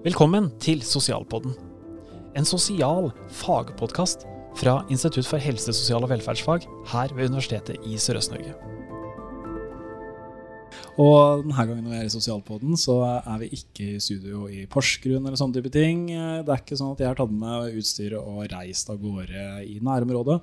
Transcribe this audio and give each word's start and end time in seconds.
Velkommen 0.00 0.46
til 0.56 0.80
Sosialpodden. 0.80 1.52
En 2.32 2.46
sosial 2.48 3.10
fagpodkast 3.36 4.22
fra 4.56 4.78
Institutt 4.88 5.26
for 5.28 5.36
helse, 5.36 5.74
sosial 5.76 6.06
og 6.06 6.08
velferdsfag 6.08 6.62
her 6.88 7.10
ved 7.18 7.28
Universitetet 7.28 7.82
i 7.84 7.98
Sørøst-Norge. 8.00 8.54
Og 11.04 11.42
denne 11.44 11.66
gangen 11.68 11.90
vi 11.90 11.98
er 11.98 12.06
i 12.06 12.12
Sosialpodden, 12.14 12.78
så 12.80 12.94
er 13.20 13.42
vi 13.42 13.50
ikke 13.58 13.90
i 13.98 14.00
studio 14.00 14.46
i 14.48 14.62
Porsgrunn 14.72 15.20
eller 15.20 15.36
sånne 15.36 15.58
type 15.58 15.72
ting. 15.74 16.06
Det 16.08 16.48
er 16.48 16.62
ikke 16.62 16.78
sånn 16.80 16.94
at 16.94 17.02
jeg 17.04 17.10
har 17.10 17.20
tatt 17.20 17.34
med 17.42 17.76
utstyret 17.82 18.24
og 18.24 18.46
reist 18.54 18.88
av 18.88 19.02
gårde 19.02 19.44
i 19.66 19.82
nærområdet. 19.84 20.38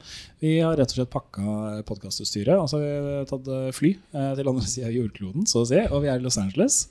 Vi 0.46 0.60
har 0.60 0.78
rett 0.78 0.94
og 0.94 1.00
slett 1.00 1.16
pakka 1.16 1.80
podkastutstyret. 1.90 2.54
Altså 2.60 2.84
vi 2.84 2.94
har 2.94 3.26
tatt 3.34 3.50
fly 3.80 3.96
eh, 3.98 4.30
til 4.38 4.54
andre 4.54 4.70
sida 4.70 4.92
av 4.92 5.00
jordkloden, 5.00 5.50
så 5.50 5.66
å 5.66 5.72
si, 5.74 5.82
og 5.90 6.06
vi 6.06 6.14
er 6.14 6.22
i 6.22 6.26
Los 6.28 6.38
Angeles. 6.38 6.84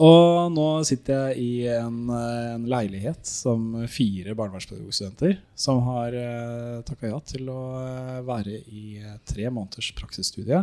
Og 0.00 0.48
nå 0.54 0.66
sitter 0.88 1.28
jeg 1.28 1.42
i 1.42 1.50
en, 1.76 2.08
en 2.08 2.64
leilighet 2.70 3.26
som 3.28 3.74
fire 3.90 4.34
barnevernspedagogstudenter 4.38 5.36
som 5.58 5.82
har 5.90 6.16
uh, 6.16 6.80
takka 6.86 7.10
ja 7.10 7.18
til 7.28 7.50
å 7.52 7.60
eh, 7.82 8.20
være 8.26 8.56
i 8.72 8.84
tre 9.28 9.50
måneders 9.52 9.92
praksisstudie 9.98 10.62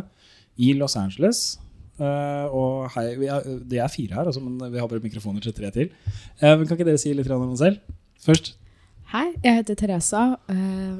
i 0.60 0.72
Los 0.76 0.98
Angeles. 0.98 1.60
Uh, 2.00 2.48
og 2.56 2.90
hei, 2.96 3.06
er, 3.28 3.46
det 3.68 3.80
er 3.80 3.92
fire 3.92 4.16
her, 4.18 4.26
altså, 4.26 4.42
men 4.42 4.72
vi 4.72 4.80
har 4.80 4.88
bare 4.90 5.04
mikrofoner 5.04 5.44
til 5.44 5.54
tre 5.56 5.70
til. 5.74 5.92
Uh, 6.40 6.56
men 6.56 6.66
kan 6.66 6.74
ikke 6.76 6.88
dere 6.88 7.00
si 7.00 7.14
litt 7.14 7.30
om 7.30 7.46
dere 7.46 7.60
selv 7.60 7.96
først? 8.24 8.54
Hei, 9.10 9.26
jeg 9.42 9.56
heter 9.58 9.74
Teresa. 9.74 10.20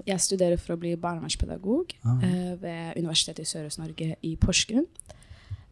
Jeg 0.03 0.23
studerer 0.23 0.59
for 0.59 0.75
å 0.75 0.81
bli 0.83 0.97
barnevernspedagog 0.99 1.93
ah. 2.03 2.25
ved 2.59 2.97
Universitetet 2.99 3.45
i 3.45 3.47
Sørøst-Norge 3.47 4.17
i 4.27 4.33
Porsgrunn. 4.35 4.89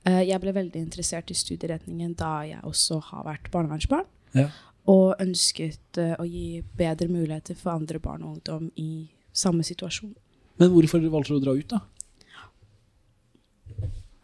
Jeg 0.08 0.40
ble 0.42 0.54
veldig 0.56 0.80
interessert 0.80 1.30
i 1.30 1.36
studieretningen 1.36 2.14
da 2.18 2.32
jeg 2.46 2.64
også 2.66 3.00
har 3.10 3.26
vært 3.26 3.50
barnevernsbarn. 3.52 4.06
Ja. 4.36 4.48
Og 4.88 5.20
ønsket 5.20 5.98
å 5.98 6.24
gi 6.24 6.62
bedre 6.78 7.10
muligheter 7.12 7.58
for 7.58 7.74
andre 7.74 8.00
barn 8.00 8.24
og 8.24 8.38
ungdom 8.38 8.70
i 8.80 9.08
samme 9.36 9.66
situasjon. 9.66 10.14
Men 10.58 10.72
hvorfor 10.72 11.02
valgte 11.12 11.34
du 11.34 11.38
å 11.38 11.44
dra 11.44 11.54
ut, 11.58 11.74
da? 11.74 11.82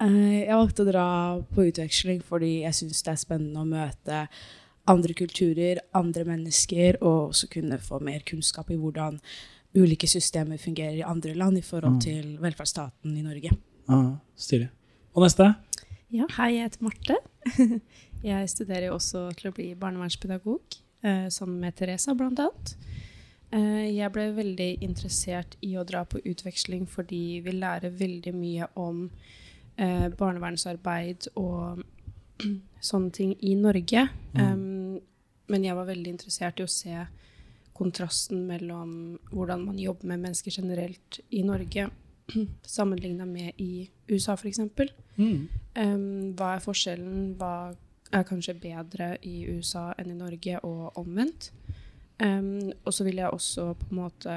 Eh, 0.02 0.44
jeg 0.44 0.58
valgte 0.58 0.82
å 0.82 0.88
dra 0.88 1.08
på 1.54 1.66
utveksling 1.68 2.22
fordi 2.26 2.52
jeg 2.64 2.76
syns 2.80 3.02
det 3.06 3.12
er 3.12 3.20
spennende 3.20 3.62
å 3.62 3.68
møte 3.68 4.24
andre 4.90 5.16
kulturer, 5.16 5.80
andre 5.96 6.26
mennesker, 6.28 6.98
og 7.00 7.30
også 7.30 7.48
kunne 7.52 7.78
få 7.80 8.02
mer 8.04 8.24
kunnskap 8.28 8.68
i 8.68 8.76
hvordan 8.76 9.16
ulike 9.74 10.08
systemer 10.10 10.60
fungerer 10.60 10.98
i 11.00 11.06
andre 11.06 11.32
land 11.38 11.58
i 11.58 11.64
forhold 11.64 11.96
mm. 11.96 12.02
til 12.04 12.34
velferdsstaten 12.42 13.14
i 13.16 13.24
Norge. 13.24 13.54
Ah, 13.88 14.16
Stilig. 14.36 14.68
Og 15.14 15.24
neste? 15.24 15.46
Ja, 16.14 16.28
hei, 16.36 16.52
jeg 16.54 16.68
heter 16.68 16.84
Marte. 16.86 17.14
Jeg 18.24 18.48
studerer 18.48 18.92
også 18.94 19.26
til 19.36 19.50
å 19.50 19.52
bli 19.56 19.64
barnevernspedagog, 19.76 20.76
eh, 21.02 21.26
sammen 21.34 21.58
med 21.60 21.74
Teresa 21.76 22.14
bl.a. 22.16 22.46
Eh, 23.50 23.90
jeg 23.96 24.12
ble 24.14 24.28
veldig 24.36 24.68
interessert 24.86 25.58
i 25.66 25.74
å 25.76 25.84
dra 25.84 26.04
på 26.08 26.22
utveksling 26.22 26.86
fordi 26.88 27.42
vi 27.44 27.56
lærer 27.58 27.92
veldig 27.98 28.32
mye 28.32 28.70
om 28.80 29.02
eh, 29.76 30.06
barnevernsarbeid 30.14 31.28
og 31.34 31.82
sånne 32.90 33.12
ting 33.12 33.34
i 33.42 33.52
Norge. 33.58 34.06
Mm. 34.38 35.02
Men 35.50 35.66
jeg 35.66 35.76
var 35.76 35.90
veldig 35.90 36.14
interessert 36.14 36.62
i 36.62 36.64
å 36.64 36.70
se 36.70 37.04
kontrasten 37.76 38.46
mellom 38.48 39.18
hvordan 39.34 39.66
man 39.66 39.82
jobber 39.82 40.14
med 40.14 40.28
mennesker 40.28 40.62
generelt 40.62 41.20
i 41.34 41.42
Norge, 41.44 41.90
sammenligna 42.78 43.26
med 43.28 43.58
i 43.58 43.90
USA, 44.08 44.38
f.eks. 44.38 44.62
Mm. 44.62 45.03
Um, 45.18 46.34
hva 46.38 46.54
er 46.54 46.64
forskjellen? 46.64 47.34
Hva 47.38 47.54
er 48.14 48.26
kanskje 48.28 48.56
bedre 48.62 49.14
i 49.26 49.44
USA 49.50 49.92
enn 49.98 50.12
i 50.12 50.18
Norge, 50.18 50.60
og 50.66 50.98
omvendt? 51.00 51.50
Um, 52.22 52.72
og 52.84 52.94
så 52.94 53.06
vil 53.06 53.18
jeg 53.18 53.30
også 53.30 53.72
på 53.78 53.90
en 53.90 53.98
måte 53.98 54.36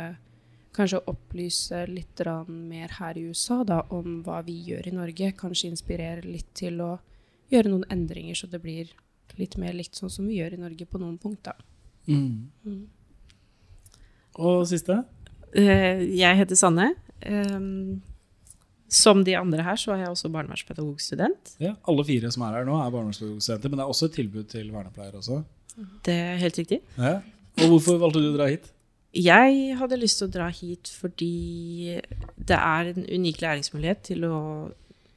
kanskje 0.78 1.02
opplyse 1.10 1.86
litt 1.90 2.22
mer 2.48 2.94
her 3.00 3.18
i 3.18 3.26
USA 3.30 3.64
da, 3.66 3.82
om 3.90 4.22
hva 4.26 4.42
vi 4.46 4.58
gjør 4.72 4.90
i 4.90 4.96
Norge. 4.96 5.32
Kanskje 5.38 5.72
inspirere 5.72 6.26
litt 6.26 6.54
til 6.58 6.82
å 6.82 6.98
gjøre 7.50 7.72
noen 7.72 7.88
endringer, 7.90 8.36
så 8.36 8.48
det 8.48 8.62
blir 8.62 8.94
litt 9.38 9.58
mer 9.58 9.74
likt 9.74 9.98
sånn 9.98 10.12
som 10.12 10.28
vi 10.28 10.40
gjør 10.40 10.56
i 10.58 10.62
Norge 10.62 10.86
på 10.86 11.02
noen 11.02 11.18
punkter. 11.22 11.58
Mm. 12.08 12.50
Mm. 12.66 12.84
Og 14.38 14.68
siste? 14.70 15.02
Uh, 15.56 16.02
jeg 16.14 16.38
heter 16.42 16.60
Sanne. 16.60 16.92
Um, 17.26 18.02
som 18.88 19.24
de 19.28 19.36
andre 19.36 19.64
her, 19.66 19.76
så 19.80 19.94
er 19.94 20.06
jeg 20.06 20.14
også 20.14 20.32
barnevernspedagogstudent. 20.32 21.56
Ja, 21.64 21.74
Alle 21.88 22.06
fire 22.08 22.32
som 22.32 22.46
er 22.48 22.60
her 22.60 22.68
nå, 22.68 22.78
er 22.80 22.94
barnevernspedagogstudenter, 22.94 23.72
men 23.72 23.80
det 23.80 23.86
er 23.86 23.94
også 23.94 24.08
et 24.08 24.18
tilbud 24.20 24.48
til 24.52 24.72
vernepleiere 24.72 25.20
også? 25.20 25.42
Det 26.06 26.14
er 26.14 26.40
helt 26.42 26.58
riktig. 26.58 26.80
Ja. 26.98 27.20
Og 27.62 27.74
hvorfor 27.74 28.00
valgte 28.02 28.22
du 28.24 28.32
å 28.32 28.38
dra 28.38 28.48
hit? 28.50 28.72
Jeg 29.18 29.78
hadde 29.80 29.98
lyst 30.00 30.20
til 30.20 30.28
å 30.28 30.34
dra 30.34 30.48
hit 30.54 30.92
fordi 30.94 31.98
det 32.36 32.58
er 32.58 32.92
en 32.92 33.06
unik 33.08 33.42
læringsmulighet 33.42 34.04
til 34.12 34.26
å 34.28 34.38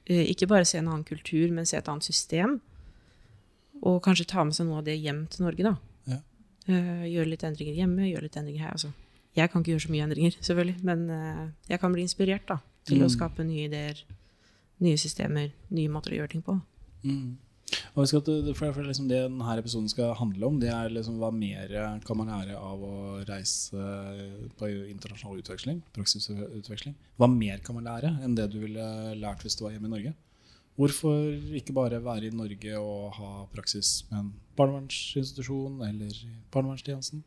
eh, 0.07 0.25
ikke 0.31 0.49
bare 0.51 0.69
se 0.69 0.79
en 0.81 0.89
annen 0.89 1.07
kultur, 1.07 1.51
men 1.53 1.69
se 1.69 1.79
et 1.79 1.91
annet 1.91 2.07
system. 2.07 2.59
Og 3.81 4.01
kanskje 4.05 4.29
ta 4.31 4.45
med 4.45 4.57
seg 4.57 4.69
noe 4.69 4.81
av 4.81 4.89
det 4.89 4.97
hjem 5.01 5.25
til 5.33 5.47
Norge, 5.47 5.67
da. 5.67 5.75
Ja. 6.11 6.19
Uh, 6.69 7.07
gjøre 7.09 7.33
litt 7.33 7.45
endringer 7.47 7.79
hjemme, 7.81 8.09
gjøre 8.09 8.27
litt 8.29 8.37
endringer 8.41 8.67
her. 8.67 8.75
Altså. 8.77 8.93
Jeg 9.37 9.51
kan 9.51 9.63
ikke 9.63 9.75
gjøre 9.75 9.85
så 9.87 9.93
mye 9.95 10.07
endringer, 10.09 10.37
selvfølgelig, 10.49 10.77
men 10.87 11.07
uh, 11.09 11.47
jeg 11.71 11.83
kan 11.83 11.95
bli 11.95 12.05
inspirert 12.07 12.47
da, 12.49 12.61
til 12.89 13.01
mm. 13.01 13.07
å 13.07 13.13
skape 13.13 13.47
nye 13.47 13.69
ideer, 13.69 14.01
nye 14.85 14.99
systemer, 15.01 15.53
nye 15.75 15.93
måter 15.93 16.15
å 16.15 16.21
gjøre 16.21 16.35
ting 16.35 16.45
på. 16.45 16.57
Mm. 17.05 17.39
Og 17.95 18.07
skal, 18.09 18.23
for, 18.55 18.73
for 18.75 18.87
liksom 18.87 19.09
det 19.11 19.21
denne 19.25 19.55
episoden 19.59 19.91
skal 19.91 20.15
handle 20.19 20.49
om, 20.49 20.59
det 20.63 20.71
er 20.73 20.93
liksom 20.93 21.21
hva 21.21 21.31
mer 21.35 21.71
kan 22.07 22.19
man 22.19 22.31
lære 22.33 22.59
av 22.59 22.83
å 22.87 22.95
reise 23.29 23.85
på 24.59 24.71
internasjonal 24.91 25.43
utveksling, 25.43 25.83
praksisutveksling. 25.95 26.97
Hva 27.21 27.31
mer 27.31 27.63
kan 27.67 27.79
man 27.79 27.87
lære 27.91 28.13
enn 28.25 28.35
det 28.39 28.51
du 28.53 28.61
ville 28.65 28.87
lært 29.19 29.45
hvis 29.47 29.59
du 29.59 29.65
var 29.67 29.75
hjemme 29.75 29.91
i 29.91 29.95
Norge? 29.95 30.15
Hvorfor 30.81 31.57
ikke 31.59 31.75
bare 31.77 31.99
være 32.03 32.31
i 32.31 32.35
Norge 32.35 32.79
og 32.81 33.11
ha 33.19 33.31
praksis 33.53 34.01
med 34.11 34.21
en 34.23 34.31
barnevernsinstitusjon 34.57 35.83
eller 35.85 36.23
barnevernstjenesten? 36.55 37.25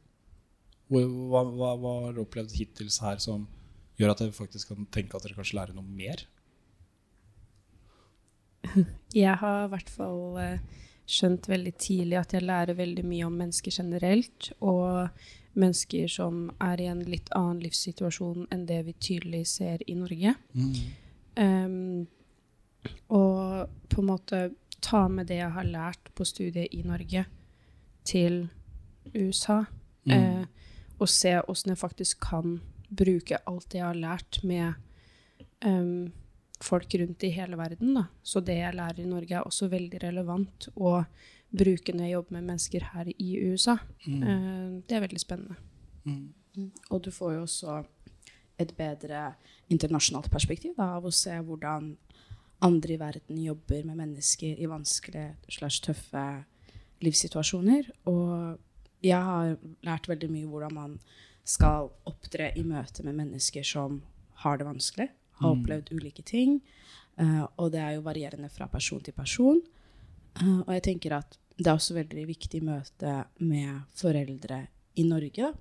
Hva, 0.90 1.44
hva, 1.44 1.74
hva 1.80 1.92
har 2.08 2.16
du 2.16 2.24
opplevd 2.24 2.56
hittil 2.58 2.90
her 3.03 3.19
som 3.22 3.46
gjør 4.03 4.14
at 4.14 4.24
dere 4.24 4.36
faktisk 4.36 4.74
kan 4.74 4.88
tenke 4.94 5.18
at 5.18 5.25
dere 5.25 5.38
kanskje 5.38 5.58
lærer 5.59 5.78
noe 5.78 5.88
mer? 5.88 6.25
Jeg 9.24 9.36
har 9.41 9.66
i 9.66 9.72
hvert 9.74 9.91
fall 9.91 10.40
eh, 10.41 10.81
skjønt 11.09 11.50
veldig 11.52 11.74
tidlig 11.81 12.18
at 12.19 12.34
jeg 12.34 12.46
lærer 12.46 12.78
veldig 12.78 13.03
mye 13.06 13.28
om 13.28 13.36
mennesker 13.38 13.75
generelt, 13.75 14.52
og 14.63 15.09
mennesker 15.59 16.08
som 16.09 16.47
er 16.63 16.81
i 16.81 16.90
en 16.90 17.03
litt 17.06 17.30
annen 17.38 17.62
livssituasjon 17.62 18.47
enn 18.53 18.66
det 18.69 18.80
vi 18.88 18.96
tydelig 18.97 19.46
ser 19.52 19.84
i 19.88 19.96
Norge. 20.00 20.34
Mm. 20.56 20.74
Um, 21.38 22.08
og 23.13 23.69
på 23.92 24.02
en 24.02 24.09
måte 24.09 24.42
ta 24.84 25.06
med 25.12 25.30
det 25.30 25.40
jeg 25.42 25.53
har 25.56 25.68
lært 25.68 26.12
på 26.16 26.25
studiet 26.28 26.74
i 26.74 26.81
Norge, 26.88 27.25
til 28.03 28.50
USA. 29.13 29.63
Mm. 30.03 30.13
Uh, 30.16 30.46
og 31.00 31.09
se 31.12 31.38
åssen 31.47 31.72
jeg 31.72 31.80
faktisk 31.80 32.24
kan 32.24 32.58
bruke 33.00 33.40
alt 33.50 33.70
det 33.72 33.80
jeg 33.80 33.88
har 33.88 34.00
lært 34.00 34.40
med 34.48 34.74
um, 35.66 36.12
folk 36.64 36.96
rundt 37.00 37.24
i 37.24 37.31
hele 37.36 37.58
verden. 37.59 37.96
Da. 37.98 38.06
Så 38.24 38.44
det 38.46 38.59
jeg 38.59 38.78
lærer 38.78 39.04
i 39.04 39.09
Norge, 39.09 39.36
er 39.36 39.48
også 39.48 39.70
veldig 39.72 40.04
relevant 40.04 40.70
å 40.76 41.00
bruke 41.54 41.94
når 41.94 42.08
jeg 42.08 42.16
jobber 42.16 42.38
med 42.38 42.48
mennesker 42.52 42.88
her 42.94 43.12
i 43.14 43.34
USA. 43.50 43.78
Mm. 44.06 44.22
Uh, 44.22 44.70
det 44.88 44.98
er 44.98 45.06
veldig 45.08 45.22
spennende. 45.22 45.59
Mm. 46.06 46.31
mm. 46.58 46.72
Og 46.90 47.04
du 47.04 47.12
får 47.12 47.36
jo 47.38 47.44
også 47.48 47.81
et 48.62 48.74
bedre 48.78 49.34
internasjonalt 49.74 50.30
perspektiv 50.31 50.75
da, 50.78 50.94
av 50.98 51.08
å 51.08 51.14
se 51.14 51.34
hvordan 51.42 51.94
andre 52.64 52.96
i 52.96 53.00
verden 53.00 53.40
jobber 53.42 53.84
med 53.88 54.00
mennesker 54.00 54.60
i 54.62 54.70
vanskelige 54.72 55.34
slags 55.52 55.81
tøffe 55.84 56.24
livssituasjoner. 57.04 57.90
Og 58.07 59.04
jeg 59.04 59.19
har 59.19 59.57
lært 59.84 60.07
veldig 60.07 60.30
mye 60.31 60.50
hvordan 60.50 60.78
man 60.78 60.98
skal 61.44 61.92
opptre 62.10 62.51
i 62.57 62.63
møte 62.63 63.04
med 63.04 63.18
mennesker 63.19 63.66
som 63.68 64.01
har 64.44 64.57
det 64.60 64.68
vanskelig 64.68 65.10
har 65.44 65.54
mm. 65.54 65.62
opplevd 65.62 65.92
ulike 65.92 66.22
ting. 66.22 66.62
Uh, 67.19 67.45
og 67.62 67.72
det 67.74 67.81
er 67.81 67.98
jo 67.98 68.06
varierende 68.06 68.50
fra 68.50 68.68
person 68.72 69.01
til 69.04 69.13
person. 69.13 69.62
Uh, 70.42 70.62
og 70.66 70.74
jeg 70.78 70.86
tenker 70.90 71.18
at 71.19 71.38
det 71.57 71.68
er 71.68 71.75
også 71.75 71.98
veldig 71.98 72.25
viktig 72.28 72.63
møte 72.66 73.19
med 73.45 73.84
foreldre 73.94 74.63
i 74.98 75.06
Norge, 75.06 75.51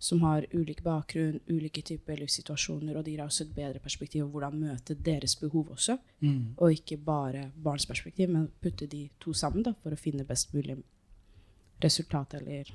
som 0.00 0.22
har 0.24 0.46
ulik 0.54 0.80
bakgrunn, 0.82 1.40
ulike 1.50 1.82
typer 1.84 2.22
livssituasjoner, 2.22 2.96
og 2.96 3.04
de 3.04 3.16
gir 3.16 3.24
også 3.24 3.44
et 3.44 3.56
bedre 3.56 3.82
perspektiv 3.82 4.24
på 4.24 4.36
hvordan 4.36 4.60
møte 4.62 4.94
deres 4.94 5.34
behov 5.36 5.74
også. 5.74 5.98
Mm. 6.22 6.54
Og 6.56 6.78
ikke 6.78 6.96
bare 6.96 7.50
barns 7.56 7.86
perspektiv, 7.86 8.30
men 8.30 8.48
putte 8.62 8.86
de 8.86 9.08
to 9.20 9.34
sammen 9.36 9.66
da, 9.66 9.74
for 9.82 9.92
å 9.92 10.00
finne 10.00 10.26
best 10.28 10.54
mulig 10.54 10.78
resultat 11.82 12.38
eller 12.40 12.70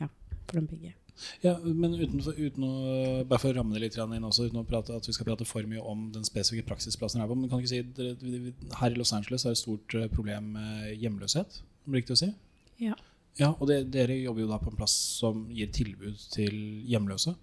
ja, 0.00 0.10
for 0.44 0.58
dem 0.58 0.68
begge. 0.68 0.97
Ja, 1.42 1.56
men 1.62 1.94
utenfor, 1.98 2.36
uten 2.38 2.66
å, 2.66 2.72
bare 3.28 3.40
for 3.42 3.50
å 3.50 3.58
ramme 3.58 3.74
det 3.74 3.82
litt 3.86 3.98
inn 3.98 4.26
også, 4.28 4.48
uten 4.48 4.60
å 4.62 4.66
prate, 4.68 4.96
at 4.96 5.08
vi 5.08 5.14
skal 5.16 5.28
prate 5.30 5.46
for 5.48 5.66
mye 5.68 5.82
om 5.82 6.08
den 6.14 6.26
spesifikke 6.26 6.68
praksisplassen 6.70 7.22
her 7.22 7.30
på, 7.30 7.36
men 7.38 7.50
kan 7.50 7.62
ikke 7.62 7.72
si, 7.72 7.82
Her 8.78 8.94
i 8.94 8.98
Los 8.98 9.14
Angeles 9.16 9.44
er 9.44 9.54
det 9.54 9.58
et 9.58 9.64
stort 9.64 9.98
eh, 9.98 10.08
problem 10.12 10.52
med 10.56 10.94
hjemløshet. 11.02 11.60
Om 11.84 11.92
det 11.92 11.96
er 11.96 12.02
riktig 12.02 12.16
å 12.16 12.22
si? 12.22 12.30
Ja. 12.84 12.96
Ja, 13.38 13.52
og 13.52 13.68
det, 13.70 13.84
dere 13.94 14.16
jobber 14.18 14.42
jo 14.42 14.50
da 14.50 14.58
på 14.62 14.72
en 14.72 14.78
plass 14.78 14.94
som 15.20 15.44
gir 15.54 15.70
tilbud 15.74 16.18
til 16.34 16.56
hjemløse. 16.90 17.36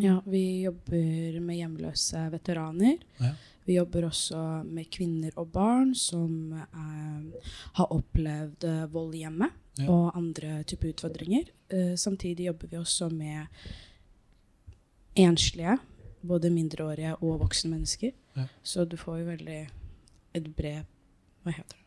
Ja, 0.00 0.18
vi 0.26 0.64
jobber 0.64 1.40
med 1.44 1.58
hjemløse 1.60 2.24
veteraner. 2.32 2.96
Ja. 3.20 3.34
Vi 3.64 3.76
jobber 3.78 4.08
også 4.08 4.38
med 4.68 4.88
kvinner 4.92 5.36
og 5.40 5.52
barn 5.54 5.94
som 5.96 6.52
eh, 6.56 7.52
har 7.78 7.92
opplevd 7.92 8.66
eh, 8.68 8.82
vold 8.92 9.14
i 9.16 9.22
hjemmet 9.24 9.60
Ja. 9.78 9.88
og 9.90 10.12
andre 10.16 10.62
typer 10.64 10.92
utfordringer. 10.92 11.48
Uh, 11.72 11.94
samtidig 11.98 12.46
jobber 12.46 12.68
vi 12.70 12.76
også 12.78 13.08
med 13.10 13.46
enslige, 15.18 15.78
både 16.26 16.50
mindreårige 16.50 17.14
og 17.22 17.40
voksne 17.42 17.70
mennesker. 17.74 18.12
Ja. 18.36 18.46
Så 18.62 18.84
du 18.88 18.96
får 18.96 19.18
jo 19.22 19.24
veldig 19.32 19.60
et 20.34 20.46
bred 20.56 20.84
Hva 21.44 21.52
heter 21.52 21.76
det? 21.76 21.80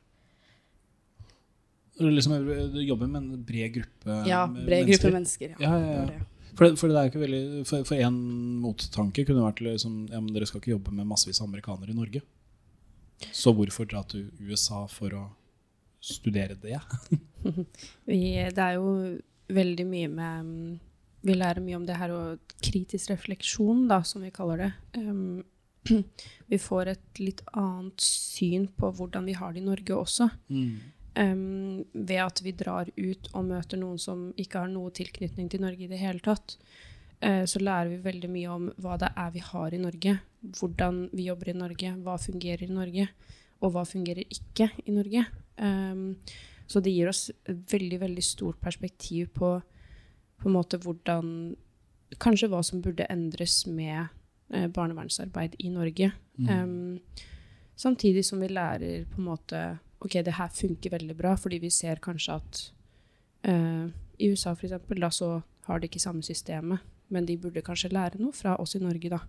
Du 1.98 2.06
Liksom, 2.14 2.34
du 2.46 2.82
jobber 2.86 3.08
med 3.10 3.24
en 3.24 3.44
bred 3.44 3.74
gruppe 3.74 4.18
Ja, 4.30 4.44
bred 4.48 4.86
mennesker. 4.86 4.92
gruppe 5.02 5.14
mennesker. 5.16 5.56
Ja, 5.60 5.72
Ja, 5.80 6.04
ja. 6.12 6.20
For, 6.58 6.66
det- 6.70 6.78
for 6.80 6.88
det 6.88 6.96
er 6.98 7.10
ikke 7.10 7.20
veldig 7.22 7.66
For, 7.68 7.84
for 7.84 7.96
en 7.96 8.62
mottanke 8.62 9.26
kunne 9.26 9.42
vært 9.44 9.60
liksom, 9.62 10.08
ja, 10.10 10.20
men 10.20 10.34
dere 10.34 10.46
skal 10.46 10.60
ikke 10.62 10.72
jobbe 10.76 10.92
med 10.94 11.06
massevis 11.08 11.42
av 11.42 11.48
amerikanere 11.48 11.90
i 11.90 11.94
Norge. 11.94 12.22
Så 13.34 13.54
hvorfor 13.54 13.86
dra 13.90 14.04
til 14.04 14.30
USA 14.40 14.86
for 14.88 15.10
å 15.10 15.30
studere 16.04 16.58
det? 16.62 16.80
Vi, 18.10 18.22
det 18.54 18.64
er 18.64 18.78
jo 18.78 18.90
veldig 19.54 19.86
mye 19.88 20.10
med 20.12 20.48
mm, 20.48 20.74
Vi 21.28 21.36
lærer 21.36 21.64
mye 21.64 21.78
om 21.80 21.86
det 21.88 21.98
her 21.98 22.14
og 22.16 22.58
kritisk 22.64 23.12
refleksjon, 23.12 23.88
da, 23.90 24.02
som 24.06 24.24
vi 24.24 24.32
kaller 24.32 24.62
det. 24.66 24.72
Um, 24.98 25.44
vi 26.52 26.60
får 26.62 26.94
et 26.94 27.22
litt 27.22 27.42
annet 27.54 28.04
syn 28.04 28.68
på 28.78 28.92
hvordan 28.96 29.28
vi 29.28 29.36
har 29.36 29.54
det 29.54 29.64
i 29.64 29.66
Norge 29.66 29.98
også. 29.98 30.30
Um, 31.18 31.84
ved 31.94 32.22
at 32.22 32.44
vi 32.46 32.54
drar 32.56 32.92
ut 32.96 33.32
og 33.34 33.50
møter 33.50 33.82
noen 33.82 34.00
som 34.00 34.30
ikke 34.38 34.62
har 34.64 34.72
noe 34.72 34.94
tilknytning 34.96 35.50
til 35.52 35.66
Norge 35.66 35.88
i 35.88 35.92
det 35.92 36.00
hele 36.00 36.24
tatt. 36.24 36.60
Eh, 37.20 37.44
så 37.50 37.60
lærer 37.60 37.90
vi 37.90 38.04
veldig 38.04 38.30
mye 38.30 38.54
om 38.54 38.68
hva 38.78 38.98
det 39.02 39.10
er 39.18 39.32
vi 39.34 39.42
har 39.42 39.74
i 39.74 39.82
Norge, 39.82 40.20
hvordan 40.60 41.08
vi 41.14 41.26
jobber 41.32 41.50
i 41.50 41.58
Norge, 41.58 41.94
hva 42.06 42.18
fungerer 42.22 42.68
i 42.68 42.74
Norge, 42.74 43.08
og 43.62 43.74
hva 43.74 43.84
fungerer 43.88 44.28
ikke 44.28 44.70
i 44.86 44.94
Norge. 44.96 45.24
Um, 45.58 46.18
så 46.68 46.82
det 46.84 46.94
gir 46.94 47.10
oss 47.10 47.30
et 47.48 47.58
veldig, 47.72 48.02
veldig 48.04 48.24
stort 48.24 48.60
perspektiv 48.62 49.32
på, 49.38 49.56
på 50.38 50.50
en 50.50 50.58
måte 50.58 50.80
hvordan 50.84 51.56
Kanskje 52.24 52.48
hva 52.48 52.62
som 52.64 52.80
burde 52.80 53.04
endres 53.12 53.66
med 53.68 54.06
eh, 54.56 54.70
barnevernsarbeid 54.72 55.58
i 55.60 55.68
Norge. 55.68 56.08
Um, 56.40 57.02
samtidig 57.76 58.24
som 58.24 58.40
vi 58.40 58.48
lærer 58.48 59.04
på 59.12 59.20
en 59.20 59.28
måte 59.28 59.64
Ok, 60.00 60.14
det 60.24 60.38
her 60.38 60.48
funker 60.54 60.94
veldig 60.94 61.18
bra, 61.18 61.34
fordi 61.36 61.58
vi 61.60 61.72
ser 61.74 62.00
kanskje 62.00 62.38
at 62.38 62.60
uh, 63.50 63.90
i 64.22 64.30
USA 64.30 64.54
for 64.54 64.68
eksempel, 64.70 65.02
da 65.02 65.10
så 65.12 65.42
har 65.66 65.80
de 65.80 65.90
ikke 65.90 66.00
samme 66.00 66.24
systemet, 66.24 66.80
men 67.10 67.26
de 67.26 67.38
burde 67.38 67.64
kanskje 67.66 67.90
lære 67.92 68.22
noe 68.22 68.32
fra 68.32 68.56
oss 68.62 68.78
i 68.78 68.82
Norge, 68.84 69.10
da. 69.10 69.20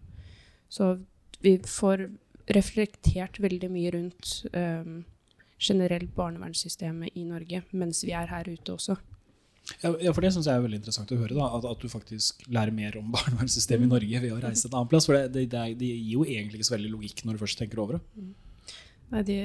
Så 0.68 0.98
vi 1.40 1.56
får 1.64 2.10
reflektert 2.54 3.38
veldig 3.42 3.70
mye 3.72 3.92
rundt 3.94 4.32
um, 4.54 5.04
generelt 5.58 6.10
barnevernssystemet 6.16 7.16
i 7.18 7.24
Norge, 7.28 7.62
mens 7.72 8.04
vi 8.06 8.14
er 8.16 8.30
her 8.30 8.48
ute 8.48 8.74
også. 8.74 8.96
Ja, 9.82 10.12
for 10.16 10.24
det 10.24 10.30
synes 10.32 10.46
jeg 10.48 10.56
er 10.56 10.62
veldig 10.64 10.78
interessant 10.80 11.10
å 11.12 11.18
høre. 11.20 11.34
da, 11.36 11.48
At, 11.58 11.66
at 11.68 11.82
du 11.82 11.90
faktisk 11.92 12.44
lærer 12.48 12.72
mer 12.72 12.96
om 13.00 13.10
barnevernssystemet 13.16 13.84
i 13.88 13.92
Norge 13.92 14.22
ved 14.24 14.32
å 14.32 14.40
reise 14.40 14.64
til 14.64 14.72
en 14.72 14.78
annen 14.80 14.92
plass. 14.92 15.08
For 15.10 15.18
det, 15.18 15.46
det, 15.52 15.64
det, 15.80 15.90
gir 15.92 16.14
jo 16.14 16.24
egentlig 16.24 16.60
ikke 16.60 16.70
så 16.70 16.76
veldig 16.78 16.92
logikk 16.94 17.24
når 17.24 17.36
du 17.36 17.42
først 17.42 17.60
tenker 17.60 17.82
over 17.82 17.98
det. 17.98 18.28
Nei, 19.12 19.22
det, 19.28 19.38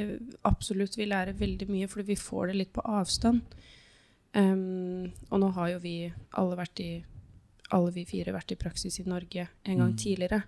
absolutt. 0.47 0.95
Vi 0.99 1.09
lærer 1.09 1.35
veldig 1.39 1.67
mye, 1.71 1.89
fordi 1.91 2.13
vi 2.13 2.19
får 2.19 2.51
det 2.51 2.59
litt 2.61 2.73
på 2.75 2.85
avstand. 2.87 3.43
Um, 4.33 5.11
og 5.29 5.43
nå 5.43 5.51
har 5.57 5.75
jo 5.75 5.83
vi 5.83 5.97
alle 6.39 6.57
vært 6.57 6.79
i 6.81 6.91
alle 7.73 7.91
vi 7.93 8.03
fire 8.05 8.33
vært 8.35 8.53
i 8.53 8.59
praksis 8.59 8.99
i 9.01 9.05
Norge 9.07 9.47
en 9.65 9.77
gang 9.79 9.91
Mm. 9.91 9.97
tidligere. 9.97 10.43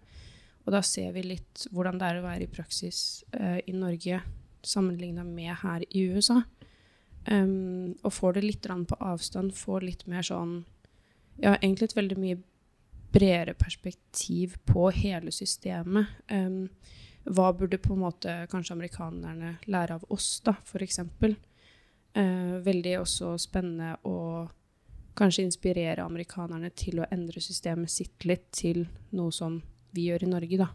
Og 0.65 0.73
da 0.73 0.81
ser 0.85 1.13
vi 1.13 1.23
litt 1.25 1.67
hvordan 1.71 1.99
det 2.01 2.07
er 2.09 2.19
å 2.19 2.25
være 2.25 2.47
i 2.47 2.51
praksis 2.51 3.23
uh, 3.37 3.59
i 3.61 3.73
Norge 3.75 4.21
sammenligna 4.65 5.23
med 5.27 5.53
her 5.61 5.85
i 5.89 6.07
USA. 6.09 6.41
Um, 7.29 7.95
og 8.03 8.13
får 8.13 8.37
det 8.37 8.45
litt 8.45 8.67
på 8.67 8.97
avstand, 9.01 9.53
får 9.57 9.85
litt 9.85 10.05
mer 10.09 10.25
sånn 10.25 10.63
Ja, 11.35 11.57
egentlig 11.57 11.89
et 11.89 11.97
veldig 11.97 12.15
mye 12.15 12.37
bredere 13.11 13.53
perspektiv 13.59 14.55
på 14.65 14.87
hele 14.95 15.33
systemet. 15.35 16.13
Um, 16.31 16.69
hva 17.25 17.49
burde 17.57 17.79
på 17.81 17.95
en 17.95 18.03
måte 18.05 18.33
kanskje 18.51 18.75
amerikanerne 18.75 19.55
lære 19.65 19.97
av 19.97 20.05
oss, 20.13 20.39
da, 20.45 20.53
for 20.63 20.83
eksempel? 20.85 21.35
Eh, 22.15 22.59
veldig 22.63 22.99
også 23.01 23.33
spennende 23.41 23.97
å 24.07 24.45
kanskje 25.19 25.43
inspirere 25.43 26.05
amerikanerne 26.05 26.69
til 26.71 27.01
å 27.01 27.07
endre 27.11 27.41
systemet 27.43 27.91
sitt 27.91 28.27
litt 28.27 28.45
til 28.55 28.85
noe 29.15 29.33
som 29.35 29.57
vi 29.95 30.09
gjør 30.09 30.27
i 30.27 30.33
Norge, 30.35 30.59
da. 30.65 30.71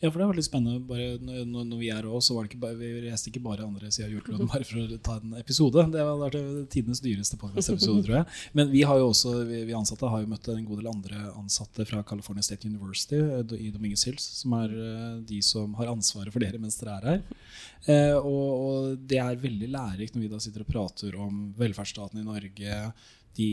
Ja, 0.00 0.10
for 0.10 0.20
det 0.20 0.26
var 0.28 0.36
litt 0.36 0.46
spennende. 0.46 0.80
Bare 0.86 1.16
når, 1.22 1.64
når 1.66 1.78
vi 1.80 1.88
er 1.92 2.06
også, 2.08 2.30
så 2.30 2.36
var 2.36 2.44
det 2.44 2.52
ikke 2.52 2.62
bare, 2.64 2.76
vi 2.80 2.90
reiste 3.06 3.30
ikke 3.30 3.42
bare 3.44 3.66
andre 3.66 3.90
sida 3.92 4.08
av 4.08 4.14
jordkloden 4.16 4.50
bare 4.52 4.66
for 4.66 4.82
å 4.82 4.98
ta 5.04 5.16
en 5.20 5.36
episode. 5.40 5.84
Det 5.92 6.02
har 6.02 6.20
vært 6.20 6.38
tidenes 6.72 7.02
dyreste 7.04 7.38
podkastepisode, 7.40 8.04
tror 8.06 8.18
jeg. 8.18 8.38
Men 8.58 8.70
vi 8.72 8.82
har 8.88 9.00
jo 9.00 9.10
også, 9.12 9.34
vi, 9.48 9.62
ansatte 9.76 10.10
har 10.12 10.24
jo 10.24 10.30
møtt 10.32 10.50
en 10.52 10.68
god 10.68 10.82
del 10.82 10.90
andre 10.92 11.22
ansatte 11.34 11.86
fra 11.88 12.02
California 12.08 12.44
State 12.44 12.68
University 12.68 13.20
eh, 13.20 13.56
i 13.58 13.72
Dominguez 13.74 14.06
Hills, 14.08 14.28
som 14.42 14.56
er 14.60 14.76
eh, 14.76 15.18
de 15.28 15.42
som 15.44 15.76
har 15.80 15.92
ansvaret 15.92 16.34
for 16.34 16.44
dere 16.44 16.60
mens 16.62 16.78
dere 16.80 16.96
er 16.96 17.10
her. 17.12 17.44
Eh, 17.86 18.16
og, 18.16 18.46
og 18.54 19.04
det 19.08 19.20
er 19.22 19.44
veldig 19.44 19.70
lærerikt 19.72 20.16
når 20.16 20.26
vi 20.26 20.32
da 20.32 20.40
sitter 20.42 20.64
og 20.64 20.72
prater 20.72 21.20
om 21.20 21.46
velferdsstaten 21.58 22.20
i 22.20 22.26
Norge. 22.26 22.80
De, 23.36 23.50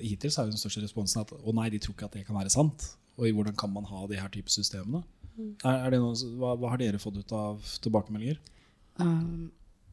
hittil 0.00 0.32
så 0.32 0.42
er 0.42 0.48
jo 0.48 0.56
den 0.56 0.60
største 0.60 0.82
responsen 0.82 1.22
at 1.22 1.32
å 1.36 1.52
nei, 1.54 1.68
de 1.72 1.80
tror 1.82 1.94
ikke 1.94 2.08
at 2.08 2.16
det 2.16 2.24
kan 2.26 2.38
være 2.38 2.52
sant. 2.52 2.94
Og 3.20 3.28
i 3.28 3.32
hvordan 3.36 3.56
kan 3.60 3.72
man 3.72 3.88
ha 3.90 4.06
de 4.08 4.18
her 4.18 4.32
type 4.32 4.50
systemene? 4.52 5.04
Er, 5.62 5.76
er 5.76 5.92
det 5.92 6.00
noe, 6.02 6.16
hva, 6.40 6.54
hva 6.58 6.72
har 6.72 6.80
dere 6.80 7.00
fått 7.00 7.20
ut 7.20 7.32
av 7.36 7.60
tilbakemeldinger? 7.84 8.40
Um, 9.00 9.50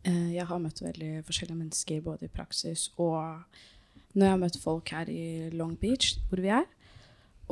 eh, 0.08 0.34
jeg 0.36 0.48
har 0.48 0.62
møtt 0.64 0.82
veldig 0.84 1.26
forskjellige 1.28 1.60
mennesker 1.60 2.02
både 2.04 2.28
i 2.28 2.34
praksis 2.34 2.90
og 2.98 3.44
når 4.18 4.26
jeg 4.26 4.34
har 4.34 4.42
møtt 4.42 4.58
folk 4.64 4.92
her 4.96 5.10
i 5.14 5.50
Long 5.54 5.76
Beach, 5.78 6.16
hvor 6.30 6.42
vi 6.42 6.50
er. 6.50 6.66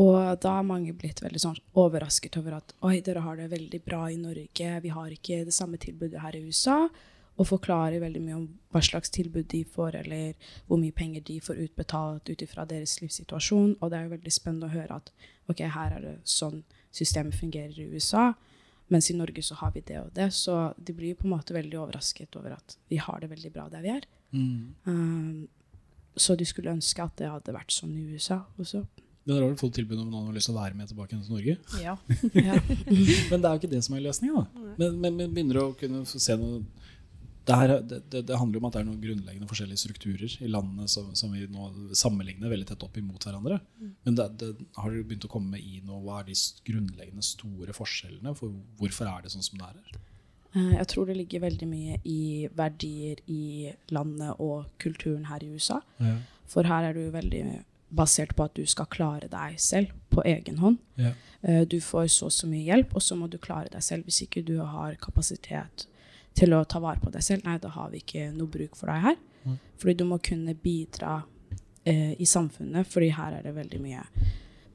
Og 0.02 0.16
da 0.44 0.58
har 0.58 0.68
mange 0.68 0.96
blitt 0.98 1.22
veldig 1.24 1.40
sånn 1.40 1.60
overrasket 1.80 2.36
over 2.40 2.58
at 2.58 2.74
oi, 2.84 2.98
dere 3.06 3.22
har 3.24 3.38
det 3.40 3.52
veldig 3.54 3.80
bra 3.86 4.08
i 4.12 4.18
Norge, 4.20 4.72
vi 4.84 4.92
har 4.92 5.14
ikke 5.14 5.44
det 5.48 5.54
samme 5.56 5.80
tilbudet 5.80 6.24
her 6.24 6.36
i 6.36 6.42
USA. 6.48 6.88
Og 7.36 7.50
forklarer 7.50 8.00
veldig 8.00 8.22
mye 8.24 8.36
om 8.38 8.44
hva 8.72 8.82
slags 8.84 9.12
tilbud 9.12 9.50
de 9.52 9.62
får, 9.68 9.98
eller 10.02 10.52
hvor 10.68 10.80
mye 10.80 10.96
penger 10.96 11.24
de 11.28 11.42
får 11.44 11.60
utbetalt 11.66 12.32
ut 12.32 12.44
ifra 12.44 12.64
deres 12.68 12.96
livssituasjon. 13.02 13.76
Og 13.80 13.92
det 13.92 13.98
er 13.98 14.06
jo 14.06 14.14
veldig 14.16 14.34
spennende 14.34 14.70
å 14.70 14.76
høre 14.76 15.00
at 15.04 15.12
ok, 15.52 15.64
her 15.76 15.98
er 15.98 16.04
det 16.04 16.16
sånn 16.30 16.62
systemet 16.96 17.36
fungerer 17.38 17.78
i 17.80 17.88
USA. 17.94 18.32
Mens 18.94 19.10
i 19.10 19.16
Norge 19.18 19.42
så 19.44 19.58
har 19.60 19.72
vi 19.74 19.82
det 19.86 19.98
og 20.02 20.12
det. 20.14 20.30
Så 20.34 20.74
de 20.78 20.94
blir 20.94 21.18
på 21.18 21.26
en 21.28 21.34
måte 21.34 21.56
veldig 21.56 21.80
overrasket 21.82 22.36
over 22.38 22.58
at 22.58 22.78
vi 22.92 23.00
har 23.02 23.22
det 23.22 23.32
veldig 23.32 23.52
bra 23.54 23.66
der 23.72 23.86
vi 23.86 23.94
er. 23.96 24.06
Um, 24.36 25.48
så 26.16 26.36
de 26.38 26.46
skulle 26.48 26.74
ønske 26.74 27.04
at 27.04 27.18
det 27.20 27.32
hadde 27.32 27.56
vært 27.56 27.74
sånn 27.74 27.96
i 27.98 28.06
USA 28.14 28.44
også. 28.62 28.86
Men 29.26 29.34
Dere 29.34 29.48
har 29.48 29.54
vel 29.56 29.58
fått 29.58 29.74
tilbud 29.80 29.98
om 29.98 30.10
noen 30.12 30.28
har 30.30 30.36
lyst 30.38 30.52
til 30.52 30.54
å 30.54 30.60
være 30.60 30.78
med 30.78 30.90
tilbake 30.92 31.18
til 31.18 31.34
Norge? 31.34 31.56
Ja. 31.82 31.96
Ja. 32.48 32.60
Men 33.32 33.42
det 33.42 33.50
er 33.50 33.56
jo 33.56 33.62
ikke 33.64 33.72
det 33.72 33.82
som 33.88 33.96
er 33.98 34.04
løsninga. 34.06 34.44
Men, 34.78 35.00
men, 35.02 35.16
men 35.18 35.34
begynner 35.34 35.64
å 35.64 35.72
kunne 35.80 36.04
se 36.06 36.36
noe 36.38 36.62
det, 37.46 37.56
her, 37.60 37.74
det, 37.86 38.00
det, 38.26 38.38
handler 38.40 38.60
om 38.60 38.66
at 38.68 38.74
det 38.76 38.82
er 38.82 38.88
noen 38.88 39.02
grunnleggende 39.04 39.48
forskjellige 39.50 39.82
strukturer 39.84 40.36
i 40.42 40.50
landene 40.50 40.88
som, 40.90 41.12
som 41.18 41.34
vi 41.36 41.46
nå 41.52 41.68
sammenligner 41.98 42.50
veldig 42.50 42.68
tett 42.72 42.86
opp 42.88 42.98
imot 42.98 43.28
hverandre. 43.28 43.60
Men 44.08 44.18
det, 44.18 44.50
har 44.80 44.90
dere 44.90 45.06
begynt 45.06 45.28
å 45.28 45.32
komme 45.36 45.62
i 45.62 45.80
noe, 45.86 46.02
hva 46.06 46.22
er 46.22 46.32
de 46.32 46.38
grunnleggende 46.70 47.26
store 47.26 47.76
forskjellene? 47.78 48.34
For 48.40 48.56
hvorfor 48.82 49.12
er 49.12 49.26
det 49.26 49.34
sånn 49.36 49.46
som 49.46 49.62
det 49.62 49.70
er 49.70 49.78
her? 49.78 50.02
Eh, 50.56 50.74
Jeg 50.80 50.88
tror 50.94 51.06
det 51.06 51.18
ligger 51.20 51.46
veldig 51.46 51.70
mye 51.70 52.00
i 52.04 52.20
verdier 52.56 53.22
i 53.28 53.72
landet 53.94 54.42
og 54.42 54.72
kulturen 54.82 55.30
her 55.30 55.44
i 55.46 55.54
USA. 55.54 55.82
For 56.50 56.68
her 56.70 56.90
er 56.90 56.98
du 56.98 57.10
veldig 57.14 57.46
basert 57.96 58.34
på 58.36 58.46
at 58.48 58.56
du 58.58 58.66
skal 58.68 58.90
klare 58.92 59.30
deg 59.32 59.60
selv 59.62 59.94
på 60.10 60.24
egen 60.26 60.58
hånd. 60.64 60.80
Ja. 60.98 61.14
Eh, 61.44 61.66
Du 61.66 61.78
får 61.82 62.08
så 62.10 62.26
og 62.26 62.34
så 62.34 62.48
mye 62.50 62.66
hjelp, 62.66 62.96
og 62.96 63.02
så 63.02 63.16
må 63.16 63.30
du 63.30 63.38
klare 63.38 63.70
deg 63.70 63.84
selv. 63.84 64.06
Hvis 64.10 64.24
ikke 64.26 64.44
du 64.46 64.58
har 64.64 64.96
kapasitet 64.96 65.86
til 66.36 66.56
å 66.56 66.64
ta 66.68 66.82
vare 66.84 67.00
på 67.02 67.12
deg 67.14 67.24
selv, 67.24 67.46
nei, 67.48 67.58
da 67.64 67.72
har 67.72 67.92
vi 67.94 68.02
ikke 68.04 68.30
noe 68.36 68.52
bruk 68.52 68.76
for 68.76 68.92
deg 68.92 69.04
her. 69.10 69.20
Mm. 69.46 69.60
Fordi 69.82 69.94
du 70.00 70.08
må 70.10 70.20
kunne 70.24 70.56
bidra 70.60 71.20
eh, 71.88 72.16
i 72.20 72.28
samfunnet, 72.28 72.88
fordi 72.92 73.14
her 73.16 73.38
er 73.38 73.46
det 73.46 73.56
veldig 73.56 73.80
mye 73.84 74.04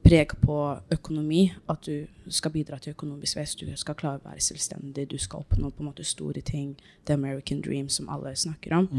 preg 0.01 0.33
på 0.41 0.57
økonomi. 0.95 1.43
At 1.69 1.85
du 1.85 2.31
skal 2.33 2.53
bidra 2.55 2.79
til 2.81 2.95
økonomisk 2.95 3.37
vekst, 3.37 3.61
du 3.61 3.77
skal 3.77 3.97
klare 3.99 4.21
å 4.21 4.29
være 4.29 4.43
selvstendig, 4.43 5.09
du 5.11 5.19
skal 5.21 5.45
oppnå 5.45 5.69
på 5.69 5.83
en 5.83 5.91
måte 5.91 6.07
store 6.07 6.41
ting. 6.45 6.73
The 7.05 7.17
American 7.19 7.61
dream, 7.61 7.89
som 7.89 8.09
alle 8.09 8.33
snakker 8.35 8.79
om. 8.79 8.89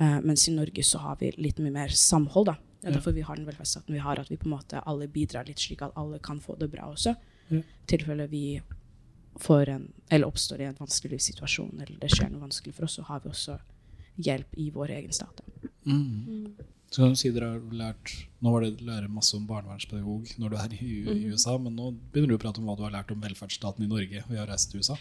Eh, 0.00 0.20
mens 0.26 0.48
i 0.48 0.54
Norge 0.54 0.84
så 0.84 1.00
har 1.04 1.18
vi 1.20 1.32
litt 1.38 1.62
mye 1.62 1.72
mer 1.74 1.88
samhold. 1.94 2.52
da. 2.52 2.58
Det 2.80 2.90
er 2.90 2.98
derfor 2.98 3.14
vi 3.16 3.24
har 3.24 3.36
den 3.36 3.46
velferdsstaten 3.48 3.94
vi 3.94 4.02
har, 4.04 4.20
at 4.20 4.30
vi 4.30 4.36
på 4.36 4.44
en 4.44 4.58
måte 4.58 4.82
alle 4.84 5.08
bidrar 5.08 5.46
litt 5.48 5.62
slik 5.62 5.80
at 5.82 5.94
alle 5.96 6.18
kan 6.18 6.40
få 6.40 6.58
det 6.60 6.68
bra 6.68 6.90
også. 6.92 7.14
I 7.50 7.62
tilfelle 7.88 8.26
vi 8.28 8.60
en, 9.68 9.92
eller 10.10 10.26
oppstår 10.26 10.60
i 10.60 10.64
en 10.64 10.74
vanskelig 10.78 11.20
situasjon, 11.20 11.80
eller 11.80 11.98
det 12.00 12.10
skjer 12.10 12.30
noe 12.30 12.40
vanskelig 12.46 12.74
for 12.74 12.84
oss, 12.84 12.94
så 12.98 13.02
har 13.08 13.20
vi 13.24 13.30
også 13.30 13.58
hjelp 14.16 14.54
i 14.56 14.70
vår 14.70 14.90
egen 14.90 15.12
stat. 15.12 15.40
Mm. 15.84 16.24
Mm. 16.28 16.52
Så 16.90 17.02
kan 17.02 17.10
du 17.10 17.16
si 17.18 17.30
dere 17.34 17.48
har 17.56 17.60
lært 17.74 18.12
Nå 18.40 18.52
var 18.52 18.60
det 18.62 18.80
lære 18.86 19.08
masse 19.10 19.34
om 19.36 19.46
barnevernspedagog 19.48 20.28
når 20.38 20.50
du 20.50 20.56
er 20.56 20.74
i, 20.76 20.90
i 21.10 21.24
USA, 21.32 21.56
men 21.58 21.74
nå 21.74 21.88
begynner 22.12 22.28
du 22.28 22.36
å 22.36 22.42
prate 22.44 22.60
om 22.60 22.66
hva 22.68 22.76
du 22.78 22.84
har 22.84 22.92
lært 22.94 23.10
om 23.10 23.20
velferdsstaten 23.20 23.82
i 23.84 23.88
Norge 23.90 24.22
ved 24.28 24.38
å 24.38 24.46
reise 24.46 24.70
til 24.70 24.78
USA. 24.84 24.94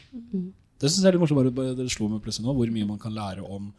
Det 0.80 0.90
syns 0.90 1.04
jeg 1.04 1.12
er 1.12 1.18
litt 1.18 1.22
morsomt. 1.22 1.54
bare- 1.54 1.76
Det 1.76 1.86
slo 1.92 2.08
meg 2.10 2.24
plutselig 2.24 2.48
nå 2.48 2.56
hvor 2.58 2.72
mye 2.74 2.88
man 2.88 2.98
kan 3.00 3.14
lære 3.14 3.44
om 3.46 3.72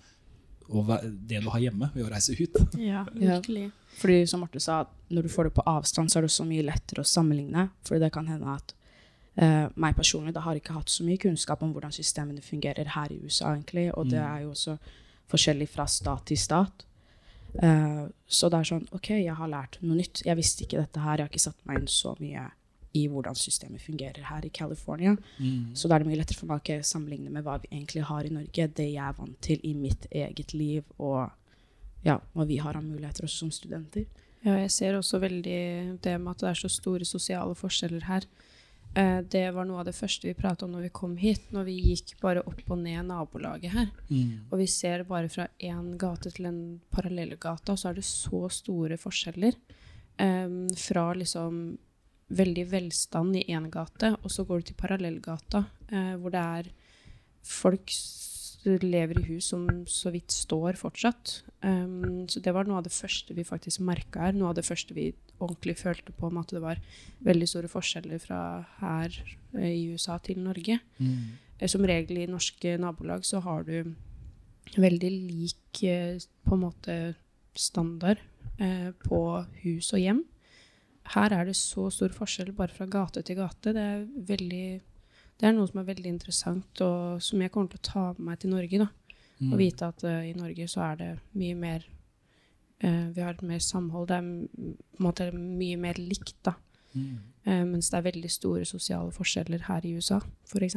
å 0.71 0.85
det 1.27 1.43
du 1.43 1.49
har 1.51 1.61
hjemme 1.61 1.91
ved 1.95 2.05
å 2.07 2.11
reise 2.13 2.33
ut. 2.39 2.55
Ja, 2.79 3.05
Ja. 3.15 3.41
virkelig. 3.41 3.73
Fordi 3.99 4.27
som 4.29 4.41
Marte 4.41 4.61
sa, 4.61 4.85
når 5.11 5.23
du 5.23 5.29
får 5.29 5.45
det 5.51 5.55
på 5.55 5.63
avstand, 5.67 6.11
så 6.11 6.19
er 6.19 6.23
det 6.23 6.31
så 6.31 6.45
mye 6.47 6.63
lettere 6.65 7.03
å 7.03 7.09
sammenligne. 7.09 7.71
Fordi 7.85 8.01
det 8.01 8.13
kan 8.13 8.27
hende 8.27 8.47
at 8.55 8.73
eh, 9.37 9.67
meg 9.75 9.97
personlig 9.99 10.35
da 10.35 10.45
har 10.45 10.59
ikke 10.59 10.77
hatt 10.77 10.93
så 10.93 11.07
mye 11.07 11.21
kunnskap 11.23 11.63
om 11.63 11.73
hvordan 11.75 11.95
systemene 11.95 12.45
fungerer 12.45 12.93
her 12.95 13.13
i 13.13 13.21
USA, 13.23 13.55
egentlig. 13.55 13.91
Og 13.95 14.11
det 14.11 14.21
er 14.23 14.45
jo 14.45 14.53
også 14.55 14.77
forskjellig 15.31 15.69
fra 15.73 15.87
stat 15.91 16.27
til 16.31 16.41
stat. 16.41 16.85
Uh, 17.55 18.11
så 18.27 18.49
det 18.51 18.59
er 18.59 18.67
sånn 18.67 18.87
OK, 18.97 19.13
jeg 19.15 19.35
har 19.39 19.51
lært 19.51 19.79
noe 19.83 20.01
nytt. 20.01 20.25
Jeg 20.27 20.39
visste 20.39 20.65
ikke 20.65 20.81
dette 20.81 21.03
her. 21.03 21.21
Jeg 21.21 21.29
har 21.29 21.33
ikke 21.33 21.45
satt 21.45 21.61
meg 21.69 21.81
inn 21.81 21.91
så 21.91 22.17
mye 22.19 22.49
i 22.95 23.05
hvordan 23.11 23.35
systemet 23.39 23.83
fungerer 23.83 24.27
her 24.29 24.45
i 24.47 24.53
California. 24.55 25.17
Så 25.75 25.89
da 25.89 25.97
er 25.97 26.03
det 26.03 26.11
mye 26.11 26.19
lettere 26.21 26.39
for 26.39 26.51
meg 26.51 26.61
å 26.61 26.63
ikke 26.63 26.87
sammenligne 26.87 27.33
med 27.35 27.43
hva 27.47 27.57
vi 27.63 27.71
egentlig 27.73 28.05
har 28.07 28.27
i 28.27 28.31
Norge, 28.31 28.69
det 28.79 28.87
jeg 28.87 29.03
er 29.03 29.17
vant 29.19 29.39
til 29.43 29.65
i 29.67 29.73
mitt 29.75 30.07
eget 30.15 30.55
liv, 30.55 30.87
og 31.03 31.27
ja, 32.07 32.21
hva 32.37 32.47
vi 32.47 32.61
har 32.63 32.79
av 32.79 32.87
muligheter 32.87 33.27
også 33.27 33.47
som 33.47 33.51
studenter. 33.55 34.07
Ja, 34.45 34.61
jeg 34.61 34.71
ser 34.71 34.99
også 34.99 35.19
veldig 35.25 35.61
det 36.05 36.15
med 36.21 36.31
at 36.37 36.45
det 36.45 36.51
er 36.53 36.61
så 36.61 36.71
store 36.71 37.09
sosiale 37.09 37.57
forskjeller 37.59 38.07
her. 38.07 38.29
Eh, 38.95 39.21
det 39.27 39.51
var 39.51 39.67
noe 39.67 39.81
av 39.83 39.89
det 39.89 39.97
første 39.97 40.29
vi 40.29 40.37
pratet 40.39 40.63
om 40.67 40.75
når 40.77 40.87
vi 40.87 40.93
kom 40.95 41.17
hit, 41.19 41.49
når 41.55 41.67
vi 41.67 41.79
gikk 41.91 42.15
bare 42.23 42.45
opp 42.47 42.63
og 42.71 42.79
ned 42.79 43.09
nabolaget 43.09 43.73
her. 43.75 43.89
Og 44.51 44.61
vi 44.61 44.69
ser 44.71 45.03
bare 45.09 45.29
fra 45.29 45.49
én 45.59 45.97
gate 45.99 46.31
til 46.31 46.47
en 46.47 46.61
parallellgate, 46.95 47.75
og 47.75 47.81
så 47.81 47.91
er 47.91 47.99
det 47.99 48.07
så 48.07 48.45
store 48.49 48.99
forskjeller. 49.01 49.59
Em, 50.23 50.69
fra 50.79 51.09
liksom 51.19 51.77
veldig 52.35 52.71
velstand 52.71 53.37
i 53.37 53.45
én 53.51 53.67
gate, 53.71 54.15
og 54.23 54.31
så 54.31 54.45
går 54.47 54.63
du 54.63 54.71
til 54.71 54.79
parallellgata, 54.79 55.65
eh, 55.91 56.15
hvor 56.17 56.31
det 56.31 56.41
er 56.41 56.71
folk 57.43 57.91
lever 58.65 59.21
i 59.21 59.27
hus 59.33 59.51
som 59.53 59.67
så 59.91 60.13
vidt 60.15 60.33
står 60.33 60.79
fortsatt. 60.81 61.43
Um, 61.65 62.25
så 62.31 62.41
det 62.41 62.55
var 62.57 62.69
noe 62.69 62.81
av 62.81 62.87
det 62.87 62.95
første 62.95 63.37
vi 63.37 63.45
faktisk 63.47 63.83
merka 63.85 64.27
her. 64.27 64.37
Noe 64.37 64.53
av 64.53 64.59
det 64.59 64.67
første 64.67 64.97
vi 64.97 65.11
ordentlig 65.43 65.77
følte 65.81 66.15
på 66.15 66.29
om 66.31 66.41
at 66.41 66.53
det 66.55 66.63
var 66.63 66.81
veldig 67.27 67.49
store 67.51 67.71
forskjeller 67.73 68.21
fra 68.23 68.41
her 68.81 69.15
eh, 69.59 69.73
i 69.73 69.87
USA 69.93 70.19
til 70.23 70.41
Norge. 70.45 70.79
Mm. 70.99 71.41
Som 71.71 71.87
regel 71.89 72.21
i 72.21 72.31
norske 72.31 72.77
nabolag 72.81 73.25
så 73.27 73.41
har 73.45 73.65
du 73.67 73.95
veldig 74.81 75.11
lik 75.11 75.83
eh, 75.87 76.17
på 76.47 76.57
en 76.57 76.65
måte 76.65 76.97
standard 77.55 78.23
eh, 78.59 78.91
på 79.05 79.21
hus 79.63 79.93
og 79.95 80.03
hjem. 80.03 80.25
Her 81.15 81.35
er 81.37 81.51
det 81.51 81.57
så 81.59 81.91
stor 81.93 82.15
forskjell 82.17 82.55
bare 82.57 82.73
fra 82.73 82.87
gate 82.89 83.23
til 83.23 83.39
gate. 83.39 83.75
Det 83.77 83.83
er, 83.83 84.07
veldig, 84.31 84.69
det 85.41 85.49
er 85.49 85.57
noe 85.57 85.69
som 85.71 85.81
er 85.83 85.89
veldig 85.89 86.11
interessant, 86.11 86.85
og 86.85 87.23
som 87.23 87.43
jeg 87.43 87.53
kommer 87.55 87.73
til 87.73 87.81
å 87.81 87.89
ta 87.89 88.05
med 88.15 88.29
meg 88.29 88.43
til 88.43 88.55
Norge. 88.55 88.85
da. 88.85 88.89
Å 89.45 89.59
vite 89.59 89.89
at 89.91 90.05
uh, 90.07 90.23
i 90.23 90.33
Norge 90.37 90.69
så 90.71 90.85
er 90.87 91.01
det 91.01 91.09
mye 91.35 91.57
mer 91.59 91.83
uh, 92.85 93.11
Vi 93.13 93.21
har 93.21 93.41
mer 93.43 93.59
samhold. 93.59 94.09
Det 94.09 94.21
er 94.21 94.23
på 94.23 95.01
en 95.01 95.09
måte 95.09 95.27
mye 95.35 95.81
mer 95.81 95.99
likt, 95.99 96.39
da. 96.47 96.55
Eh, 96.95 97.65
mens 97.67 97.91
det 97.91 97.99
er 97.99 98.07
veldig 98.07 98.31
store 98.31 98.65
sosiale 98.69 99.13
forskjeller 99.13 99.67
her 99.67 99.85
i 99.87 99.97
USA, 99.99 100.21
f.eks. 100.47 100.77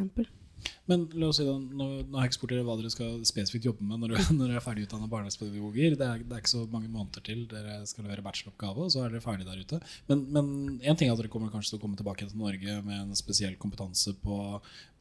Men 0.87 1.05
la 1.13 1.29
oss 1.29 1.39
si 1.41 1.45
da, 1.47 1.53
nå, 1.57 1.87
nå 2.07 2.17
har 2.17 2.25
jeg 2.25 2.31
ikke 2.31 2.37
spurt 2.39 2.53
dere 2.53 2.65
hva 2.67 2.77
dere 2.79 2.91
skal 2.93 3.17
spesifikt 3.27 3.67
jobbe 3.69 3.87
med 3.87 4.03
når, 4.03 4.15
dere 4.41 4.59
er 4.59 4.63
ferdigutdanna 4.63 5.09
barnehagepedagoger. 5.11 5.97
Det 5.99 6.07
er, 6.07 6.23
det 6.23 6.37
er 6.37 6.43
ikke 6.43 6.53
så 6.53 6.63
mange 6.71 6.91
måneder 6.91 7.25
til 7.27 7.43
dere 7.51 7.79
skal 7.89 8.07
levere 8.07 8.25
bacheloroppgave, 8.25 8.85
og 8.85 8.93
så 8.93 9.03
er 9.03 9.13
dere 9.13 9.25
ferdig 9.25 9.47
der 9.49 9.59
ute. 9.63 9.81
Men, 10.11 10.23
én 10.33 10.79
en 10.93 10.99
ting 10.99 11.09
er 11.09 11.15
at 11.15 11.21
dere 11.21 11.33
kommer 11.33 11.51
kanskje 11.53 11.75
til 11.75 11.81
å 11.81 11.83
komme 11.83 11.99
tilbake 11.99 12.27
til 12.27 12.39
Norge 12.39 12.79
med 12.87 13.03
en 13.03 13.19
spesiell 13.19 13.57
kompetanse 13.59 14.15
på, 14.23 14.39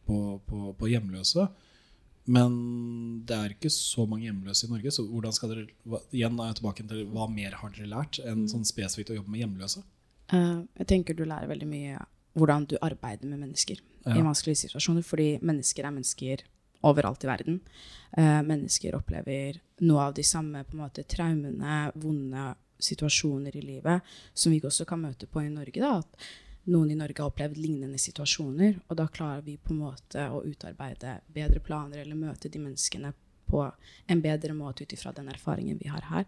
på, 0.09 0.21
på, 0.49 0.67
på 0.79 0.91
hjemløse. 0.93 1.49
Men 2.27 2.55
det 3.27 3.37
er 3.37 3.53
ikke 3.55 3.71
så 3.71 4.03
mange 4.11 4.27
hjemløse 4.27 4.67
i 4.67 4.73
Norge, 4.73 4.91
så 4.91 5.05
hvordan 5.07 5.35
skal 5.35 5.53
dere 5.53 6.01
igjen 6.11 6.41
er 6.43 6.51
jeg 6.51 6.59
tilbake 6.59 6.87
til 6.91 7.05
hva 7.15 7.29
mer 7.31 7.55
har 7.61 7.75
dere 7.75 7.91
lært 7.93 8.19
enn 8.27 8.49
sånn 8.51 8.67
spesifikt 8.67 9.13
å 9.15 9.21
jobbe 9.21 9.31
med 9.31 9.45
hjemløse? 9.45 9.85
Uh, 10.33 10.67
jeg 10.81 10.89
tenker 10.91 11.15
du 11.15 11.23
lærer 11.23 11.47
veldig 11.53 11.69
mye 11.71 12.01
hvordan 12.37 12.67
du 12.67 12.75
arbeider 12.83 13.31
med 13.31 13.45
mennesker. 13.45 13.79
I 14.15 14.23
vanskelige 14.23 14.67
situasjoner, 14.67 15.03
fordi 15.03 15.29
mennesker 15.43 15.87
er 15.87 15.95
mennesker 15.95 16.45
overalt 16.87 17.25
i 17.25 17.31
verden. 17.31 17.61
Eh, 18.17 18.43
mennesker 18.47 18.95
opplever 18.95 19.61
noe 19.83 20.09
av 20.09 20.15
de 20.15 20.25
samme 20.25 20.65
på 20.65 20.77
en 20.77 20.85
måte, 20.85 21.05
traumene, 21.09 21.91
vonde 21.95 22.55
situasjoner 22.79 23.57
i 23.57 23.63
livet 23.65 24.17
som 24.35 24.53
vi 24.53 24.61
også 24.61 24.85
kan 24.89 25.01
møte 25.01 25.27
på 25.27 25.43
i 25.43 25.53
Norge. 25.53 25.81
Da. 25.81 25.99
At 25.99 26.67
noen 26.73 26.91
i 26.91 26.99
Norge 26.99 27.23
har 27.23 27.31
opplevd 27.31 27.59
lignende 27.61 27.99
situasjoner, 27.99 28.81
og 28.89 28.99
da 28.99 29.07
klarer 29.13 29.45
vi 29.47 29.57
på 29.57 29.73
en 29.75 29.83
måte 29.85 30.29
å 30.31 30.43
utarbeide 30.45 31.21
bedre 31.33 31.63
planer 31.65 32.03
eller 32.03 32.19
møte 32.19 32.51
de 32.53 32.63
menneskene 32.63 33.13
på 33.47 33.63
en 34.11 34.21
bedre 34.23 34.55
måte 34.59 34.83
ut 34.85 34.93
ifra 34.93 35.13
den 35.15 35.31
erfaringen 35.31 35.79
vi 35.79 35.91
har 35.91 36.09
her. 36.11 36.27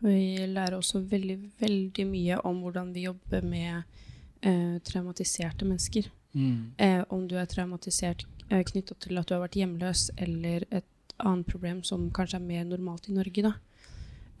Vi 0.00 0.46
lærer 0.48 0.78
også 0.78 1.02
veldig, 1.04 1.36
veldig 1.60 2.06
mye 2.08 2.38
om 2.48 2.62
hvordan 2.64 2.94
vi 2.94 3.04
jobber 3.04 3.44
med 3.44 3.82
eh, 4.42 4.78
traumatiserte 4.86 5.64
mennesker. 5.64 6.10
Eh, 6.78 7.02
om 7.10 7.26
du 7.28 7.36
er 7.38 7.48
traumatisert 7.50 8.26
eh, 8.50 8.62
knytta 8.66 8.94
til 9.02 9.18
at 9.18 9.28
du 9.28 9.34
har 9.34 9.42
vært 9.44 9.58
hjemløs, 9.58 10.10
eller 10.18 10.66
et 10.70 10.86
annet 11.18 11.48
problem 11.50 11.82
som 11.84 12.08
kanskje 12.14 12.38
er 12.38 12.46
mer 12.46 12.68
normalt 12.68 13.08
i 13.10 13.16
Norge, 13.16 13.42
da. 13.44 13.52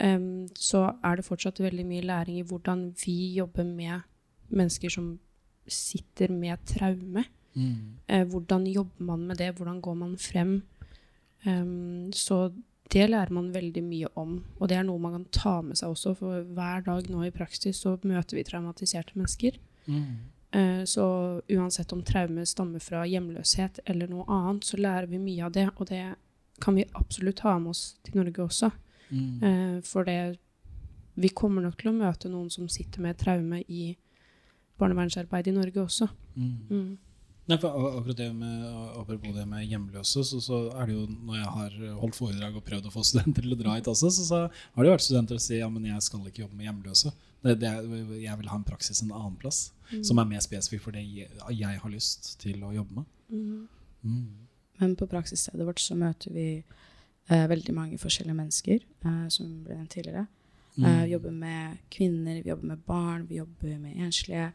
um, 0.00 0.46
så 0.56 0.86
er 1.04 1.18
det 1.18 1.26
fortsatt 1.26 1.60
veldig 1.60 1.84
mye 1.86 2.06
læring 2.06 2.38
i 2.40 2.46
hvordan 2.46 2.90
vi 3.04 3.34
jobber 3.36 3.66
med 3.68 4.06
mennesker 4.48 4.88
som 4.90 5.18
sitter 5.68 6.32
med 6.32 6.62
traume. 6.66 7.26
Eh, 8.08 8.24
hvordan 8.26 8.66
jobber 8.66 9.04
man 9.04 9.26
med 9.26 9.36
det? 9.36 9.54
Hvordan 9.56 9.80
går 9.80 9.94
man 9.94 10.16
frem? 10.18 10.62
Um, 11.46 12.12
så 12.12 12.52
det 12.92 13.10
lærer 13.10 13.30
man 13.30 13.52
veldig 13.54 13.82
mye 13.84 14.08
om, 14.18 14.44
og 14.58 14.68
det 14.68 14.76
er 14.76 14.86
noe 14.86 14.98
man 14.98 15.12
kan 15.12 15.26
ta 15.32 15.60
med 15.62 15.78
seg 15.78 15.92
også, 15.92 16.14
for 16.18 16.42
hver 16.42 16.82
dag 16.86 17.06
nå 17.10 17.22
i 17.26 17.34
praksis 17.34 17.82
så 17.84 17.96
møter 18.02 18.36
vi 18.36 18.44
traumatiserte 18.44 19.14
mennesker. 19.14 19.58
Eh, 20.52 20.84
Så 20.84 21.04
uansett 21.48 21.92
om 21.92 22.02
traume 22.02 22.46
stammer 22.46 22.82
fra 22.82 23.04
hjemløshet 23.06 23.80
eller 23.86 24.10
noe 24.10 24.24
annet, 24.28 24.64
så 24.66 24.76
lærer 24.80 25.06
vi 25.06 25.18
mye 25.22 25.44
av 25.46 25.52
det, 25.52 25.68
og 25.76 25.86
det 25.90 26.14
kan 26.60 26.74
vi 26.74 26.84
absolutt 26.94 27.40
ha 27.46 27.58
med 27.58 27.70
oss 27.70 27.96
til 28.04 28.18
Norge 28.18 28.42
også. 28.44 28.70
Mm. 29.10 29.82
For 29.82 30.04
det 30.04 30.38
Vi 31.20 31.28
kommer 31.28 31.62
nok 31.62 31.76
til 31.76 31.90
å 31.90 31.92
møte 31.96 32.28
noen 32.30 32.50
som 32.50 32.68
sitter 32.68 33.00
med 33.02 33.18
traume 33.18 33.58
i 33.68 33.96
barnevernsarbeid 34.78 35.48
i 35.48 35.52
Norge 35.52 35.82
også. 35.82 36.08
Mm. 36.36 36.98
Nei, 37.50 37.56
for 37.58 37.74
akkurat 37.98 38.16
det 38.16 38.28
med, 38.34 38.66
Apropos 38.96 39.34
det 39.34 39.46
med 39.48 39.66
hjemløse, 39.66 40.22
så, 40.24 40.38
så 40.40 40.60
er 40.78 40.86
det 40.86 40.94
jo 40.94 41.06
når 41.10 41.40
jeg 41.40 41.50
har 41.56 41.98
holdt 42.00 42.16
foredrag 42.16 42.56
og 42.56 42.64
prøvd 42.64 42.86
å 42.86 42.92
få 42.94 43.02
studenter 43.04 43.42
til 43.42 43.56
å 43.56 43.58
dra 43.58 43.74
hit 43.76 43.90
også, 43.90 44.10
så, 44.14 44.26
så 44.28 44.38
har 44.46 44.84
det 44.84 44.90
jo 44.90 44.94
vært 44.94 45.06
studenter 45.06 45.40
som 45.40 45.46
sier 45.48 45.64
ja, 45.64 45.68
men 45.72 45.88
jeg 45.90 46.06
skal 46.06 46.28
ikke 46.30 46.44
jobbe 46.44 46.56
med 46.60 46.68
hjemløse. 46.68 47.12
Det, 47.42 47.56
det 47.62 47.68
er, 47.68 47.86
jeg 48.20 48.36
vil 48.40 48.50
ha 48.52 48.58
en 48.58 48.66
praksis 48.68 49.00
en 49.02 49.14
annen 49.16 49.38
plass, 49.40 49.70
som 50.04 50.20
er 50.20 50.28
mer 50.28 50.42
spesifikk 50.44 50.84
for 50.84 50.96
det 50.96 51.06
jeg, 51.06 51.30
jeg 51.56 51.82
har 51.82 51.92
lyst 51.92 52.34
til 52.42 52.60
å 52.66 52.74
jobbe 52.74 53.00
med. 53.00 53.08
Mm. 53.30 54.48
Men 54.80 54.96
på 54.96 55.08
praksisstedet 55.08 55.66
vårt 55.66 55.80
så 55.80 55.96
møter 55.98 56.34
vi 56.34 56.48
eh, 56.60 57.46
veldig 57.48 57.74
mange 57.76 57.98
forskjellige 58.00 58.36
mennesker, 58.36 58.84
eh, 59.04 59.24
som 59.32 59.48
ble 59.64 59.78
nevnt 59.78 59.96
tidligere. 59.96 60.26
Eh, 60.78 61.02
vi 61.04 61.14
jobber 61.14 61.30
med 61.30 61.80
kvinner, 61.90 62.42
vi 62.42 62.48
jobber 62.48 62.66
med 62.66 62.84
barn, 62.86 63.26
vi 63.28 63.40
jobber 63.40 63.78
med 63.78 63.96
enslige. 63.96 64.50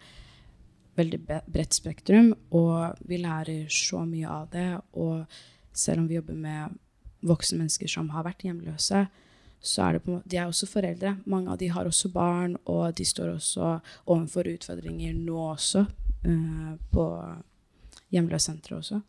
Veldig 0.96 1.20
bredt 1.28 1.76
spektrum, 1.76 2.32
og 2.56 2.96
vi 3.04 3.20
lærer 3.20 3.68
så 3.70 4.06
mye 4.08 4.30
av 4.32 4.50
det. 4.54 4.70
Og 4.94 5.26
selv 5.74 6.02
om 6.02 6.08
vi 6.08 6.16
jobber 6.16 6.38
med 6.40 6.78
voksne 7.26 7.60
mennesker 7.60 7.92
som 7.92 8.10
har 8.14 8.26
vært 8.26 8.46
hjemløse, 8.48 9.06
så 9.66 9.88
er 9.88 9.96
det 9.96 10.04
på 10.06 10.12
en 10.12 10.20
måte, 10.20 10.30
de 10.30 10.38
er 10.40 10.48
også 10.50 10.70
foreldre. 10.70 11.16
Mange 11.26 11.52
av 11.52 11.60
de 11.62 11.68
har 11.74 11.90
også 11.90 12.12
barn, 12.14 12.56
og 12.66 12.96
de 12.98 13.06
står 13.06 13.34
også 13.36 13.74
overfor 14.06 14.48
utfordringer 14.54 15.18
nå 15.18 15.42
også, 15.52 15.86
uh, 16.28 16.72
på 16.94 17.10
hjemløssenteret 18.16 18.80
også. 18.80 19.02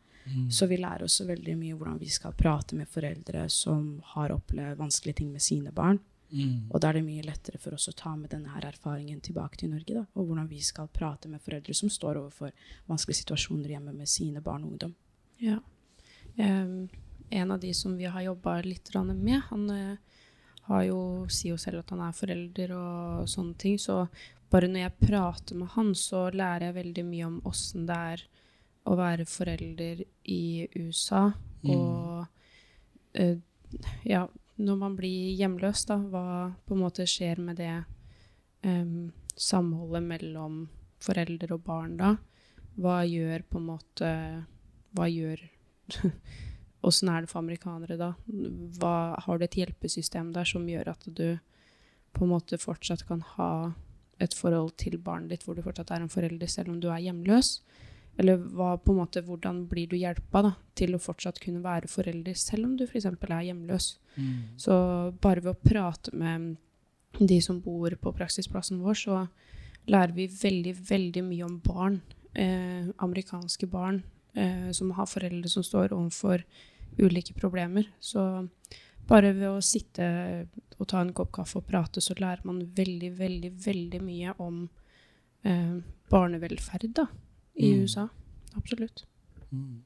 Så 0.51 0.67
vi 0.67 0.77
lærer 0.77 1.05
også 1.07 1.27
veldig 1.29 1.55
mye 1.59 1.75
hvordan 1.77 1.99
vi 2.01 2.09
skal 2.11 2.35
prate 2.35 2.77
med 2.77 2.89
foreldre 2.91 3.45
som 3.53 4.01
har 4.15 4.35
opplevd 4.35 4.79
vanskelige 4.81 5.21
ting 5.21 5.33
med 5.33 5.43
sine 5.43 5.73
barn. 5.73 6.01
Mm. 6.31 6.67
Og 6.75 6.81
da 6.83 6.89
er 6.89 6.99
det 6.99 7.05
mye 7.07 7.23
lettere 7.23 7.61
for 7.63 7.77
oss 7.77 7.87
å 7.89 7.95
ta 7.95 8.17
med 8.19 8.33
denne 8.35 8.51
her 8.51 8.67
erfaringen 8.67 9.21
tilbake 9.23 9.61
til 9.61 9.71
Norge. 9.71 9.95
Da, 9.95 10.03
og 10.15 10.27
hvordan 10.27 10.49
vi 10.51 10.59
skal 10.67 10.91
prate 10.91 11.31
med 11.31 11.43
foreldre 11.45 11.75
som 11.79 11.93
står 11.93 12.19
overfor 12.25 12.51
vanskelige 12.91 13.23
situasjoner 13.23 13.77
hjemme 13.77 13.95
med 13.95 14.11
sine 14.11 14.43
barn 14.43 14.67
og 14.67 14.75
ungdom. 14.75 14.97
Ja. 15.39 15.61
Um, 16.37 16.89
en 17.31 17.55
av 17.55 17.63
de 17.63 17.71
som 17.75 17.95
vi 17.97 18.11
har 18.11 18.27
jobba 18.27 18.59
litt 18.67 18.91
med, 18.95 19.41
han 19.51 19.71
eh, 19.71 19.97
jo, 20.87 21.01
sier 21.31 21.55
jo 21.55 21.59
selv 21.61 21.83
at 21.83 21.93
han 21.95 22.03
er 22.07 22.17
forelder 22.17 22.73
og 22.77 23.29
sånne 23.31 23.55
ting. 23.61 23.77
Så 23.79 24.05
bare 24.51 24.71
når 24.71 24.87
jeg 24.87 25.09
prater 25.09 25.59
med 25.59 25.71
han, 25.75 25.93
så 25.95 26.27
lærer 26.35 26.69
jeg 26.69 26.79
veldig 26.81 27.05
mye 27.07 27.29
om 27.29 27.37
åssen 27.49 27.87
det 27.89 27.99
er 28.13 28.25
å 28.87 28.97
være 28.99 29.27
forelder 29.29 30.03
i 30.31 30.67
USA. 30.79 31.29
Og 31.67 32.27
eh, 33.19 33.39
ja, 34.07 34.25
når 34.57 34.81
man 34.81 34.97
blir 34.99 35.35
hjemløs, 35.37 35.85
da, 35.89 35.99
hva 35.99 36.27
på 36.67 36.77
en 36.77 36.83
måte 36.85 37.07
skjer 37.11 37.43
med 37.43 37.59
det 37.61 37.75
um, 38.65 39.13
samholdet 39.37 40.07
mellom 40.07 40.65
forelder 41.03 41.57
og 41.57 41.65
barn 41.67 41.97
da? 42.01 42.15
Hva 42.77 43.01
gjør 43.09 43.45
på 43.49 43.61
en 43.61 43.69
måte 43.71 44.09
Hva 44.97 45.07
gjør 45.09 45.41
Åssen 46.85 47.09
er 47.11 47.25
det 47.25 47.31
for 47.31 47.41
amerikanere 47.41 47.97
da? 47.99 48.13
Hva, 48.79 49.17
har 49.25 49.39
du 49.39 49.47
et 49.47 49.59
hjelpesystem 49.59 50.33
der 50.35 50.49
som 50.49 50.67
gjør 50.69 50.93
at 50.93 51.07
du 51.07 51.39
på 52.17 52.25
en 52.25 52.33
måte 52.33 52.59
fortsatt 52.61 53.05
kan 53.09 53.23
ha 53.37 53.51
et 54.23 54.33
forhold 54.37 54.73
til 54.81 54.97
barnet 55.03 55.35
ditt 55.35 55.45
hvor 55.45 55.57
du 55.57 55.65
fortsatt 55.65 55.91
er 55.93 56.05
en 56.05 56.13
forelder 56.13 56.49
selv 56.49 56.73
om 56.73 56.81
du 56.81 56.89
er 56.93 57.03
hjemløs? 57.05 57.61
Eller 58.17 58.41
hva, 58.41 58.77
på 58.81 58.95
en 58.95 59.03
måte, 59.03 59.21
hvordan 59.21 59.67
blir 59.69 59.91
du 59.91 59.97
hjelpa 59.99 60.41
da, 60.47 60.53
til 60.79 60.97
å 60.97 61.03
fortsatt 61.03 61.41
kunne 61.43 61.61
være 61.65 61.91
forelder 61.93 62.39
selv 62.41 62.65
om 62.65 62.77
du 62.79 62.87
f.eks. 62.87 63.11
er 63.11 63.43
hjemløs? 63.51 63.91
Så 64.57 64.77
bare 65.21 65.43
ved 65.45 65.53
å 65.53 65.61
prate 65.61 66.15
med 66.17 66.57
de 67.19 67.41
som 67.45 67.61
bor 67.61 67.93
på 68.01 68.13
praksisplassen 68.17 68.81
vår, 68.81 68.97
så 68.97 69.27
lærer 69.93 70.15
vi 70.17 70.31
veldig, 70.33 70.73
veldig 70.89 71.25
mye 71.25 71.45
om 71.45 71.59
barn. 71.65 72.01
Eh, 72.37 72.89
amerikanske 73.05 73.69
barn 73.73 74.03
eh, 74.37 74.71
som 74.77 74.93
har 74.97 75.09
foreldre 75.11 75.49
som 75.51 75.65
står 75.67 75.93
overfor 75.97 76.45
ulike 77.03 77.35
problemer. 77.37 77.89
Så 78.01 78.23
bare 79.09 79.33
ved 79.37 79.49
å 79.49 79.63
sitte 79.63 80.47
og 80.79 80.87
ta 80.91 81.01
en 81.01 81.13
kopp 81.17 81.33
kaffe 81.37 81.61
og 81.61 81.67
prate, 81.69 82.01
så 82.03 82.15
lærer 82.19 82.45
man 82.47 82.63
veldig, 82.77 83.11
veldig, 83.19 83.51
veldig 83.67 84.01
mye 84.05 84.33
om 84.43 84.63
eh, 85.47 85.77
barnevelferd 86.13 86.93
da, 86.95 87.07
i 87.57 87.73
Mm. 87.75 87.83
USA. 87.87 88.09
Absolutt. 88.57 89.05
Mm. 89.53 89.83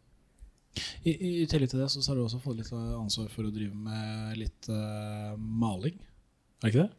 I, 1.04 1.12
I 1.42 1.46
tillegg 1.50 1.70
til 1.72 1.80
det 1.82 1.88
så 1.90 2.00
har 2.08 2.16
du 2.16 2.22
også 2.24 2.38
fått 2.42 2.56
litt 2.60 2.70
ansvar 2.72 3.28
for 3.32 3.44
å 3.48 3.50
drive 3.52 3.74
med 3.74 4.36
litt 4.38 4.68
uh, 4.70 5.34
maling. 5.36 5.96
Er 6.62 6.70
det 6.70 6.70
ikke 6.70 6.84
det? 6.86 6.92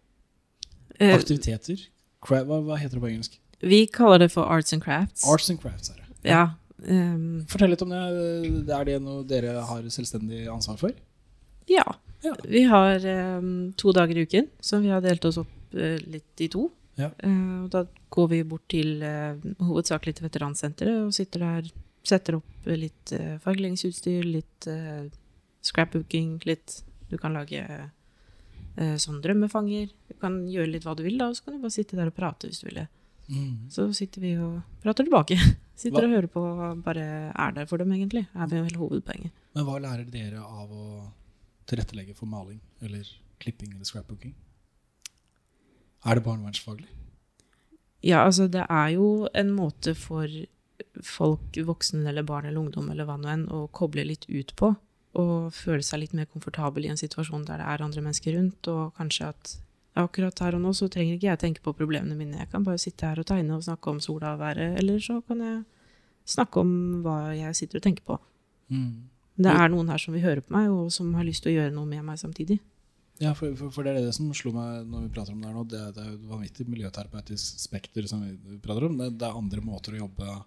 Eh, 1.00 1.13
Aktiviteter. 1.15 1.86
Hva, 2.22 2.43
hva 2.46 2.77
heter 2.77 3.00
det 3.00 3.03
på 3.05 3.10
engelsk? 3.13 3.39
vi 3.62 3.86
kaller 3.93 4.17
det 4.24 4.31
for 4.34 4.43
arts 4.50 4.74
and 4.74 4.81
crafts. 4.81 5.24
Arts 5.29 5.50
and 5.53 5.60
crafts. 5.62 5.89
Er 5.93 6.00
det. 6.01 6.29
Ja. 6.29 6.43
Ehm, 6.88 7.45
Fortell 7.51 7.73
litt 7.73 7.83
om 7.85 7.91
det. 7.93 8.01
Er 8.73 8.88
det 8.88 9.00
noe 9.03 9.25
dere 9.27 9.59
har 9.67 9.89
selvstendig 9.93 10.45
ansvar 10.51 10.79
for? 10.81 10.95
ja. 11.71 11.85
Ja. 12.21 12.35
Vi 12.43 12.63
har 12.69 13.05
um, 13.38 13.73
to 13.73 13.91
dager 13.91 14.17
i 14.17 14.21
uken, 14.27 14.47
så 14.59 14.77
vi 14.77 14.91
har 14.93 15.01
delt 15.01 15.25
oss 15.25 15.39
opp 15.41 15.73
uh, 15.73 15.97
litt 16.05 16.43
i 16.45 16.47
to. 16.53 16.67
Ja. 17.00 17.09
Uh, 17.23 17.63
og 17.63 17.71
da 17.73 17.85
går 18.13 18.27
vi 18.33 18.41
bort 18.45 18.67
til 18.69 19.01
uh, 19.01 19.39
hovedsakelig 19.63 20.17
til 20.17 20.27
veteransenteret 20.27 21.07
og 21.07 21.15
sitter 21.15 21.45
der, 21.47 21.71
setter 22.05 22.38
opp 22.38 22.67
eh, 22.67 22.77
litt 22.77 23.13
uh, 23.17 23.39
fargelingsutstyr, 23.41 24.25
litt 24.25 24.69
scrapbooking, 25.65 26.39
litt 26.50 26.81
Du 27.11 27.17
kan 27.19 27.33
lage 27.35 27.59
sånn 29.03 29.17
drømmefanger. 29.19 29.89
Du 30.07 30.13
kan 30.21 30.38
gjøre 30.47 30.71
litt 30.71 30.85
hva 30.88 30.93
du 30.95 31.01
vil, 31.03 31.17
da, 31.19 31.27
og 31.27 31.35
så 31.35 31.43
kan 31.43 31.57
du 31.57 31.65
bare 31.65 31.73
sitte 31.75 31.97
der 31.97 32.07
og 32.07 32.15
prate 32.15 32.47
hvis 32.47 32.61
du 32.61 32.69
vil 32.69 32.77
det. 32.79 32.85
Så 33.71 33.88
sitter 33.95 34.23
vi 34.23 34.35
og 34.38 34.61
prater 34.83 35.07
tilbake. 35.07 35.38
Sitter 35.81 36.03
Hva- 36.03 36.09
og 36.09 36.13
hører 36.13 36.29
på 36.29 36.41
og 36.45 36.81
bare 36.85 37.03
er 37.33 37.53
der 37.55 37.65
for 37.65 37.81
dem, 37.81 37.91
egentlig. 37.95 38.27
Er 38.35 38.50
vel 38.51 38.67
hele 38.67 38.77
hovedpoenget. 38.77 39.31
Men 39.55 39.65
hva 39.65 39.79
lærer 39.81 40.05
dere 40.13 40.43
av 40.43 40.69
å 40.69 40.85
tilrettelegge 41.71 42.13
for 42.17 42.29
maling 42.29 42.59
eller 42.85 43.07
klipping 43.41 43.71
eller 43.73 43.88
scrapbooking? 43.88 44.35
Er 46.05 46.17
det 46.17 46.25
barnevernsfaglig? 46.25 46.89
Ja, 48.05 48.23
altså 48.25 48.47
det 48.50 48.65
er 48.69 48.93
jo 48.95 49.27
en 49.38 49.51
måte 49.53 49.93
for 49.97 50.29
folk, 51.05 51.57
voksne 51.65 52.07
eller 52.09 52.25
barn 52.25 52.47
eller 52.50 52.61
ungdom 52.61 52.89
eller 52.89 53.05
hva 53.05 53.17
nå 53.21 53.29
enn, 53.29 53.43
å 53.53 53.67
koble 53.73 54.05
litt 54.05 54.25
ut 54.29 54.53
på. 54.57 54.73
Og 55.21 55.51
føle 55.53 55.83
seg 55.85 56.01
litt 56.05 56.15
mer 56.17 56.29
komfortabel 56.31 56.85
i 56.88 56.91
en 56.93 57.00
situasjon 57.00 57.43
der 57.50 57.61
det 57.61 57.67
er 57.67 57.83
andre 57.85 58.01
mennesker 58.05 58.38
rundt. 58.38 58.69
Og 58.71 58.93
kanskje 58.97 59.29
at 59.33 59.55
akkurat 60.00 60.39
her 60.39 60.55
og 60.55 60.63
nå 60.63 60.71
så 60.77 60.88
trenger 60.91 61.17
ikke 61.17 61.27
jeg 61.27 61.41
tenke 61.41 61.63
på 61.63 61.73
problemene 61.75 62.15
mine. 62.15 62.39
Jeg 62.39 62.51
kan 62.51 62.63
bare 62.63 62.80
sitte 62.82 63.08
her 63.08 63.19
og 63.19 63.27
tegne 63.27 63.58
og 63.58 63.63
snakke 63.65 63.91
om 63.91 63.99
sola 64.04 64.36
og 64.36 64.39
været. 64.39 64.77
Eller 64.80 64.99
så 65.04 65.19
kan 65.27 65.41
jeg 65.43 65.63
snakke 66.25 66.63
om 66.63 66.73
hva 67.04 67.17
jeg 67.36 67.58
sitter 67.58 67.82
og 67.82 67.84
tenker 67.88 68.06
på. 68.08 68.17
Det 69.41 69.51
er 69.51 69.71
noen 69.73 69.89
her 69.89 69.97
som 70.01 70.13
vil 70.13 70.23
høre 70.23 70.43
på 70.45 70.54
meg, 70.54 70.69
og 70.69 70.91
som 70.93 71.13
har 71.17 71.25
lyst 71.27 71.43
til 71.43 71.54
å 71.54 71.56
gjøre 71.60 71.73
noe 71.75 71.89
med 71.89 72.06
meg 72.06 72.19
samtidig. 72.21 72.60
Ja, 73.21 73.34
for, 73.38 73.54
for, 73.58 73.69
for 73.73 73.86
det 73.86 73.93
er 73.93 74.08
det 74.08 74.15
som 74.17 74.32
slo 74.34 74.54
meg 74.56 74.88
når 74.89 75.04
vi 75.06 75.13
prater 75.13 75.36
om 75.36 75.41
det 75.41 75.49
her 75.49 75.58
nå. 75.58 75.65
Det, 75.69 75.82
det 75.95 76.04
er 76.04 76.13
jo 76.13 76.32
vanvittig 76.32 76.65
miljøterapeutisk 76.69 77.60
spekter 77.62 78.08
som 78.10 78.23
vi 78.23 78.58
prater 78.63 78.88
om. 78.88 78.97
Det, 78.97 79.12
det 79.19 79.27
er 79.27 79.38
andre 79.38 79.62
måter 79.65 79.97
å 79.97 80.06
jobbe 80.06 80.38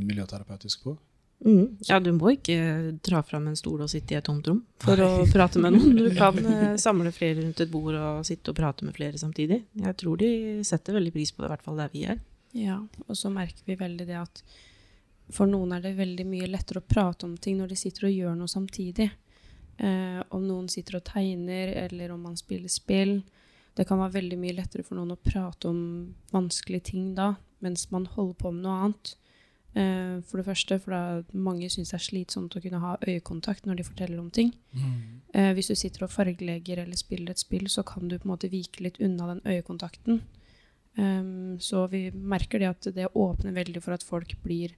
miljøterapeutisk 0.00 0.84
på. 0.84 0.96
Mm. 1.40 1.78
Ja, 1.88 1.96
du 2.00 2.10
må 2.12 2.34
ikke 2.34 2.56
dra 3.00 3.22
fram 3.24 3.46
en 3.48 3.56
stol 3.56 3.80
og 3.80 3.88
sitte 3.88 4.12
i 4.12 4.18
et 4.18 4.26
tomt 4.26 4.44
rom 4.50 4.58
for 4.82 5.00
å 5.00 5.24
prate 5.32 5.60
med 5.62 5.72
noen. 5.72 5.94
Du 5.96 6.10
kan 6.16 6.36
eh, 6.52 6.74
samle 6.80 7.12
flere 7.16 7.40
rundt 7.40 7.62
et 7.64 7.72
bord 7.72 7.96
og 7.96 8.26
sitte 8.28 8.52
og 8.52 8.58
prate 8.58 8.84
med 8.84 8.96
flere 8.96 9.20
samtidig. 9.20 9.62
Jeg 9.80 9.96
tror 10.02 10.20
de 10.20 10.32
setter 10.68 10.98
veldig 10.98 11.14
pris 11.14 11.32
på 11.32 11.40
det, 11.40 11.48
i 11.48 11.54
hvert 11.54 11.64
fall 11.64 11.80
der 11.80 11.94
vi 11.94 12.04
er. 12.12 12.20
Ja, 12.56 12.76
og 13.06 13.16
så 13.16 13.30
merker 13.32 13.64
vi 13.64 13.78
veldig 13.78 14.08
det 14.08 14.18
at 14.20 14.42
for 15.30 15.48
noen 15.48 15.72
er 15.76 15.82
det 15.84 15.94
veldig 15.98 16.26
mye 16.26 16.48
lettere 16.50 16.82
å 16.82 16.86
prate 16.86 17.26
om 17.28 17.36
ting 17.38 17.60
når 17.60 17.72
de 17.72 17.78
sitter 17.78 18.08
og 18.08 18.16
gjør 18.16 18.36
noe 18.36 18.50
samtidig. 18.50 19.08
Eh, 19.80 20.20
om 20.36 20.44
noen 20.44 20.66
sitter 20.68 20.98
og 20.98 21.06
tegner, 21.08 21.72
eller 21.86 22.12
om 22.12 22.26
man 22.28 22.36
spiller 22.36 22.68
spill. 22.68 23.20
Det 23.78 23.86
kan 23.88 24.02
være 24.02 24.18
veldig 24.18 24.38
mye 24.42 24.58
lettere 24.58 24.84
for 24.84 24.98
noen 24.98 25.14
å 25.14 25.22
prate 25.22 25.70
om 25.70 25.80
vanskelige 26.34 26.90
ting 26.90 27.14
da, 27.16 27.32
mens 27.64 27.86
man 27.94 28.04
holder 28.10 28.36
på 28.42 28.52
med 28.52 28.66
noe 28.66 28.78
annet. 28.84 29.14
Eh, 29.74 30.18
for 30.26 30.40
det 30.40 30.46
første, 30.48 30.78
for 30.82 30.94
da 30.94 31.38
mange 31.38 31.68
syns 31.70 31.92
det 31.92 31.98
er 32.00 32.06
slitsomt 32.08 32.56
å 32.56 32.62
kunne 32.64 32.82
ha 32.82 32.96
øyekontakt 33.06 33.68
når 33.68 33.80
de 33.80 33.86
forteller 33.86 34.18
om 34.18 34.30
ting. 34.34 34.52
Eh, 35.34 35.52
hvis 35.54 35.70
du 35.70 35.76
sitter 35.78 36.04
og 36.06 36.10
fargelegger 36.10 36.82
eller 36.82 36.98
spiller 36.98 37.30
et 37.30 37.42
spill, 37.42 37.68
så 37.70 37.84
kan 37.86 38.08
du 38.08 38.18
på 38.18 38.26
en 38.26 38.34
måte 38.34 38.50
vike 38.50 38.82
litt 38.82 39.00
unna 39.00 39.34
den 39.34 39.42
øyekontakten. 39.46 40.22
Ehm, 40.98 41.60
så 41.60 41.86
vi 41.86 42.10
merker 42.10 42.58
det 42.58 42.70
at 42.70 42.88
det 42.94 43.12
åpner 43.14 43.54
veldig 43.54 43.82
for 43.82 43.94
at 43.94 44.02
folk 44.06 44.34
blir 44.42 44.74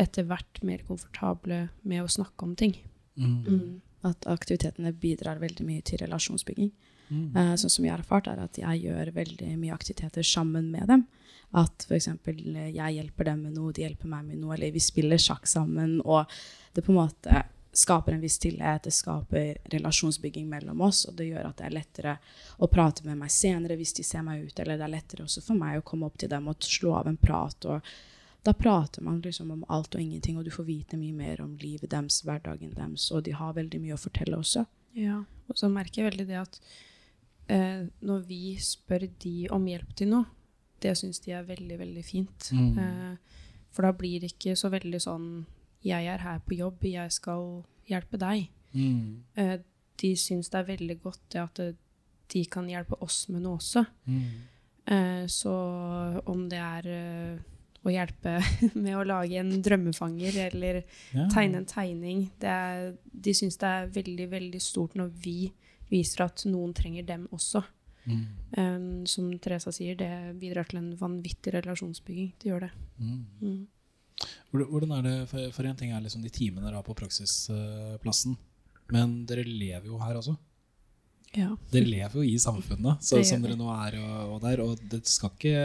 etter 0.00 0.24
hvert 0.24 0.62
mer 0.64 0.80
komfortable 0.88 1.66
med 1.82 2.02
å 2.02 2.10
snakke 2.10 2.46
om 2.46 2.56
ting. 2.56 2.76
Mm. 3.16 3.82
At 4.08 4.24
aktivitetene 4.26 4.94
bidrar 4.96 5.42
veldig 5.42 5.66
mye 5.66 5.84
til 5.84 6.00
relasjonsbygging. 6.02 6.72
Mm. 7.12 7.36
Eh, 7.36 7.54
sånn 7.60 7.70
som 7.70 7.84
jeg 7.84 7.92
har 7.92 8.00
erfart, 8.00 8.30
er 8.30 8.40
at 8.40 8.56
jeg 8.58 8.86
gjør 8.86 9.12
veldig 9.12 9.50
mye 9.60 9.74
aktiviteter 9.74 10.24
sammen 10.26 10.70
med 10.72 10.88
dem. 10.88 11.04
At 11.52 11.84
f.eks. 11.84 12.08
jeg 12.08 12.94
hjelper 12.96 13.28
dem 13.28 13.42
med 13.46 13.56
noe, 13.58 13.72
de 13.76 13.84
hjelper 13.84 14.08
meg 14.08 14.30
med 14.30 14.40
noe, 14.40 14.54
eller 14.56 14.72
vi 14.72 14.80
spiller 14.80 15.20
sjakk 15.20 15.46
sammen. 15.46 15.98
Og 16.00 16.24
det 16.72 16.84
på 16.84 16.94
en 16.94 17.02
måte 17.02 17.42
skaper 17.72 18.12
en 18.12 18.20
viss 18.20 18.38
tillit, 18.38 18.84
det 18.84 18.92
skaper 18.92 19.58
relasjonsbygging 19.72 20.48
mellom 20.48 20.80
oss, 20.84 21.04
og 21.08 21.16
det 21.16 21.30
gjør 21.30 21.48
at 21.48 21.60
det 21.60 21.66
er 21.68 21.76
lettere 21.76 22.16
å 22.60 22.68
prate 22.68 23.06
med 23.06 23.16
meg 23.20 23.32
senere 23.32 23.78
hvis 23.80 23.94
de 23.96 24.04
ser 24.04 24.24
meg 24.26 24.44
ut, 24.44 24.58
eller 24.58 24.76
det 24.76 24.86
er 24.86 24.92
lettere 24.92 25.24
også 25.24 25.44
for 25.44 25.60
meg 25.60 25.78
å 25.78 25.84
komme 25.86 26.08
opp 26.08 26.18
til 26.20 26.32
dem 26.32 26.50
og 26.52 26.68
slå 26.68 26.98
av 27.00 27.08
en 27.08 27.20
prat. 27.20 27.64
og 27.64 27.94
da 28.42 28.52
prater 28.52 29.02
man 29.06 29.20
liksom 29.22 29.50
om 29.54 29.64
alt 29.68 29.94
og 29.94 30.00
ingenting, 30.00 30.38
og 30.38 30.44
du 30.44 30.50
får 30.50 30.66
vite 30.66 30.98
mye 30.98 31.14
mer 31.14 31.40
om 31.40 31.54
livet 31.60 31.90
deres, 31.90 32.24
hverdagen 32.26 32.74
deres, 32.74 33.10
og 33.14 33.22
de 33.24 33.36
har 33.38 33.54
veldig 33.54 33.80
mye 33.80 33.94
å 33.94 34.02
fortelle 34.02 34.36
også. 34.36 34.64
Ja, 34.98 35.22
og 35.48 35.58
så 35.58 35.70
merker 35.70 36.02
jeg 36.02 36.10
veldig 36.10 36.26
det 36.28 36.40
at 36.40 36.58
eh, 37.46 37.84
når 38.02 38.24
vi 38.26 38.56
spør 38.60 39.06
de 39.22 39.36
om 39.54 39.68
hjelp 39.70 39.94
til 39.96 40.10
noe, 40.10 40.26
det 40.82 40.94
syns 40.98 41.20
de 41.24 41.32
er 41.36 41.46
veldig, 41.48 41.78
veldig 41.80 42.04
fint. 42.04 42.48
Mm. 42.52 42.78
Eh, 42.78 43.42
for 43.72 43.86
da 43.86 43.92
blir 43.96 44.20
det 44.20 44.34
ikke 44.34 44.56
så 44.58 44.68
veldig 44.72 45.00
sånn 45.00 45.28
Jeg 45.82 46.06
er 46.06 46.20
her 46.22 46.38
på 46.46 46.54
jobb, 46.54 46.84
jeg 46.86 47.10
skal 47.10 47.64
hjelpe 47.90 48.18
deg. 48.20 48.44
Mm. 48.74 49.22
Eh, 49.34 49.56
de 49.98 50.12
syns 50.16 50.50
det 50.52 50.60
er 50.60 50.68
veldig 50.68 50.98
godt 51.02 51.22
det 51.34 51.40
at 51.42 51.60
de 52.32 52.44
kan 52.46 52.68
hjelpe 52.70 52.96
oss 53.02 53.24
med 53.28 53.42
noe 53.42 53.58
også. 53.58 53.82
Mm. 54.06 54.28
Eh, 54.86 55.24
så 55.30 55.52
om 56.30 56.44
det 56.50 56.58
er 56.62 56.86
eh, 56.86 57.40
å 57.82 57.90
hjelpe 57.90 58.36
med 58.84 58.94
å 58.94 59.02
lage 59.06 59.40
en 59.42 59.50
drømmefanger 59.62 60.38
eller 60.48 60.82
Ja. 61.14 61.26
tegne 61.34 61.58
en 61.62 61.66
tegning 61.66 62.28
det 62.40 62.48
er, 62.48 62.92
De 63.12 63.34
syns 63.34 63.58
det 63.58 63.68
er 63.68 63.90
veldig, 63.98 64.28
veldig 64.30 64.60
stort 64.62 64.94
når 64.94 65.10
vi 65.22 65.52
viser 65.90 66.24
at 66.24 66.44
noen 66.46 66.72
trenger 66.74 67.04
dem 67.06 67.26
også. 67.32 67.64
Mm. 68.04 68.22
Um, 68.56 68.86
som 69.06 69.28
Teresa 69.38 69.72
sier, 69.74 69.96
det 69.98 70.10
bidrar 70.40 70.68
til 70.68 70.80
en 70.80 70.92
vanvittig 70.98 71.54
relasjonsbygging. 71.54 72.32
Det 72.40 72.50
gjør 72.50 72.66
det. 72.66 72.72
Mm. 72.98 73.20
Mm. 73.42 73.60
Hvordan 74.52 74.96
er 74.98 75.04
det, 75.06 75.16
for, 75.30 75.66
én 75.66 75.76
ting 75.78 75.92
er 75.92 76.02
liksom 76.04 76.22
de 76.22 76.32
timene 76.32 76.66
dere 76.66 76.80
har 76.80 76.86
på 76.86 76.96
praksisplassen, 76.98 78.36
men 78.92 79.22
dere 79.26 79.44
lever 79.46 79.88
jo 79.88 80.00
her 80.02 80.18
også. 80.20 80.36
Ja. 81.32 81.54
Dere 81.72 81.88
lever 81.88 82.18
jo 82.20 82.26
i 82.28 82.36
samfunnet 82.40 83.00
så, 83.06 83.22
som 83.24 83.40
dere 83.40 83.56
nå 83.56 83.70
er 83.72 83.96
og, 84.02 84.34
og 84.34 84.42
der, 84.42 84.60
og 84.60 84.82
det 84.92 85.00
skal 85.08 85.32
ikke, 85.32 85.62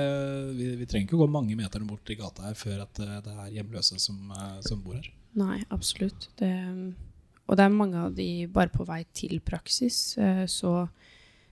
vi, 0.56 0.70
vi 0.80 0.88
trenger 0.88 1.10
ikke 1.10 1.20
gå 1.20 1.28
mange 1.32 1.58
meterne 1.60 1.90
bort 1.90 2.08
i 2.08 2.16
gata 2.16 2.46
her 2.48 2.56
før 2.56 2.86
at 2.86 3.02
eh, 3.04 3.18
det 3.26 3.34
er 3.34 3.50
hjemløse 3.58 4.00
som, 4.00 4.32
eh, 4.32 4.62
som 4.64 4.80
bor 4.86 4.96
her. 4.96 5.12
Nei, 5.38 5.60
absolutt. 5.76 6.30
Det, 6.40 6.54
og 7.46 7.60
det 7.60 7.66
er 7.66 7.76
mange 7.76 8.06
av 8.08 8.16
de 8.16 8.30
bare 8.48 8.72
på 8.72 8.88
vei 8.88 9.02
til 9.12 9.42
praksis, 9.44 10.16
så 10.50 10.72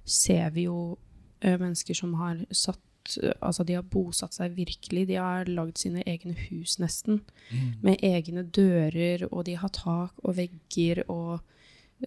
ser 0.06 0.50
vi 0.56 0.64
jo 0.68 0.98
eh, 1.42 1.58
mennesker 1.60 1.94
som 1.98 2.14
har 2.22 2.46
satt 2.52 2.80
Altså, 3.46 3.62
de 3.64 3.76
har 3.78 3.84
bosatt 3.86 4.34
seg 4.34 4.56
virkelig. 4.58 5.04
De 5.12 5.14
har 5.22 5.46
lagd 5.46 5.78
sine 5.78 6.02
egne 6.10 6.34
hus, 6.48 6.80
nesten. 6.82 7.20
Med 7.86 8.02
egne 8.02 8.42
dører, 8.50 9.28
og 9.32 9.44
de 9.46 9.54
har 9.62 9.70
tak 9.70 10.10
og 10.24 10.34
vegger 10.40 11.04
og 11.08 11.36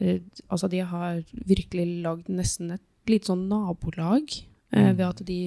eh, 0.01 0.19
Altså, 0.51 0.67
de 0.69 0.81
har 0.83 1.21
virkelig 1.47 2.03
lagd 2.03 2.27
nesten 2.35 2.73
et 2.75 2.83
lite 3.07 3.31
sånn 3.31 3.47
nabolag. 3.49 4.27
Eh, 4.73 4.89
Mm. 4.91 4.97
ved 4.99 5.07
at 5.07 5.23
de, 5.25 5.39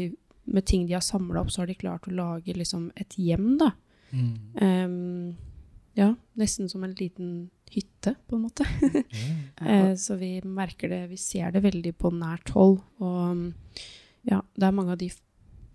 med 0.47 0.65
ting 0.65 0.87
de 0.87 0.93
har 0.93 1.01
samla 1.03 1.41
opp, 1.43 1.51
så 1.51 1.61
har 1.61 1.67
de 1.67 1.75
klart 1.75 2.07
å 2.07 2.15
lage 2.15 2.55
liksom 2.55 2.87
et 2.95 3.09
hjem, 3.19 3.57
da. 3.59 3.73
Mm. 4.13 4.31
Em, 4.55 5.37
ja, 5.97 6.13
nesten 6.39 6.69
som 6.71 6.83
en 6.83 6.93
liten 6.97 7.49
hytte, 7.71 8.15
på 8.27 8.35
en 8.37 8.45
måte. 8.47 8.67
Eh, 9.61 9.91
så 9.93 10.15
vi 10.17 10.39
merker 10.41 10.89
det, 10.89 11.03
vi 11.11 11.17
ser 11.21 11.51
det 11.53 11.61
veldig 11.61 11.91
på 12.01 12.09
nært 12.09 12.49
hold. 12.55 12.79
Og 12.97 13.35
mm, 13.37 13.43
ja, 14.25 14.39
det 14.57 14.65
er 14.65 14.73
mange 14.73 14.95
av 14.95 14.97
de 14.97 15.11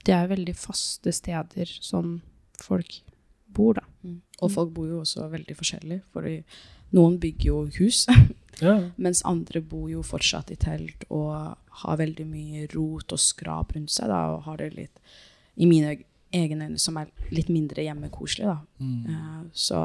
Det 0.06 0.14
er 0.14 0.26
veldig 0.26 0.54
faste 0.58 1.12
steder 1.14 1.70
som 1.70 2.16
folk 2.58 2.96
bor, 3.46 3.78
da. 3.78 3.84
Mm. 4.02 4.16
Og 4.42 4.50
folk 4.50 4.72
bor 4.74 4.88
jo 4.90 5.04
også 5.04 5.28
veldig 5.30 5.54
forskjellig. 5.58 6.00
For 6.10 6.26
noen 6.98 7.20
bygger 7.22 7.46
jo 7.52 7.60
hus, 7.78 8.06
Ja. 8.62 8.90
mens 8.96 9.22
andre 9.28 9.60
bor 9.60 9.86
jo 9.90 10.02
fortsatt 10.02 10.50
i 10.50 10.56
telt 10.56 11.04
og 11.12 11.58
har 11.82 11.98
veldig 12.00 12.24
mye 12.26 12.66
rot 12.72 13.12
og 13.12 13.20
skrap 13.20 13.74
rundt 13.76 13.92
seg. 13.92 14.08
Da, 14.10 14.20
og 14.34 14.46
har 14.48 14.58
det 14.62 14.72
litt, 14.74 14.98
i 15.56 15.68
mine 15.70 15.98
egne 16.34 16.68
øyne, 16.68 16.78
som 16.82 16.96
er 17.00 17.10
litt 17.34 17.50
mindre 17.52 17.84
hjemmekoselig. 17.86 18.46
Da. 18.48 18.58
Mm. 18.82 19.10
Eh, 19.10 19.42
så 19.52 19.82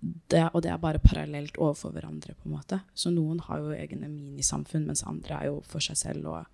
det, 0.00 0.42
og 0.52 0.62
det 0.64 0.70
er 0.72 0.80
bare 0.80 1.00
parallelt 1.02 1.56
overfor 1.58 1.94
hverandre, 1.94 2.34
på 2.36 2.48
en 2.48 2.56
måte. 2.58 2.80
Så 2.94 3.12
noen 3.14 3.40
har 3.46 3.62
jo 3.62 3.72
egne 3.76 4.08
minisamfunn, 4.10 4.86
mens 4.88 5.04
andre 5.08 5.38
er 5.38 5.50
jo 5.52 5.60
for 5.68 5.84
seg 5.84 5.98
selv. 6.00 6.28
Og, 6.28 6.50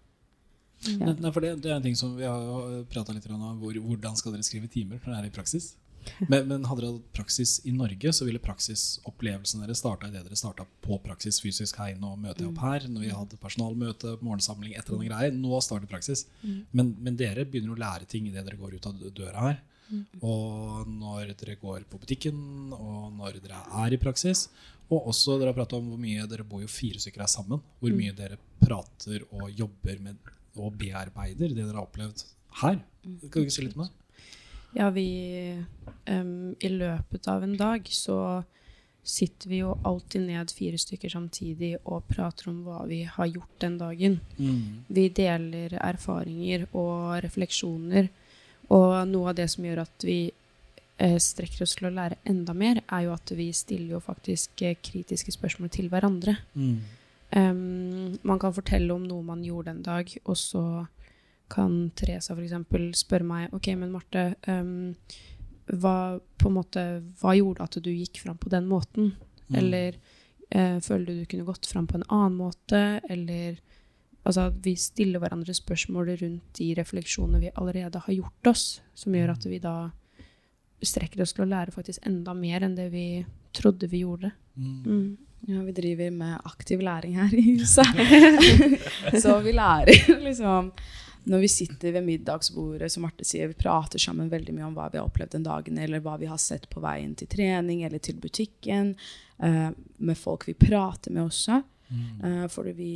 ja. 0.87 1.11
Nei, 1.11 1.33
for 1.33 1.45
det, 1.45 1.57
det 1.65 1.73
er 1.73 1.77
en 1.77 1.85
ting 1.85 1.99
som 1.99 2.15
Vi 2.17 2.25
har 2.25 2.85
prata 2.89 3.13
litt 3.13 3.27
om 3.29 3.43
hvor, 3.61 3.75
hvordan 3.75 4.17
skal 4.17 4.33
dere 4.33 4.47
skrive 4.47 4.71
timer 4.73 5.01
når 5.05 5.13
det 5.13 5.19
er 5.19 5.31
i 5.33 5.35
praksis. 5.35 5.75
Men, 6.27 6.47
men 6.49 6.67
hadde 6.69 6.83
dere 6.83 6.93
hatt 6.95 7.13
praksis 7.17 7.59
i 7.69 7.73
Norge, 7.75 8.13
så 8.17 8.27
ville 8.27 8.43
praksisopplevelsen 8.43 9.65
deres 9.65 9.83
starta 9.83 10.11
idet 10.11 10.25
dere 10.27 10.39
starta 10.39 10.67
på 10.85 10.99
praksis 11.05 11.41
fysisk 11.43 11.81
her 11.81 11.97
nå 12.01 12.15
møter 12.21 12.45
jeg 12.45 12.53
opp 12.53 12.63
her. 12.65 12.87
Når 12.91 13.07
vi 13.07 13.13
hadde 13.15 13.41
personalmøte, 13.43 14.17
morgensamling, 14.21 14.75
et 14.75 14.85
eller 14.85 15.01
annet 15.01 15.13
greier. 15.13 15.37
Nå 15.37 15.61
starter 15.65 15.91
praksis. 15.91 16.27
Men, 16.73 16.95
men 17.01 17.19
dere 17.21 17.47
begynner 17.49 17.77
å 17.77 17.81
lære 17.81 18.09
ting 18.11 18.29
idet 18.31 18.47
dere 18.47 18.61
går 18.61 18.79
ut 18.79 18.91
av 18.91 19.05
døra 19.11 19.47
her. 19.49 19.61
Og 20.23 20.91
når 20.91 21.33
dere 21.41 21.57
går 21.61 21.87
på 21.91 21.99
butikken, 21.99 22.37
og 22.77 23.11
når 23.19 23.41
dere 23.43 23.63
er 23.85 23.97
i 23.97 24.01
praksis. 24.01 24.49
Og 24.91 25.11
også 25.13 25.39
dere 25.39 25.53
har 25.53 25.59
prata 25.59 25.79
om 25.79 25.91
hvor 25.93 26.01
mye 26.03 26.27
dere 26.31 26.47
bor 26.47 26.63
jo 26.63 26.71
fire 26.71 27.01
stykker 27.03 27.25
her 27.25 27.31
sammen. 27.31 27.63
Hvor 27.83 27.95
mye 27.95 28.15
dere 28.17 28.39
prater 28.63 29.25
og 29.31 29.51
jobber 29.51 30.03
med 30.03 30.37
og 30.59 30.75
bearbeider 30.79 31.53
det 31.53 31.63
dere 31.63 31.77
har 31.77 31.87
opplevd 31.87 32.25
her. 32.63 32.81
Kan 33.03 33.31
du 33.31 33.45
ikke 33.45 33.55
si 33.55 33.65
litt 33.65 33.77
om 33.79 33.85
det? 33.87 33.93
Ja, 34.77 34.91
vi 34.95 35.07
um, 36.07 36.55
I 36.59 36.69
løpet 36.69 37.29
av 37.29 37.45
en 37.45 37.57
dag 37.59 37.89
så 37.91 38.43
sitter 39.03 39.49
vi 39.49 39.63
jo 39.63 39.75
alltid 39.83 40.27
ned 40.29 40.53
fire 40.55 40.79
stykker 40.79 41.11
samtidig 41.11 41.73
og 41.89 42.05
prater 42.11 42.51
om 42.51 42.61
hva 42.67 42.85
vi 42.87 43.01
har 43.09 43.31
gjort 43.31 43.57
den 43.63 43.79
dagen. 43.81 44.19
Vi 44.89 45.09
deler 45.17 45.75
erfaringer 45.81 46.67
og 46.77 47.17
refleksjoner. 47.25 48.11
Og 48.71 49.09
noe 49.09 49.33
av 49.33 49.39
det 49.41 49.49
som 49.51 49.65
gjør 49.67 49.83
at 49.83 50.07
vi 50.07 50.19
eh, 51.01 51.17
strekker 51.19 51.65
oss 51.65 51.75
til 51.79 51.89
å 51.89 51.95
lære 51.97 52.21
enda 52.29 52.55
mer, 52.55 52.83
er 52.87 53.09
jo 53.09 53.17
at 53.17 53.33
vi 53.35 53.49
stiller 53.57 53.97
jo 53.97 54.05
faktisk 54.05 54.63
eh, 54.63 54.77
kritiske 54.79 55.35
spørsmål 55.35 55.73
til 55.75 55.91
hverandre. 55.91 56.37
Mm. 56.55 56.79
Um, 57.31 58.19
man 58.27 58.39
kan 58.43 58.55
fortelle 58.55 58.95
om 58.95 59.07
noe 59.07 59.25
man 59.27 59.43
gjorde 59.47 59.75
en 59.75 59.85
dag, 59.87 60.13
og 60.25 60.39
så 60.39 60.65
kan 61.51 61.91
Teresa 61.99 62.37
f.eks. 62.37 63.03
spørre 63.03 63.27
meg 63.27 63.57
OK, 63.57 63.73
men 63.79 63.93
Marte, 63.95 64.31
um, 64.47 64.95
hva, 65.71 65.97
på 66.39 66.51
en 66.51 66.57
måte, 66.57 66.87
hva 67.21 67.35
gjorde 67.39 67.67
at 67.67 67.79
du 67.83 67.91
gikk 67.93 68.23
fram 68.25 68.39
på 68.41 68.53
den 68.53 68.69
måten? 68.71 69.13
Mm. 69.49 69.59
Eller 69.63 69.99
uh, 70.55 70.79
føler 70.83 71.07
du 71.11 71.21
du 71.21 71.29
kunne 71.31 71.49
gått 71.49 71.69
fram 71.71 71.91
på 71.91 72.01
en 72.01 72.09
annen 72.09 72.39
måte? 72.41 72.85
Eller 73.11 73.61
Altså, 74.21 74.51
vi 74.53 74.75
stiller 74.77 75.21
hverandre 75.23 75.55
spørsmål 75.57 76.11
rundt 76.21 76.59
de 76.59 76.67
refleksjonene 76.77 77.41
vi 77.41 77.53
allerede 77.57 78.03
har 78.05 78.13
gjort 78.13 78.51
oss, 78.51 78.65
som 78.93 79.15
gjør 79.17 79.33
at 79.33 79.47
vi 79.49 79.61
da 79.63 79.75
strekker 80.85 81.23
oss 81.25 81.33
til 81.37 81.47
å 81.47 81.49
lære 81.49 81.73
faktisk 81.73 82.05
enda 82.09 82.35
mer 82.37 82.67
enn 82.67 82.77
det 82.77 82.91
vi 82.93 83.07
trodde 83.57 83.89
vi 83.91 84.03
gjorde. 84.05 84.33
Mm. 84.61 84.77
Mm. 84.85 85.09
Ja, 85.49 85.63
vi 85.65 85.73
driver 85.73 86.11
med 86.13 86.37
aktiv 86.45 86.83
læring 86.85 87.17
her 87.17 87.33
i 87.33 87.47
huset. 87.49 87.87
så 89.23 89.39
vi 89.41 89.57
lærer 89.57 90.13
liksom 90.29 90.71
Når 91.25 91.43
vi 91.43 91.49
sitter 91.49 91.93
ved 91.93 92.05
middagsbordet, 92.07 92.89
som 92.93 93.05
Marte 93.05 93.27
sier, 93.29 93.51
vi 93.51 93.59
prater 93.59 94.01
sammen 94.01 94.31
veldig 94.33 94.55
mye 94.57 94.69
om 94.71 94.77
hva 94.77 94.89
vi 94.93 95.01
har 95.01 95.09
opplevd 95.09 95.37
den 95.37 95.45
dagen, 95.47 95.79
eller 95.79 96.01
hva 96.05 96.17
vi 96.21 96.31
har 96.31 96.41
sett 96.41 96.69
på 96.73 96.81
veien 96.81 97.13
til 97.19 97.29
trening 97.31 97.83
eller 97.85 98.01
til 98.03 98.17
butikken, 98.21 98.95
uh, 99.45 99.69
med 99.99 100.19
folk 100.19 100.49
vi 100.49 100.57
prater 100.57 101.13
med 101.13 101.27
også. 101.27 101.61
Mm. 101.91 102.25
Uh, 102.25 102.47
fordi 102.49 102.73
vi 102.79 102.93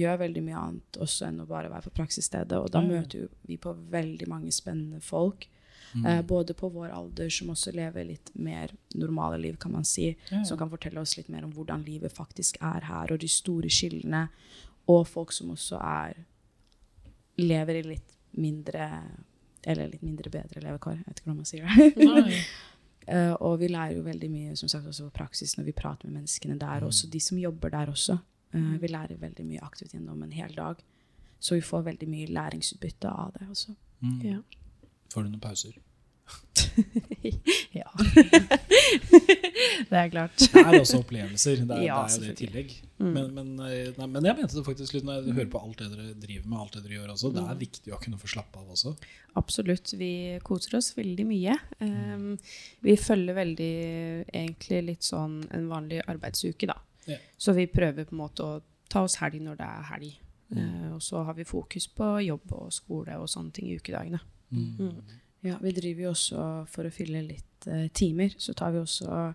gjør 0.00 0.22
veldig 0.24 0.42
mye 0.44 0.58
annet 0.58 0.98
også 1.02 1.28
enn 1.28 1.42
å 1.44 1.48
bare 1.48 1.70
være 1.70 1.88
på 1.88 1.96
praksisstedet. 2.00 2.58
Og 2.58 2.70
da 2.74 2.82
ja. 2.82 2.90
møter 2.90 3.30
vi 3.46 3.58
på 3.60 3.74
veldig 3.92 4.28
mange 4.30 4.54
spennende 4.54 5.02
folk. 5.04 5.46
Mm. 5.92 6.06
Uh, 6.06 6.22
både 6.26 6.54
på 6.54 6.70
vår 6.74 6.90
alder, 6.94 7.30
som 7.34 7.52
også 7.54 7.74
lever 7.74 8.08
litt 8.12 8.32
mer 8.34 8.74
normale 8.94 9.38
liv, 9.42 9.58
kan 9.60 9.74
man 9.74 9.86
si. 9.86 10.10
Ja, 10.10 10.40
ja. 10.40 10.42
Som 10.48 10.58
kan 10.58 10.72
fortelle 10.72 11.02
oss 11.02 11.16
litt 11.18 11.30
mer 11.30 11.46
om 11.46 11.54
hvordan 11.54 11.86
livet 11.86 12.14
faktisk 12.16 12.58
er 12.62 12.88
her, 12.90 13.12
og 13.12 13.22
de 13.22 13.30
store 13.30 13.70
skillene. 13.70 14.26
Og 14.90 15.04
folk 15.06 15.34
som 15.34 15.52
også 15.54 15.78
er 15.78 16.24
lever 17.42 17.80
i 17.80 17.86
litt 17.94 18.16
mindre 18.40 18.86
Eller 19.66 19.90
litt 19.90 20.02
mindre 20.02 20.30
bedre 20.32 20.62
levekår. 20.64 20.94
Jeg 20.96 21.04
vet 21.06 21.18
ikke 21.18 21.28
hvordan 21.28 21.40
man 21.42 21.48
sier 21.48 21.64
det. 21.68 22.42
Eh, 23.10 23.32
og 23.42 23.56
vi 23.58 23.66
lærer 23.66 23.96
jo 23.96 24.04
veldig 24.04 24.28
mye 24.30 24.56
som 24.60 24.68
sagt, 24.68 24.86
også 24.86 25.08
på 25.08 25.14
praksis 25.16 25.56
når 25.56 25.64
vi 25.70 25.72
prater 25.74 26.06
med 26.06 26.20
menneskene 26.20 26.58
der. 26.60 26.84
Også 26.86 27.08
de 27.10 27.18
som 27.20 27.38
jobber 27.40 27.72
der 27.72 27.90
også. 27.90 28.18
Uh, 28.54 28.76
vi 28.82 28.86
lærer 28.86 29.18
veldig 29.18 29.46
mye 29.48 29.62
aktivt 29.64 29.96
gjennom 29.96 30.22
en 30.22 30.34
hel 30.36 30.54
dag. 30.54 30.78
Så 31.40 31.56
vi 31.56 31.64
får 31.64 31.82
veldig 31.88 32.08
mye 32.12 32.28
læringsutbytte 32.30 33.10
av 33.10 33.32
det 33.38 33.48
også. 33.50 33.74
Mm. 34.04 34.20
Ja. 34.28 34.38
Får 35.10 35.24
du 35.24 35.30
noen 35.32 35.42
pauser? 35.42 35.80
ja. 37.80 37.86
det 39.90 39.96
er 39.98 40.08
klart. 40.12 40.36
Det 40.40 40.60
er 40.62 40.76
også 40.80 41.00
opplevelser. 41.02 41.62
Det 41.66 41.76
er, 41.76 41.82
Ja, 41.86 41.98
det 42.06 42.16
er 42.16 42.24
det 42.24 42.30
i 42.32 42.38
tillegg. 42.44 42.74
Mm. 43.00 43.10
Men, 43.14 43.28
men, 43.36 43.50
eh, 43.66 43.90
nei, 43.96 44.06
men 44.12 44.26
jeg 44.28 44.36
mente 44.38 44.56
det 44.58 44.64
faktisk 44.66 44.94
litt 44.96 45.06
når 45.08 45.20
jeg 45.28 45.36
hører 45.38 45.50
på 45.52 45.60
alt 45.64 45.80
det 45.80 45.88
dere 45.94 46.14
driver 46.20 46.48
med, 46.52 46.58
alt 46.62 46.76
det 46.76 46.82
dere 46.86 46.96
gjør 46.98 47.12
også. 47.14 47.32
Det 47.34 47.42
Mm. 47.44 47.50
er 47.54 47.60
viktig 47.62 47.92
å 47.96 48.00
kunne 48.02 48.18
få 48.20 48.28
slappe 48.34 48.60
av 48.60 48.70
også. 48.76 48.94
Absolutt. 49.40 49.92
Vi 50.00 50.10
koser 50.44 50.76
oss 50.78 50.92
veldig 50.96 51.26
mye. 51.26 51.56
Um, 51.80 52.38
vi 52.82 52.96
følger 53.00 53.34
veldig 53.38 53.72
egentlig 54.32 54.82
litt 54.90 55.06
sånn 55.06 55.40
en 55.54 55.68
vanlig 55.70 56.02
arbeidsuke, 56.06 56.66
da. 56.66 56.76
Ja. 57.06 57.16
Så 57.38 57.54
vi 57.56 57.66
prøver 57.66 58.04
på 58.04 58.12
en 58.16 58.22
måte 58.24 58.44
å 58.44 58.60
ta 58.90 59.04
oss 59.06 59.16
helg 59.22 59.40
når 59.40 59.56
det 59.62 59.66
er 59.70 59.88
helg. 59.94 60.12
Mm. 60.50 60.60
Uh, 60.60 60.94
og 60.96 61.02
så 61.06 61.24
har 61.24 61.34
vi 61.38 61.44
fokus 61.46 61.86
på 61.94 62.16
jobb 62.26 62.52
og 62.52 62.72
skole 62.74 63.16
og 63.22 63.28
sånne 63.30 63.52
ting 63.54 63.68
i 63.70 63.76
ukedagene. 63.78 64.20
Mm. 64.50 64.96
Ja, 65.42 65.56
vi 65.62 65.70
driver 65.72 66.02
jo 66.02 66.10
også 66.10 66.66
for 66.68 66.84
å 66.84 66.90
fylle 66.92 67.22
litt 67.24 67.66
uh, 67.66 67.86
timer. 67.96 68.34
Så 68.38 68.52
tar 68.54 68.72
vi 68.74 68.78
også 68.82 69.30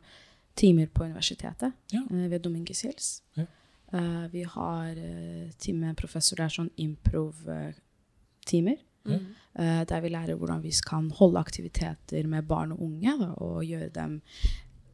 timer 0.55 0.85
på 0.93 1.03
universitetet 1.03 1.71
Ja. 1.91 2.01
uh, 2.11 2.27
ved 2.29 2.39
Dominguez 2.45 2.81
Hills. 2.85 3.07
Ja. 3.35 3.45
Uh, 3.93 4.27
vi 4.33 4.43
har 4.43 4.91
uh, 4.97 5.49
time 5.57 5.79
med 5.87 5.97
professor 5.97 6.35
der, 6.37 6.49
sånn 6.53 6.69
improv-timer. 6.77 8.77
Mm. 9.05 9.25
eh, 9.59 9.83
der 9.85 9.99
vi 10.01 10.09
lærer 10.09 10.33
hvordan 10.35 10.63
vi 10.63 10.71
kan 10.81 11.11
holde 11.13 11.37
aktiviteter 11.39 12.25
med 12.27 12.47
barn 12.49 12.71
og 12.73 12.79
unge, 12.81 13.11
da, 13.19 13.27
og 13.37 13.59
gjøre 13.63 13.89
dem 13.93 14.15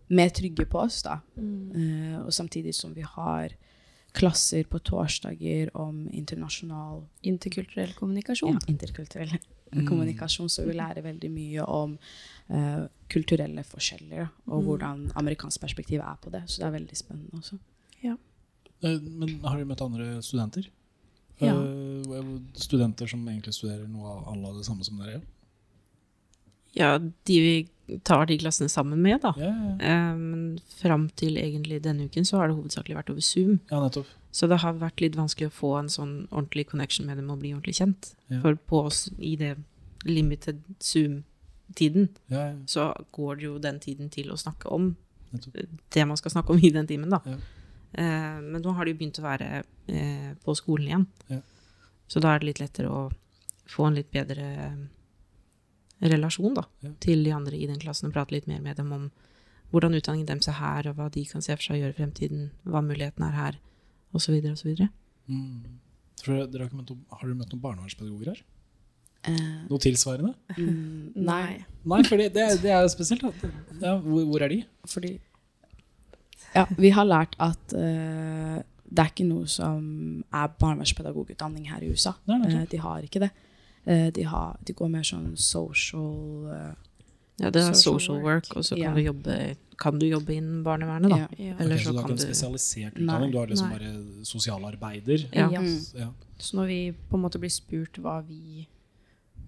mer 0.09 0.29
trygge 0.35 0.65
på 0.67 0.79
oss. 0.81 0.97
da. 1.01 1.21
Eh, 1.39 2.17
og 2.19 2.33
samtidig 2.35 2.73
som 2.75 2.91
vi 2.93 3.01
har 3.07 3.55
klasser 4.13 4.63
på 4.67 4.79
torsdager 4.83 5.69
om 5.79 6.09
internasjonal 6.11 7.05
Interkulturell 7.23 7.93
kommunikasjon. 7.95 8.59
ja, 8.59 8.67
interkulturell 8.67 9.31
Mm. 9.31 9.39
Kommunikasjon, 9.87 10.49
så 10.49 10.65
vi 10.67 10.73
lærer 10.73 11.01
veldig 11.05 11.29
mye 11.31 11.63
om 11.65 11.97
uh, 12.51 12.87
kulturelle 13.09 13.63
forskjeller, 13.63 14.27
og 14.47 14.59
Mm. 14.61 14.65
hvordan 14.67 15.11
amerikansk 15.15 15.61
perspektiv 15.61 15.99
er 15.99 16.17
på 16.21 16.29
det. 16.31 16.43
Så 16.47 16.59
det 16.61 16.67
er 16.67 16.71
veldig 16.79 16.97
spennende 16.97 17.37
også. 17.39 17.57
Ja. 18.03 18.15
Men 18.83 19.39
har 19.43 19.57
du 19.57 19.65
møtt 19.65 19.81
andre 19.81 20.21
studenter? 20.21 20.67
Ja. 21.41 21.53
Uh, 21.55 22.39
Studenter 22.53 23.07
som 23.07 23.27
egentlig 23.27 23.53
studerer 23.53 23.87
noe 23.87 24.07
av 24.07 24.27
alle 24.33 24.57
det 24.57 24.65
samme 24.65 24.83
som 24.83 24.97
dere 24.97 25.15
gjør? 25.19 25.23
Ja, 26.77 26.97
de 26.99 27.39
vi 27.41 27.99
tar 28.07 28.25
de 28.25 28.37
klassene 28.39 28.69
sammen 28.71 29.01
med, 29.03 29.19
da. 29.21 29.33
Ja, 29.37 29.49
ja. 29.51 29.71
Eh, 29.79 30.15
Men 30.17 30.59
fram 30.79 31.09
til 31.19 31.35
egentlig 31.37 31.81
denne 31.83 32.05
uken 32.07 32.23
så 32.25 32.37
har 32.39 32.47
det 32.47 32.55
hovedsakelig 32.55 32.95
vært 32.95 33.09
over 33.11 33.21
Zoom. 33.21 33.59
ja 33.71 33.81
nettopp. 33.83 34.07
Så 34.31 34.47
det 34.47 34.61
har 34.63 34.73
vært 34.79 35.01
litt 35.03 35.15
vanskelig 35.19 35.49
å 35.49 35.51
få 35.57 35.71
en 35.79 35.89
sånn 35.91 36.13
ordentlig 36.31 36.69
connection 36.69 37.05
med 37.05 37.17
dem 37.19 37.29
og 37.33 37.39
bli 37.41 37.51
ordentlig 37.51 37.75
kjent. 37.81 38.13
Ja. 38.31 38.39
For 38.41 38.55
på 38.55 38.85
oss 38.87 39.09
i 39.19 39.35
det 39.35 39.57
limited 40.05 40.61
Zoom-tiden, 40.79 42.09
Ja, 42.31 42.45
ja, 42.47 42.55
så 42.65 42.85
går 43.11 43.35
det 43.35 43.43
jo 43.43 43.57
den 43.59 43.79
tiden 43.79 44.09
til 44.09 44.31
å 44.31 44.37
snakke 44.39 44.71
om 44.71 44.95
nettopp. 45.33 45.67
det 45.91 46.07
man 46.07 46.17
skal 46.17 46.31
snakke 46.31 46.49
om 46.53 46.59
i 46.63 46.69
den 46.71 46.87
timen, 46.87 47.09
da. 47.09 47.19
Ja. 47.25 47.35
Eh, 47.93 48.39
men 48.41 48.61
nå 48.63 48.71
har 48.73 48.85
det 48.85 48.93
jo 48.93 48.99
begynt 49.03 49.19
å 49.19 49.27
være 49.27 49.63
eh, 49.87 50.31
på 50.45 50.55
skolen 50.55 50.87
igjen. 50.87 51.05
Ja. 51.27 51.41
Så 52.07 52.21
da 52.23 52.33
er 52.35 52.39
det 52.39 52.47
litt 52.53 52.59
lettere 52.63 52.87
å 52.87 53.11
få 53.67 53.87
en 53.87 53.95
litt 53.99 54.11
bedre 54.11 54.47
relasjon 56.01 56.53
da, 56.57 56.63
Ja. 56.81 56.89
til 56.99 57.23
de 57.23 57.31
andre 57.33 57.55
i 57.57 57.67
den 57.67 57.79
klassen 57.79 58.07
og 58.09 58.13
prate 58.13 58.31
litt 58.33 58.47
mer 58.47 58.59
med 58.61 58.75
dem 58.77 58.91
om 58.91 59.11
hvordan 59.71 59.93
utdanningen 59.95 60.27
deres 60.27 60.47
er 60.51 60.57
her, 60.59 60.87
og 60.89 60.95
hva 60.97 61.09
de 61.11 61.25
kan 61.25 61.41
se 61.41 61.55
for 61.55 61.63
seg 61.63 61.77
å 61.77 61.81
gjøre 61.83 61.93
i 61.95 61.99
fremtiden, 61.99 62.49
hva 62.65 62.81
muligheten 62.83 63.23
er 63.23 63.31
her, 63.37 63.59
osv. 64.13 64.33
osv. 64.51 64.87
Mm. 65.27 65.63
Har, 66.25 66.47
dere 66.51 66.67
møtt 66.73 66.89
noen 67.53 67.61
barnevernspedagoger 67.61 68.33
her? 68.33 68.41
Eh, 69.23 69.67
Noe 69.69 69.77
tilsvarende? 69.79 70.33
mm, 70.57 71.13
nei, 71.15 71.63
Nei, 71.85 72.01
for 72.03 72.17
det, 72.17 72.33
det 72.33 72.71
er 72.73 72.81
jo 72.81 72.89
spesielt. 72.89 73.21
Ja, 73.79 73.95
hvor, 74.01 74.25
hvor 74.25 74.41
er 74.41 74.49
de? 74.49 74.63
fordi 74.89 75.19
Ja, 76.55 76.65
vi 76.77 76.89
har 76.89 77.05
lært 77.05 77.35
at 77.39 77.73
uh, 77.77 78.57
det 78.91 78.99
er 78.99 79.11
ikke 79.13 79.27
noe 79.29 79.47
som 79.47 80.23
er 80.33 80.49
barnevernspedagogutdanning 80.59 81.69
her 81.71 81.79
i 81.85 81.91
USA. 81.93 82.11
Nei. 82.27 82.41
Eh, 82.49 82.65
de 82.67 82.77
har 82.83 83.05
ikke 83.07 83.21
det. 83.23 83.29
Eh, 83.85 84.11
de, 84.13 84.23
har, 84.23 84.57
de 84.63 84.73
går 84.73 84.89
mer 84.89 85.03
sånn 85.03 85.31
social 85.37 86.47
eh, 86.53 86.73
Ja, 87.41 87.49
det 87.49 87.61
er 87.63 87.73
Social 87.73 87.99
social 87.99 88.17
work. 88.21 88.45
work, 88.51 88.57
og 88.57 88.63
så 88.67 88.77
Ja. 88.77 88.85
kan, 88.91 88.95
du 88.95 89.01
jobbe, 89.01 89.55
kan 89.79 89.99
du 89.99 90.05
jobbe 90.05 90.33
innen 90.35 90.63
barnevernet, 90.63 91.09
da. 91.09 91.17
Ja. 91.17 91.27
Ja. 91.37 91.55
Eller 91.59 91.75
Ok, 91.75 91.81
så 91.81 91.85
så 91.87 91.91
du 91.91 91.97
har 91.97 92.03
ikke 92.03 92.11
en 92.11 92.17
du 92.17 92.23
spesialisert 92.23 92.95
Nei, 92.99 93.03
utdanning? 93.05 93.31
Du 93.31 93.37
har 93.39 93.47
liksom 93.47 93.69
nei. 93.69 93.79
bare 93.79 94.25
sosialarbeider? 94.25 95.23
Ja. 95.33 95.47
Ja. 95.51 95.61
Mm. 95.61 95.79
Ja. 95.97 96.11
Så 96.37 96.57
når 96.57 96.65
vi 96.67 96.91
på 97.09 97.17
en 97.17 97.21
måte 97.23 97.39
blir 97.39 97.49
spurt 97.49 97.97
hva 97.97 98.21
vi 98.27 98.67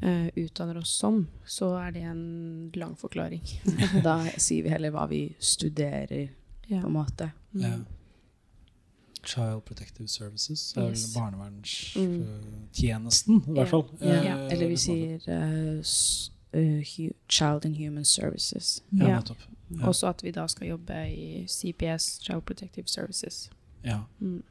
uh, 0.04 0.30
utdanner 0.36 0.78
oss 0.78 0.90
som, 0.98 1.28
så 1.46 1.76
er 1.88 1.92
det 1.92 2.02
en 2.04 2.72
lang 2.76 2.96
forklaring. 2.98 3.42
Da 4.04 4.18
sier 4.38 4.64
vi 4.64 4.70
heller 4.70 4.92
hva 4.92 5.08
vi 5.10 5.36
studerer, 5.40 6.30
Ja. 6.68 6.82
på 6.82 6.88
en 6.88 6.94
måte. 6.94 7.32
Ja. 7.54 7.76
Mm. 7.76 7.86
Child 9.24 9.62
Protective 9.66 10.08
Services 10.08 10.74
er 10.78 10.90
Yes. 10.90 11.14
barnevernstjenesten, 11.16 13.44
i 13.48 13.52
hvert 13.52 13.70
fall. 13.70 13.84
Ja. 14.02 14.38
Eh, 14.46 14.52
Eller 14.54 14.68
vi 14.68 14.76
sier 14.78 15.16
uh, 15.28 15.82
Child 17.30 17.66
and 17.66 17.76
Human 17.78 18.06
Services. 18.06 18.84
Ja, 18.92 19.08
Ja. 19.08 19.16
nettopp. 19.20 19.38
Ja. 19.70 19.88
Også 19.88 20.08
at 20.08 20.24
vi 20.24 20.32
da 20.32 20.48
skal 20.48 20.68
jobbe 20.68 21.08
i 21.10 21.46
CPS, 21.48 22.20
Child 22.22 22.42
Protective 22.46 22.88
Services. 22.88 23.50
Ja. 23.84 24.00
Mm. 24.20 24.44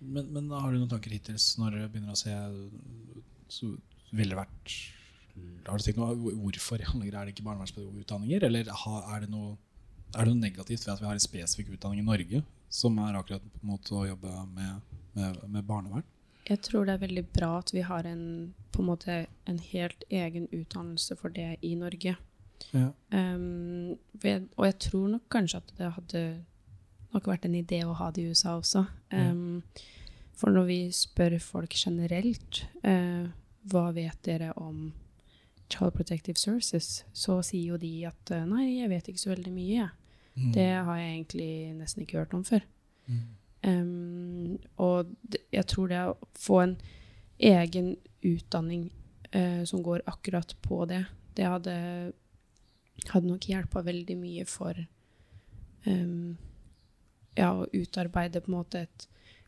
Men, 0.00 0.32
men 0.32 0.50
har 0.50 0.72
du 0.72 0.78
noen 0.78 0.88
tanker 0.90 1.10
hittil 1.10 1.34
når 1.58 1.70
du 1.70 1.88
begynner 1.88 2.12
å 2.12 2.16
se 2.18 2.30
så 3.50 3.76
ville 4.12 4.30
det 4.34 4.38
vært 4.38 4.92
Har 5.66 5.78
du 5.78 5.82
tenkt 5.84 5.96
noe 5.96 6.14
hvorfor 6.14 6.74
er 6.82 7.24
det 7.24 7.28
ikke 7.32 7.42
barnevernspedagogutdanninger? 7.46 8.42
Eller 8.44 8.60
er 8.68 9.20
det, 9.20 9.30
noe, 9.30 9.56
er 10.14 10.24
det 10.24 10.34
noe 10.34 10.40
negativt 10.40 10.84
ved 10.86 10.92
at 10.94 11.00
vi 11.00 11.06
har 11.06 11.12
en 11.16 11.20
spesifikk 11.20 11.68
utdanning 11.76 12.00
i 12.02 12.10
Norge 12.10 12.42
som 12.70 12.98
er 13.02 13.18
akkurat 13.18 13.44
mot 13.66 13.92
å 13.92 14.06
jobbe 14.06 14.32
med, 14.54 14.96
med, 15.18 15.38
med 15.50 15.66
barnevern? 15.68 16.06
Jeg 16.48 16.62
tror 16.66 16.86
det 16.86 16.96
er 16.96 17.04
veldig 17.04 17.24
bra 17.34 17.50
at 17.60 17.72
vi 17.74 17.82
har 17.86 18.06
en, 18.08 18.24
på 18.72 18.82
en, 18.82 18.88
måte, 18.88 19.16
en 19.50 19.58
helt 19.70 20.04
egen 20.08 20.48
utdannelse 20.50 21.16
for 21.20 21.34
det 21.34 21.56
i 21.66 21.74
Norge. 21.78 22.16
Ja. 22.70 22.88
Um, 23.10 23.98
og 24.56 24.64
jeg 24.66 24.78
tror 24.86 25.10
nok 25.14 25.28
kanskje 25.32 25.60
at 25.60 25.74
det 25.78 25.92
hadde 25.96 26.24
nok 27.14 27.28
vært 27.30 27.46
en 27.46 27.58
idé 27.58 27.82
å 27.86 27.96
ha 27.98 28.10
det 28.14 28.24
i 28.24 28.32
USA 28.32 28.56
også. 28.58 28.84
Um, 29.12 29.62
For 30.38 30.54
når 30.54 30.66
vi 30.70 30.80
spør 30.94 31.36
folk 31.42 31.74
generelt 31.76 32.62
uh, 32.86 33.28
hva 33.68 33.90
vet 33.92 34.16
dere 34.24 34.54
om 34.56 34.92
Child 35.70 35.94
Protective 35.94 36.38
Services, 36.38 37.04
så 37.12 37.40
sier 37.46 37.74
jo 37.74 37.78
de 37.78 37.92
at 38.08 38.32
eh, 38.34 38.46
nei, 38.48 38.80
jeg 38.80 38.90
vet 38.90 39.10
ikke 39.10 39.22
så 39.22 39.30
veldig 39.30 39.52
mye. 39.54 39.74
jeg. 39.76 39.90
Mm. 40.40 40.52
Det 40.56 40.68
har 40.70 40.98
jeg 40.98 41.10
egentlig 41.12 41.50
nesten 41.76 42.04
ikke 42.04 42.22
hørt 42.22 42.34
om 42.36 42.44
før. 42.46 42.64
Mm. 43.06 43.20
Um, 43.60 44.58
og 44.80 45.10
jeg 45.52 45.66
tror 45.68 45.90
det 45.90 46.00
å 46.00 46.16
få 46.40 46.62
en 46.62 46.76
egen 47.50 47.92
utdanning 48.24 48.86
uh, 49.34 49.62
som 49.68 49.82
går 49.84 50.04
akkurat 50.08 50.54
på 50.64 50.84
det, 50.88 51.04
det 51.36 51.48
hadde, 51.48 51.74
hadde 53.10 53.28
nok 53.28 53.48
hjelpa 53.48 53.84
veldig 53.84 54.16
mye 54.16 54.46
for 54.48 54.76
um, 55.86 56.36
ja, 57.36 57.52
å 57.52 57.68
utarbeide 57.72 58.42
på 58.42 58.50
en 58.50 58.58
måte 58.58 58.84
et 58.86 59.06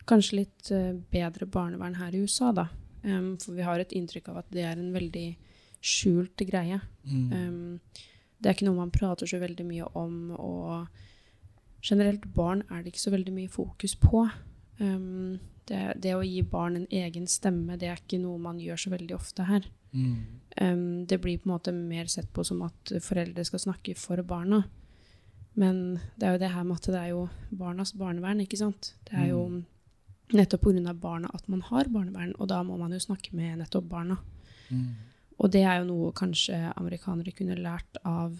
kanskje 0.09 0.41
litt 0.41 0.71
eh, 0.75 0.91
bedre 1.13 1.47
barnevern 1.47 1.95
her 1.95 2.15
i 2.15 2.23
USA, 2.23 2.51
da. 2.55 2.67
Um, 3.03 3.35
for 3.39 3.55
vi 3.55 3.65
har 3.67 3.79
et 3.79 3.93
inntrykk 3.95 4.29
av 4.31 4.41
at 4.41 4.49
det 4.51 4.65
er 4.67 4.79
en 4.79 4.93
veldig 4.95 5.27
skjult 5.83 6.43
greie. 6.47 6.79
Mm. 7.03 7.31
Um, 7.31 8.03
det 8.43 8.49
er 8.49 8.57
ikke 8.57 8.67
noe 8.67 8.81
man 8.81 8.91
prater 8.91 9.29
så 9.29 9.39
veldig 9.39 9.65
mye 9.65 9.87
om, 9.95 10.17
og 10.35 11.83
generelt 11.83 12.25
barn 12.35 12.65
er 12.69 12.83
det 12.83 12.93
ikke 12.93 13.05
så 13.05 13.13
veldig 13.13 13.33
mye 13.35 13.51
fokus 13.51 13.95
på. 13.99 14.25
Um, 14.81 15.39
det, 15.69 15.79
det 16.03 16.15
å 16.15 16.25
gi 16.27 16.41
barn 16.43 16.75
en 16.81 16.87
egen 16.91 17.27
stemme, 17.31 17.77
det 17.79 17.87
er 17.87 18.01
ikke 18.01 18.19
noe 18.19 18.41
man 18.41 18.59
gjør 18.59 18.83
så 18.83 18.91
veldig 18.91 19.15
ofte 19.15 19.47
her. 19.47 19.67
Mm. 19.93 20.15
Um, 20.59 20.87
det 21.07 21.21
blir 21.23 21.39
på 21.39 21.47
en 21.47 21.55
måte 21.55 21.73
mer 21.75 22.11
sett 22.11 22.27
på 22.35 22.43
som 22.47 22.65
at 22.67 22.95
foreldre 23.03 23.45
skal 23.47 23.63
snakke 23.63 23.95
for 23.99 24.19
barna. 24.27 24.65
Men 25.59 26.01
det 26.17 26.27
er 26.27 26.35
jo 26.35 26.41
det 26.41 26.51
her 26.51 26.67
med 26.67 26.81
at 26.81 26.89
det 26.89 26.99
er 26.99 27.13
jo 27.13 27.23
barnas 27.53 27.93
barnevern, 27.95 28.41
ikke 28.43 28.59
sant. 28.59 28.95
Det 29.07 29.15
er 29.21 29.31
jo 29.31 29.43
nettopp 30.33 30.65
pga. 30.65 30.93
barna 30.97 31.29
at 31.33 31.47
man 31.47 31.61
har 31.61 31.87
barnevern, 31.93 32.33
og 32.39 32.49
da 32.49 32.63
må 32.65 32.77
man 32.77 32.91
jo 32.91 32.99
snakke 32.99 33.35
med 33.37 33.61
nettopp 33.61 33.87
barna. 33.89 34.17
Mm. 34.69 35.12
Og 35.39 35.51
det 35.51 35.63
er 35.65 35.79
jo 35.81 35.87
noe 35.89 36.11
kanskje 36.15 36.59
amerikanere 36.77 37.31
kunne 37.35 37.55
lært 37.59 37.97
av 38.05 38.37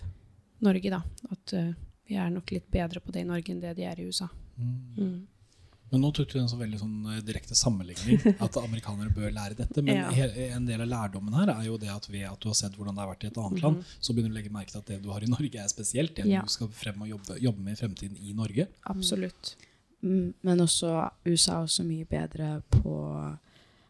Norge, 0.63 0.89
da. 0.93 1.01
At 1.31 1.53
uh, 1.57 1.73
vi 2.07 2.15
er 2.15 2.29
nok 2.29 2.51
litt 2.51 2.69
bedre 2.71 2.99
på 3.03 3.11
det 3.11 3.21
i 3.23 3.27
Norge 3.27 3.51
enn 3.51 3.59
det 3.63 3.75
de 3.77 3.83
er 3.89 3.99
i 3.99 4.05
USA. 4.07 4.27
Mm. 4.57 4.73
Mm. 4.97 5.21
Men 5.93 6.01
nå 6.01 6.09
tok 6.15 6.31
du 6.33 6.39
en 6.39 6.47
så 6.49 6.57
veldig 6.57 6.79
sånn 6.81 6.93
eh, 7.13 7.19
direkte 7.21 7.53
sammenligning, 7.53 8.17
at 8.45 8.55
amerikanere 8.57 9.11
bør 9.13 9.29
lære 9.35 9.53
dette. 9.59 9.81
Men 9.85 9.99
Ja. 9.99 10.09
en 10.55 10.65
del 10.65 10.81
av 10.81 10.87
lærdommen 10.89 11.35
her 11.37 11.51
er 11.53 11.67
jo 11.67 11.75
det 11.77 11.89
at 11.93 12.07
ved 12.09 12.23
at 12.25 12.39
du 12.41 12.47
har 12.49 12.55
sett 12.57 12.73
hvordan 12.77 12.95
det 12.97 13.03
har 13.03 13.11
vært 13.11 13.25
i 13.27 13.29
et 13.29 13.37
annet 13.37 13.61
land, 13.61 13.83
så 14.01 14.13
begynner 14.15 14.33
du 14.33 14.35
å 14.35 14.39
legge 14.39 14.53
merke 14.55 14.71
til 14.73 14.81
at 14.81 14.89
det 14.89 15.01
du 15.03 15.11
har 15.13 15.21
i 15.21 15.29
Norge 15.29 15.59
er 15.61 15.69
spesielt. 15.69 16.15
Det 16.15 16.25
Mhm. 16.25 16.31
Ja. 16.31 16.41
du 16.41 16.49
skal 16.49 16.67
frem 16.73 17.01
og 17.05 17.09
jobbe, 17.09 17.37
jobbe 17.39 17.61
med 17.61 17.73
i 17.77 17.81
fremtiden 17.83 18.17
i 18.17 18.33
Norge. 18.33 18.67
Absolutt. 18.89 19.55
Mm, 20.01 20.33
Men 20.43 20.57
også 20.59 21.11
USA 21.25 21.59
er 21.59 21.65
også 21.67 21.85
mye 21.85 22.05
bedre 22.05 22.61
på 22.71 22.95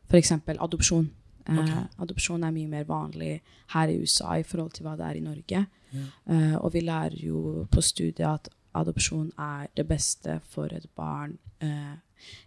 f.eks. 0.09 0.31
adopsjon. 0.59 1.09
Eh, 1.49 1.77
adopsjon 1.99 2.43
er 2.43 2.53
mye 2.55 2.69
mer 2.71 2.85
vanlig 2.87 3.41
her 3.73 3.91
i 3.91 3.97
USA 3.99 4.37
i 4.39 4.45
forhold 4.47 4.71
til 4.77 4.87
hva 4.87 4.95
det 4.99 5.07
er 5.09 5.19
i 5.19 5.23
Norge. 5.25 5.65
Ja. 5.93 6.05
Eh, 6.29 6.55
og 6.57 6.73
vi 6.73 6.81
lærer 6.85 7.19
jo 7.19 7.65
på 7.71 7.81
studiet 7.81 8.27
at 8.29 8.49
adopsjon 8.73 9.31
er 9.37 9.67
det 9.77 9.87
beste 9.87 10.39
for 10.49 10.73
et 10.73 10.87
barn 10.95 11.37
eh, 11.61 11.95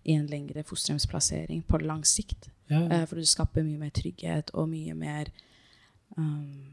i 0.05 0.17
en 0.17 0.27
lengre 0.27 0.65
fosterhjemsplassering 0.67 1.63
på 1.69 1.79
lang 1.85 2.07
sikt. 2.07 2.49
Eh, 2.71 3.05
for 3.07 3.21
det 3.21 3.29
skaper 3.31 3.63
mye 3.67 3.79
mer 3.85 3.93
trygghet 3.95 4.51
og 4.55 4.69
mye 4.73 4.95
mer 4.95 5.31
um, 6.17 6.73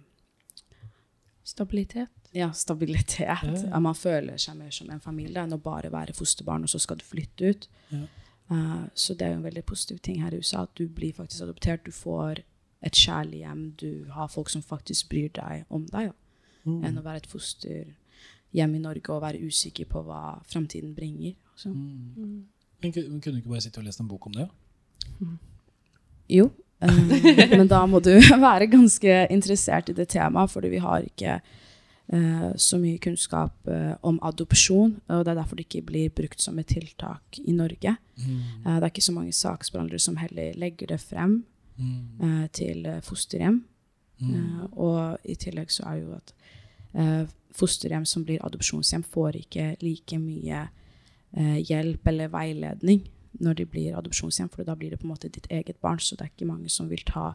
Stabilitet. 1.43 2.09
ja, 2.33 2.51
stabilitet. 2.55 3.43
At 3.73 3.81
man 3.81 3.95
føler 3.95 4.39
seg 4.41 4.55
mer 4.57 4.71
som 4.71 4.89
en 4.89 5.01
familie 5.03 5.43
enn 5.43 5.53
å 5.53 5.59
bare 5.61 5.91
være 5.91 6.15
fosterbarn, 6.15 6.63
og 6.63 6.71
så 6.71 6.79
skal 6.79 6.97
du 6.97 7.03
flytte 7.05 7.51
ut. 7.51 7.67
Ja. 7.91 8.05
Uh, 8.51 8.85
så 8.93 9.15
det 9.15 9.25
er 9.25 9.33
jo 9.33 9.39
en 9.39 9.47
veldig 9.47 9.63
positiv 9.65 9.99
ting 10.03 10.21
her 10.23 10.33
i 10.33 10.41
USA, 10.41 10.63
at 10.63 10.73
du 10.77 10.87
blir 10.87 11.13
faktisk 11.15 11.45
adoptert. 11.45 11.85
Du 11.85 11.91
får 11.91 12.43
et 12.83 12.99
kjærlig 12.99 13.43
hjem. 13.43 13.63
Du 13.79 14.11
har 14.11 14.31
folk 14.31 14.51
som 14.51 14.61
faktisk 14.61 15.09
bryr 15.09 15.31
deg 15.35 15.65
om 15.69 15.85
deg, 15.91 16.11
ja. 16.11 16.17
Mm. 16.63 16.83
enn 16.87 16.99
å 16.99 17.03
være 17.03 17.19
et 17.23 17.27
fosterhjem 17.27 18.75
i 18.77 18.79
Norge 18.79 19.11
og 19.11 19.23
være 19.25 19.41
usikker 19.43 19.87
på 19.91 20.03
hva 20.07 20.39
framtiden 20.47 20.93
bringer. 20.95 21.35
Mm. 21.65 21.73
Mm. 22.15 22.37
Men 22.83 22.93
men 22.93 23.19
kunne 23.21 23.35
du 23.35 23.41
ikke 23.41 23.51
bare 23.51 23.63
sitte 23.65 23.81
og 23.81 23.87
lese 23.87 24.03
en 24.03 24.11
bok 24.11 24.29
om 24.31 24.37
det? 24.37 24.47
Jo, 26.31 26.45
um, 26.79 27.09
men 27.51 27.67
da 27.67 27.81
må 27.85 27.99
du 27.99 28.13
være 28.47 28.69
ganske 28.71 29.15
interessert 29.29 29.89
i 29.91 29.95
det 29.97 30.07
temaet, 30.13 30.49
fordi 30.49 30.69
vi 30.71 30.79
har 30.81 31.03
ikke 31.03 31.33
eh, 31.35 31.59
så 32.57 32.77
mye 32.77 32.99
kunnskap 33.01 33.67
eh, 33.67 33.95
om 34.03 34.19
adopsjon, 34.21 34.97
og 35.09 35.23
det 35.25 35.31
er 35.31 35.39
derfor 35.39 35.55
det 35.59 35.65
ikke 35.67 35.85
blir 35.87 36.09
brukt 36.13 36.41
som 36.41 36.59
et 36.59 36.67
tiltak 36.67 37.39
i 37.41 37.51
Norge. 37.55 37.95
Mm. 38.17 38.39
Eh, 38.65 38.75
det 38.75 38.83
er 38.83 38.91
ikke 38.91 39.01
så 39.07 39.15
mange 39.15 39.33
saksbehandlere 39.33 39.99
som 39.99 40.17
heller 40.21 40.53
legger 40.55 40.87
det 40.87 40.99
frem 41.01 41.43
Mm. 41.77 42.21
eh, 42.21 42.47
til 42.53 42.85
eh, 42.85 42.99
fosterhjem. 43.01 43.63
Mm. 44.21 44.33
Eh, 44.35 44.65
og 44.77 45.17
i 45.25 45.33
tillegg 45.35 45.71
så 45.73 45.83
er 45.89 45.95
jo 46.03 46.11
at 46.13 46.33
eh, 46.93 47.25
fosterhjem 47.57 48.05
som 48.05 48.23
blir 48.25 48.43
adopsjonshjem, 48.45 49.03
får 49.03 49.31
ikke 49.39 49.65
like 49.81 50.19
mye 50.21 50.67
eh, 51.33 51.57
hjelp 51.65 52.07
eller 52.07 52.29
veiledning 52.29 53.07
når 53.41 53.53
de 53.55 53.65
blir 53.65 53.97
adopsjonshjem, 53.97 54.49
for 54.53 54.63
da 54.63 54.75
blir 54.75 54.91
det 54.93 54.99
på 54.99 55.07
en 55.07 55.15
måte 55.15 55.29
ditt 55.33 55.47
eget 55.49 55.81
barn, 55.81 55.97
så 55.99 56.15
det 56.15 56.21
er 56.27 56.29
ikke 56.35 56.45
mange 56.51 56.69
som 56.69 56.89
vil 56.89 57.01
ta 57.05 57.31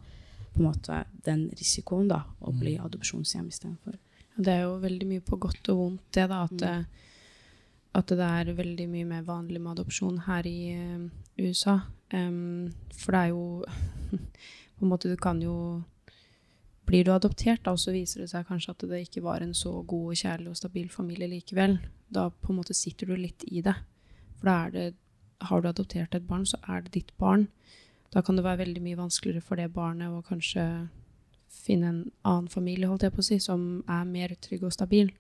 på 0.55 0.61
en 0.62 0.69
måte 0.71 1.05
den 1.27 1.49
risikoen 1.59 2.07
da, 2.09 2.23
å 2.41 2.53
bli 2.55 2.77
Mm. 2.79 2.85
adopsjonshjem 2.87 3.49
istedenfor. 3.51 3.99
Det 4.38 4.53
er 4.55 4.62
jo 4.62 4.77
veldig 4.79 5.07
mye 5.11 5.24
på 5.27 5.37
godt 5.42 5.68
og 5.72 5.79
vondt, 5.83 6.03
det 6.14 6.29
da. 6.31 6.44
At, 6.46 6.53
Mm. 6.53 6.68
eh, 6.68 6.85
at 7.98 8.07
det 8.07 8.20
er 8.20 8.55
veldig 8.55 8.88
mye 8.88 9.05
mer 9.05 9.22
vanlig 9.27 9.61
med 9.61 9.72
adopsjon 9.79 10.18
her 10.27 10.46
i 10.46 10.59
uh, 10.79 11.09
USA. 11.38 11.81
Um, 12.12 12.72
for 12.94 13.12
det 13.12 13.20
er 13.20 13.29
jo 13.29 13.64
På 14.79 14.85
en 14.87 14.88
måte, 14.92 15.11
du 15.11 15.16
kan 15.16 15.40
jo 15.42 15.83
Blir 16.87 17.05
du 17.05 17.11
adoptert, 17.12 17.64
da, 17.64 17.72
og 17.72 17.79
så 17.83 17.92
viser 17.92 18.20
det 18.22 18.31
seg 18.31 18.46
kanskje 18.48 18.70
at 18.70 18.85
det 18.88 19.01
ikke 19.05 19.22
var 19.22 19.42
en 19.44 19.53
så 19.53 19.83
god, 19.85 20.14
kjærlig 20.16 20.48
og 20.48 20.57
stabil 20.57 20.88
familie 20.88 21.29
likevel. 21.29 21.79
Da 22.09 22.31
på 22.31 22.48
en 22.53 22.57
måte 22.62 22.72
sitter 22.74 23.07
du 23.11 23.16
litt 23.16 23.44
i 23.53 23.61
det. 23.61 23.74
For 24.38 24.46
da 24.48 24.55
er 24.66 24.70
det 24.70 24.94
Har 25.40 25.61
du 25.61 25.68
adoptert 25.68 26.14
et 26.14 26.27
barn, 26.27 26.46
så 26.46 26.57
er 26.68 26.81
det 26.83 26.92
ditt 26.92 27.12
barn. 27.18 27.48
Da 28.11 28.22
kan 28.22 28.37
det 28.37 28.42
være 28.44 28.59
veldig 28.64 28.81
mye 28.83 28.96
vanskeligere 28.96 29.40
for 29.44 29.57
det 29.57 29.68
barnet 29.72 30.09
å 30.09 30.22
kanskje 30.24 30.88
finne 31.59 31.90
en 31.90 32.03
annen 32.29 32.49
familie, 32.53 32.88
holdt 32.90 33.07
jeg 33.07 33.14
på 33.14 33.23
å 33.25 33.29
si, 33.29 33.38
som 33.42 33.83
er 33.90 34.07
mer 34.09 34.35
trygg 34.44 34.66
og 34.68 34.75
stabil. 34.75 35.11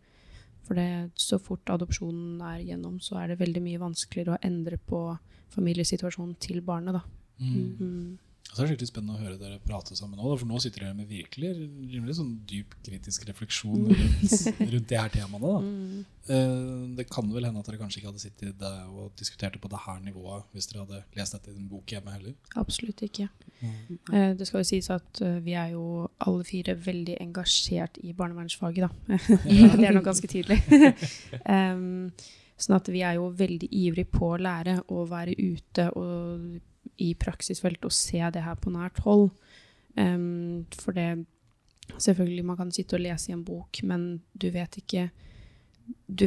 For 0.66 0.76
det, 0.76 1.10
så 1.16 1.38
fort 1.40 1.70
adopsjonen 1.72 2.42
er 2.44 2.62
gjennom, 2.66 2.98
så 3.00 3.20
er 3.22 3.32
det 3.32 3.40
veldig 3.40 3.62
mye 3.64 3.82
vanskeligere 3.82 4.36
å 4.36 4.42
endre 4.44 4.76
på 4.78 5.02
familiesituasjonen 5.54 6.34
til 6.42 6.60
barnet. 6.64 6.98
Da. 6.98 7.02
Mm. 7.40 7.68
Mm. 7.78 8.18
Så 8.48 8.62
det 8.62 8.64
er 8.64 8.70
skikkelig 8.72 8.88
spennende 8.88 9.14
å 9.14 9.20
høre 9.20 9.36
dere 9.38 9.58
prate 9.62 9.94
sammen 9.94 10.16
nå, 10.18 10.30
for 10.40 10.48
nå 10.48 10.58
sitter 10.62 10.86
dere 10.86 10.96
med 10.96 11.10
virkelig 11.10 11.50
rimelig 11.92 12.14
sånn 12.16 12.30
dyp 12.48 12.72
kritisk 12.86 13.26
refleksjon 13.28 13.84
rundt, 13.90 14.46
rundt 14.72 14.88
de 14.88 14.96
her 14.98 15.12
temaene. 15.12 15.50
Da. 15.52 15.58
Mm. 15.62 15.98
Eh, 16.32 16.96
Det 16.98 17.06
kan 17.12 17.28
vel 17.34 17.44
hende 17.46 17.60
at 17.60 17.68
dere 17.68 17.78
kanskje 17.82 18.00
ikke 18.00 18.08
hadde 18.10 18.22
sittet 18.24 18.56
der 18.58 18.88
og 18.88 19.12
diskutert 19.20 19.54
det 19.54 19.60
på 19.62 19.70
det 19.70 19.82
her 19.84 20.00
nivået 20.02 20.48
hvis 20.56 20.66
dere 20.72 20.86
hadde 20.86 21.02
lest 21.20 21.36
dette 21.36 21.52
i 21.52 21.58
en 21.60 21.68
bok 21.70 21.92
hjemme 21.94 22.14
heller. 22.16 22.34
Absolutt 22.58 23.04
ikke. 23.04 23.28
Mm. 23.60 24.34
Det 24.40 24.48
skal 24.48 24.64
jo 24.64 24.70
sies 24.72 24.88
at 24.96 25.22
eh, 25.22 25.38
vi 25.44 25.54
er 25.58 25.76
jo 25.76 25.84
alle 26.24 26.48
fire 26.48 26.74
veldig 26.88 27.18
engasjert 27.28 28.00
i 28.02 28.16
barnevernsfaget, 28.16 28.88
da. 28.88 29.20
det 29.76 29.86
er 29.86 29.94
nok 29.94 30.08
ganske 30.08 30.30
tydelig. 30.30 30.62
Sånn 32.58 32.74
at 32.74 32.88
vi 32.90 33.04
er 33.06 33.20
jo 33.20 33.28
veldig 33.38 33.68
ivrig 33.70 34.08
på 34.10 34.32
å 34.32 34.40
lære 34.42 34.80
og 34.90 35.04
være 35.12 35.36
ute 35.38 35.84
og 35.94 36.56
i 36.96 37.12
praksisfelt 37.18 37.84
og 37.84 37.94
se 37.94 38.20
det 38.34 38.44
her 38.44 38.58
på 38.60 38.72
nært 38.74 39.02
hold. 39.04 39.30
Um, 39.98 40.66
for 40.78 40.96
det 40.96 41.26
Selvfølgelig, 41.96 42.44
man 42.44 42.56
kan 42.58 42.70
sitte 42.72 42.98
og 42.98 43.00
lese 43.00 43.30
i 43.30 43.34
en 43.34 43.44
bok, 43.44 43.80
men 43.82 44.20
du 44.36 44.50
vet 44.52 44.76
ikke 44.76 45.08
Du 46.04 46.26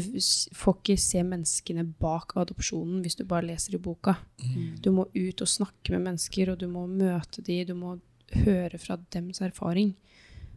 får 0.57 0.79
ikke 0.79 0.95
se 0.97 1.21
menneskene 1.21 1.83
bak 2.01 2.33
adopsjonen 2.41 3.03
hvis 3.03 3.19
du 3.19 3.27
bare 3.29 3.45
leser 3.45 3.75
i 3.77 3.81
boka. 3.81 4.15
Mm. 4.41 4.79
Du 4.81 4.89
må 4.91 5.05
ut 5.13 5.41
og 5.41 5.47
snakke 5.47 5.93
med 5.93 6.01
mennesker, 6.07 6.49
og 6.49 6.57
du 6.57 6.65
må 6.67 6.87
møte 6.89 7.43
dem, 7.45 7.67
du 7.67 7.75
må 7.77 7.99
høre 8.41 8.79
fra 8.81 8.97
dems 9.13 9.41
erfaring. 9.41 9.93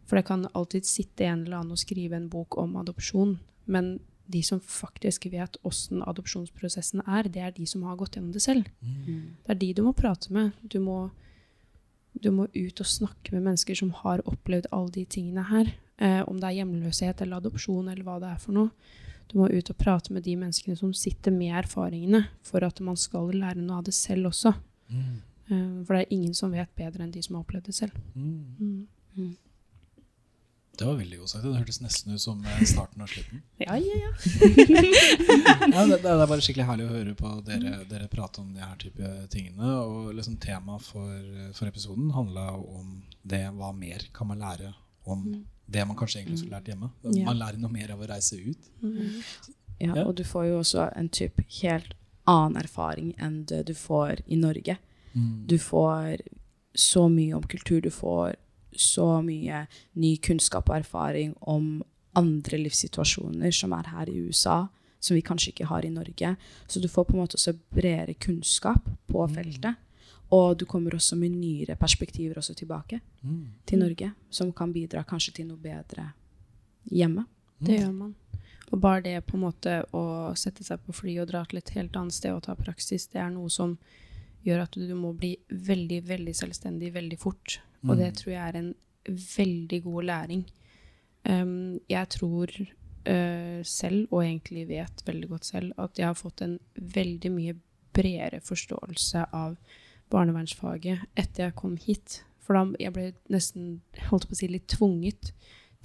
For 0.09 0.17
det 0.17 0.25
kan 0.25 0.47
alltid 0.53 0.89
sitte 0.89 1.25
en 1.25 1.43
eller 1.45 1.59
annen 1.59 1.77
og 1.77 1.83
skrive 1.83 2.17
en 2.17 2.31
bok 2.33 2.57
om 2.57 2.73
adopsjon, 2.81 3.37
men 3.69 3.99
de 4.31 4.41
som 4.43 4.59
faktisk 4.59 5.27
vet 5.31 5.57
åssen 5.67 6.01
adopsjonsprosessen 6.05 7.03
er, 7.05 7.29
det 7.29 7.41
er 7.41 7.53
de 7.55 7.67
som 7.69 7.83
har 7.85 7.97
gått 7.99 8.17
gjennom 8.17 8.33
det 8.33 8.41
selv. 8.43 8.67
Mm. 8.81 9.37
Det 9.45 9.53
er 9.53 9.61
de 9.61 9.71
du 9.77 9.83
må 9.85 9.93
prate 9.97 10.33
med. 10.33 10.55
Du 10.61 10.79
må, 10.81 10.97
du 12.13 12.31
må 12.33 12.47
ut 12.55 12.81
og 12.81 12.89
snakke 12.89 13.35
med 13.35 13.45
mennesker 13.45 13.77
som 13.77 13.93
har 14.01 14.23
opplevd 14.25 14.71
alle 14.71 14.93
de 14.97 15.05
tingene 15.05 15.45
her. 15.51 15.73
Eh, 15.97 16.21
om 16.27 16.39
det 16.41 16.49
er 16.49 16.59
hjemløshet 16.61 17.21
eller 17.23 17.39
adopsjon 17.39 17.87
eller 17.91 18.03
hva 18.07 18.17
det 18.23 18.33
er 18.33 18.41
for 18.41 18.57
noe. 18.57 18.73
Du 19.31 19.39
må 19.39 19.49
ut 19.49 19.69
og 19.71 19.77
prate 19.79 20.13
med 20.13 20.25
de 20.25 20.35
menneskene 20.37 20.77
som 20.77 20.91
sitter 20.93 21.33
med 21.33 21.55
erfaringene, 21.63 22.27
for 22.45 22.65
at 22.65 22.81
man 22.83 22.97
skal 22.99 23.31
lære 23.33 23.61
noe 23.61 23.79
av 23.79 23.87
det 23.87 23.95
selv 23.97 24.29
også. 24.29 24.53
Mm. 24.89 25.15
Eh, 25.47 25.71
for 25.85 25.95
det 25.95 26.03
er 26.03 26.17
ingen 26.17 26.35
som 26.37 26.53
vet 26.53 26.73
bedre 26.77 27.05
enn 27.05 27.13
de 27.13 27.23
som 27.25 27.37
har 27.37 27.45
opplevd 27.45 27.69
det 27.69 27.77
selv. 27.77 27.97
Mm. 28.13 29.33
Mm. 30.75 30.79
Det 30.79 30.87
var 30.89 30.99
veldig 30.99 31.19
godt 31.21 31.31
sagt. 31.31 31.45
Det 31.45 31.55
hørtes 31.55 31.81
nesten 31.81 32.15
ut 32.15 32.21
som 32.21 32.45
eh, 32.45 32.61
starten 32.67 33.01
av 33.01 33.11
slutten. 33.11 33.41
Ja, 33.65 33.77
ja, 33.79 33.95
ja. 34.01 34.11
Ja, 35.71 35.85
det, 35.87 36.01
det 36.03 36.11
er 36.11 36.27
bare 36.27 36.43
skikkelig 36.43 36.67
herlig 36.67 36.85
å 36.85 36.93
høre 36.93 37.15
på 37.17 37.31
dere, 37.47 37.79
dere 37.89 38.09
prate 38.11 38.43
om 38.43 38.53
de 38.53 38.63
her 38.63 38.77
type 38.81 39.11
tingene. 39.33 39.71
Og 39.87 40.13
liksom 40.15 40.37
Temaet 40.43 40.83
for, 40.83 41.11
for 41.55 41.71
episoden 41.71 42.11
handla 42.15 42.51
om 42.59 43.01
det 43.23 43.45
hva 43.55 43.71
mer 43.75 44.07
kan 44.15 44.29
man 44.29 44.43
lære 44.43 44.73
om 45.05 45.25
det 45.65 45.85
man 45.87 45.97
kanskje 45.97 46.21
egentlig 46.21 46.39
skulle 46.43 46.57
lært 46.59 46.69
hjemme. 46.69 46.91
Man 47.03 47.39
lærer 47.39 47.61
noe 47.61 47.73
mer 47.73 47.93
av 47.95 48.01
å 48.03 48.09
reise 48.09 48.37
ut. 48.37 48.71
Mm. 48.83 49.21
Ja, 49.81 50.05
og 50.05 50.15
du 50.19 50.23
får 50.27 50.49
jo 50.49 50.59
også 50.61 50.89
en 50.95 51.09
typ 51.09 51.41
helt 51.61 51.95
annen 52.29 52.59
erfaring 52.61 53.13
enn 53.21 53.43
det 53.49 53.65
du 53.69 53.73
får 53.77 54.21
i 54.25 54.37
Norge. 54.39 54.77
Mm. 55.13 55.45
Du 55.49 55.57
får 55.61 56.21
så 56.75 57.07
mye 57.09 57.35
om 57.37 57.45
kultur, 57.47 57.81
du 57.81 57.91
får 57.93 58.35
så 58.77 59.21
mye 59.25 59.65
ny 59.95 60.15
kunnskap 60.17 60.69
og 60.69 60.77
erfaring 60.79 61.35
om 61.41 61.83
andre 62.15 62.57
livssituasjoner 62.57 63.51
som 63.51 63.73
er 63.73 63.89
her 63.91 64.09
i 64.09 64.19
USA, 64.27 64.67
som 64.99 65.15
vi 65.15 65.21
kanskje 65.21 65.51
ikke 65.51 65.67
har 65.69 65.85
i 65.85 65.89
Norge. 65.93 66.35
Så 66.67 66.79
du 66.81 66.87
får 66.87 67.05
på 67.05 67.13
en 67.13 67.23
måte 67.23 67.35
også 67.37 67.53
bredere 67.75 68.13
kunnskap 68.13 68.87
på 69.11 69.27
feltet. 69.29 69.75
Og 70.31 70.57
du 70.57 70.65
kommer 70.65 70.95
også 70.95 71.15
med 71.15 71.35
nyere 71.35 71.75
perspektiver 71.75 72.35
også 72.37 72.55
tilbake 72.55 73.01
Mm. 73.23 73.47
til 73.65 73.79
Norge, 73.79 74.11
som 74.29 74.51
kan 74.51 74.73
bidra 74.73 75.03
kanskje 75.03 75.33
til 75.33 75.47
noe 75.47 75.57
bedre 75.57 76.13
hjemme. 76.91 77.25
Det 77.61 77.79
gjør 77.79 77.93
man. 77.93 78.15
Og 78.71 78.81
bare 78.81 79.01
det 79.01 79.25
på 79.25 79.37
en 79.37 79.43
måte 79.43 79.85
å 79.93 80.35
sette 80.35 80.63
seg 80.63 80.79
på 80.85 80.93
fly 80.93 81.19
og 81.21 81.27
dra 81.27 81.43
til 81.45 81.57
et 81.57 81.69
helt 81.69 81.95
annet 81.95 82.13
sted 82.13 82.33
og 82.33 82.43
ta 82.43 82.55
praksis, 82.55 83.07
det 83.07 83.21
er 83.21 83.29
noe 83.29 83.49
som 83.49 83.77
gjør 84.45 84.61
at 84.63 84.77
du 84.77 84.93
må 84.95 85.13
bli 85.17 85.35
veldig, 85.49 86.01
veldig 86.07 86.35
selvstendig 86.37 86.93
veldig 86.93 87.17
fort. 87.19 87.59
Og 87.87 87.97
det 87.97 88.11
Mm. 88.11 88.15
tror 88.15 88.31
jeg 88.31 88.47
er 88.49 88.57
en 88.59 88.73
veldig 89.37 89.83
god 89.83 90.03
læring. 90.03 90.45
Um, 91.27 91.79
jeg 91.89 92.09
tror 92.09 92.47
uh, 93.07 93.63
selv, 93.63 94.07
og 94.11 94.23
egentlig 94.23 94.67
vet 94.67 95.03
veldig 95.05 95.29
godt 95.29 95.45
selv, 95.45 95.71
at 95.77 95.97
jeg 95.97 96.05
har 96.05 96.13
fått 96.13 96.41
en 96.41 96.59
veldig 96.75 97.31
mye 97.31 97.55
bredere 97.93 98.41
forståelse 98.41 99.25
av 99.33 99.55
barnevernsfaget 100.11 100.99
etter 101.17 101.43
jeg 101.47 101.55
kom 101.55 101.77
hit. 101.77 102.23
For 102.45 102.53
da 102.53 102.65
jeg 102.79 102.93
ble 102.93 103.13
nesten 103.33 103.81
holdt 104.09 104.27
på 104.29 104.35
å 104.35 104.39
si, 104.39 104.47
litt 104.51 104.67
tvunget 104.67 105.31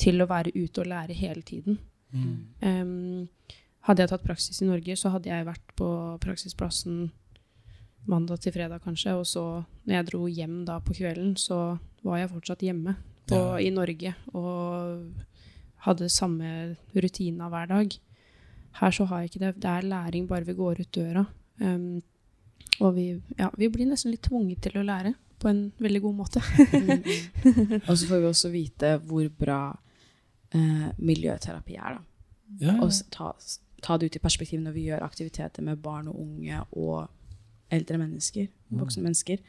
til 0.01 0.21
å 0.21 0.29
være 0.29 0.53
ute 0.55 0.81
og 0.83 0.87
lære 0.91 1.17
hele 1.17 1.43
tiden. 1.43 1.79
Mm. 2.13 2.37
Um, 2.63 3.29
hadde 3.89 4.03
jeg 4.05 4.11
tatt 4.13 4.25
praksis 4.25 4.61
i 4.63 4.69
Norge, 4.69 4.97
så 4.97 5.13
hadde 5.15 5.31
jeg 5.31 5.47
vært 5.47 5.75
på 5.77 5.89
praksisplassen 6.21 7.11
mandag 8.09 8.41
til 8.41 8.53
fredag 8.53 8.81
kanskje, 8.85 9.15
og 9.19 9.27
så 9.27 9.43
når 9.87 9.95
jeg 9.95 10.07
dro 10.11 10.27
hjem 10.27 10.65
da 10.67 10.79
på 10.81 10.95
kvelden, 10.97 11.35
så 11.37 11.79
var 12.05 12.19
jeg 12.19 12.31
fortsatt 12.31 12.63
hjemme 12.65 12.97
på, 13.29 13.37
Ja. 13.37 13.59
i 13.59 13.71
Norge 13.71 14.15
og 14.35 15.05
hadde 15.87 16.09
samme 16.09 16.77
rutina 16.95 17.49
hver 17.49 17.67
dag. 17.69 17.99
Her 18.81 18.91
så 18.91 19.05
har 19.07 19.21
jeg 19.21 19.31
ikke 19.31 19.41
det. 19.47 19.55
Det 19.63 19.71
er 19.71 19.83
læring 19.83 20.27
bare 20.29 20.45
vi 20.47 20.55
går 20.55 20.81
ut 20.81 20.93
døra. 20.95 21.27
Um, 21.61 22.03
og 22.81 22.95
vi, 22.97 23.21
ja, 23.39 23.51
vi 23.59 23.69
blir 23.69 23.87
nesten 23.87 24.11
litt 24.11 24.23
tvunget 24.23 24.63
til 24.63 24.79
å 24.81 24.85
lære 24.85 25.15
på 25.41 25.49
en 25.49 25.73
veldig 25.79 26.01
god 26.03 26.15
måte. 26.15 26.41
Og 27.89 27.97
så 27.99 28.07
får 28.09 28.21
vi 28.21 28.27
også 28.29 28.51
vite 28.53 28.95
hvor 29.09 29.29
bra 29.29 29.77
eh, 30.55 30.89
miljøterapi 30.99 31.77
er. 31.77 31.99
da. 31.99 32.03
Ja, 32.61 32.75
ja. 32.75 32.77
Og 32.83 32.91
ta, 33.13 33.33
ta 33.83 33.97
det 33.99 34.07
ut 34.11 34.17
i 34.17 34.23
perspektiv 34.23 34.61
når 34.61 34.73
vi 34.77 34.87
gjør 34.89 35.05
aktiviteter 35.07 35.63
med 35.65 35.81
barn 35.83 36.09
og 36.09 36.21
unge 36.21 36.61
og 36.73 37.09
eldre 37.71 37.99
mennesker, 37.99 38.49
voksne 38.71 39.03
mennesker. 39.07 39.41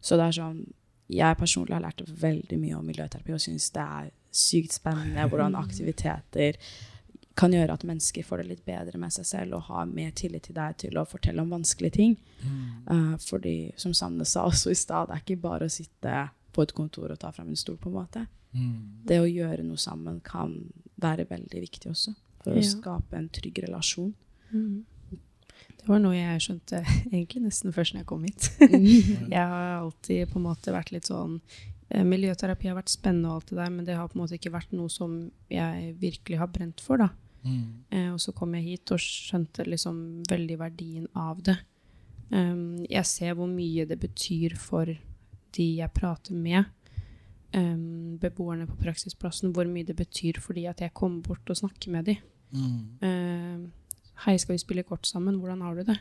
Så 0.00 0.16
det 0.18 0.26
er 0.28 0.36
sånn 0.40 0.66
Jeg 1.08 1.36
personlig 1.38 1.74
har 1.76 1.84
lært 1.84 2.00
veldig 2.02 2.56
mye 2.58 2.74
om 2.74 2.86
miljøterapi 2.86 3.32
og 3.32 3.38
syns 3.40 3.68
det 3.70 3.82
er 3.82 4.08
sykt 4.34 4.72
spennende 4.74 5.28
hvordan 5.30 5.54
aktiviteter 5.64 6.58
kan 7.36 7.52
gjøre 7.52 7.74
at 7.76 7.84
mennesker 7.84 8.24
får 8.24 8.40
det 8.40 8.46
litt 8.48 8.64
bedre 8.66 8.98
med 8.98 9.12
seg 9.12 9.26
selv 9.28 9.58
og 9.58 9.68
har 9.68 9.84
mer 9.86 10.10
tillit 10.16 10.48
til 10.48 10.56
deg 10.56 10.78
til 10.80 10.96
å 10.98 11.04
fortelle 11.06 11.42
om 11.44 11.52
vanskelige 11.52 11.96
ting. 11.98 12.16
Mm. 12.40 12.64
Uh, 12.88 13.14
fordi, 13.20 13.72
som 13.76 13.92
Sanne 13.94 14.24
sa 14.24 14.46
også 14.48 14.72
i 14.72 14.78
stad, 14.78 15.10
det 15.10 15.18
er 15.18 15.24
ikke 15.24 15.42
bare 15.42 15.68
å 15.68 15.72
sitte 15.72 16.14
på 16.56 16.64
et 16.64 16.72
kontor 16.72 17.12
og 17.12 17.20
ta 17.20 17.30
fram 17.36 17.52
en 17.52 17.60
stol, 17.60 17.76
på 17.76 17.90
en 17.92 17.98
måte. 17.98 18.24
Mm. 18.56 19.04
Det 19.06 19.20
å 19.20 19.28
gjøre 19.28 19.66
noe 19.66 19.76
sammen 19.76 20.22
kan 20.24 20.56
være 21.02 21.28
veldig 21.28 21.60
viktig 21.68 21.92
også. 21.92 22.14
For 22.42 22.56
Ja. 22.56 22.62
å 22.62 22.70
skape 22.70 23.18
en 23.18 23.28
trygg 23.28 23.58
relasjon. 23.66 24.14
Mm. 24.50 24.86
Det 25.86 25.92
var 25.92 26.00
noe 26.02 26.16
jeg 26.16 26.42
skjønte 26.42 26.80
egentlig 27.12 27.44
nesten 27.44 27.74
først 27.74 27.94
når 27.94 28.02
jeg 28.02 28.10
kom 28.10 28.24
hit. 28.26 28.48
jeg 29.36 29.38
har 29.38 29.76
alltid 29.76 30.32
på 30.32 30.40
en 30.40 30.46
måte 30.48 30.74
vært 30.74 30.90
litt 30.90 31.06
sånn 31.06 31.36
eh, 31.38 32.02
Miljøterapi 32.02 32.72
har 32.72 32.74
vært 32.80 32.90
spennende, 32.90 33.30
og 33.30 33.38
alt 33.38 33.52
det 33.52 33.60
der, 33.60 33.70
men 33.70 33.86
det 33.86 33.94
har 33.94 34.10
på 34.10 34.18
en 34.18 34.24
måte 34.24 34.34
ikke 34.34 34.50
vært 34.56 34.74
noe 34.74 34.90
som 34.90 35.14
jeg 35.52 35.94
virkelig 36.02 36.40
har 36.42 36.50
brent 36.50 36.82
for. 36.82 36.98
da. 37.04 37.12
Mm. 37.46 37.86
Eh, 37.94 38.10
og 38.10 38.18
så 38.18 38.34
kom 38.34 38.58
jeg 38.58 38.66
hit 38.66 38.96
og 38.96 39.02
skjønte 39.04 39.68
liksom 39.70 40.02
veldig 40.26 40.58
verdien 40.64 41.06
av 41.14 41.38
det. 41.46 41.54
Um, 42.34 42.82
jeg 42.90 43.06
ser 43.06 43.36
hvor 43.38 43.46
mye 43.46 43.86
det 43.86 44.00
betyr 44.02 44.56
for 44.58 44.90
de 45.54 45.66
jeg 45.78 45.94
prater 45.94 46.34
med, 46.34 46.66
um, 47.54 48.18
beboerne 48.18 48.66
på 48.66 48.74
praksisplassen, 48.82 49.54
hvor 49.54 49.70
mye 49.70 49.86
det 49.86 49.94
betyr 50.02 50.42
fordi 50.42 50.66
at 50.66 50.82
jeg 50.82 50.94
kommer 50.98 51.22
bort 51.22 51.54
og 51.54 51.62
snakker 51.62 51.94
med 51.94 52.10
de. 52.10 52.16
Mm. 52.50 52.80
Eh, 53.02 53.85
Hei, 54.24 54.38
skal 54.40 54.56
vi 54.56 54.62
spille 54.62 54.86
kort 54.86 55.06
sammen? 55.06 55.40
Hvordan 55.42 55.60
har 55.66 55.76
du 55.76 55.82
det? 55.90 55.98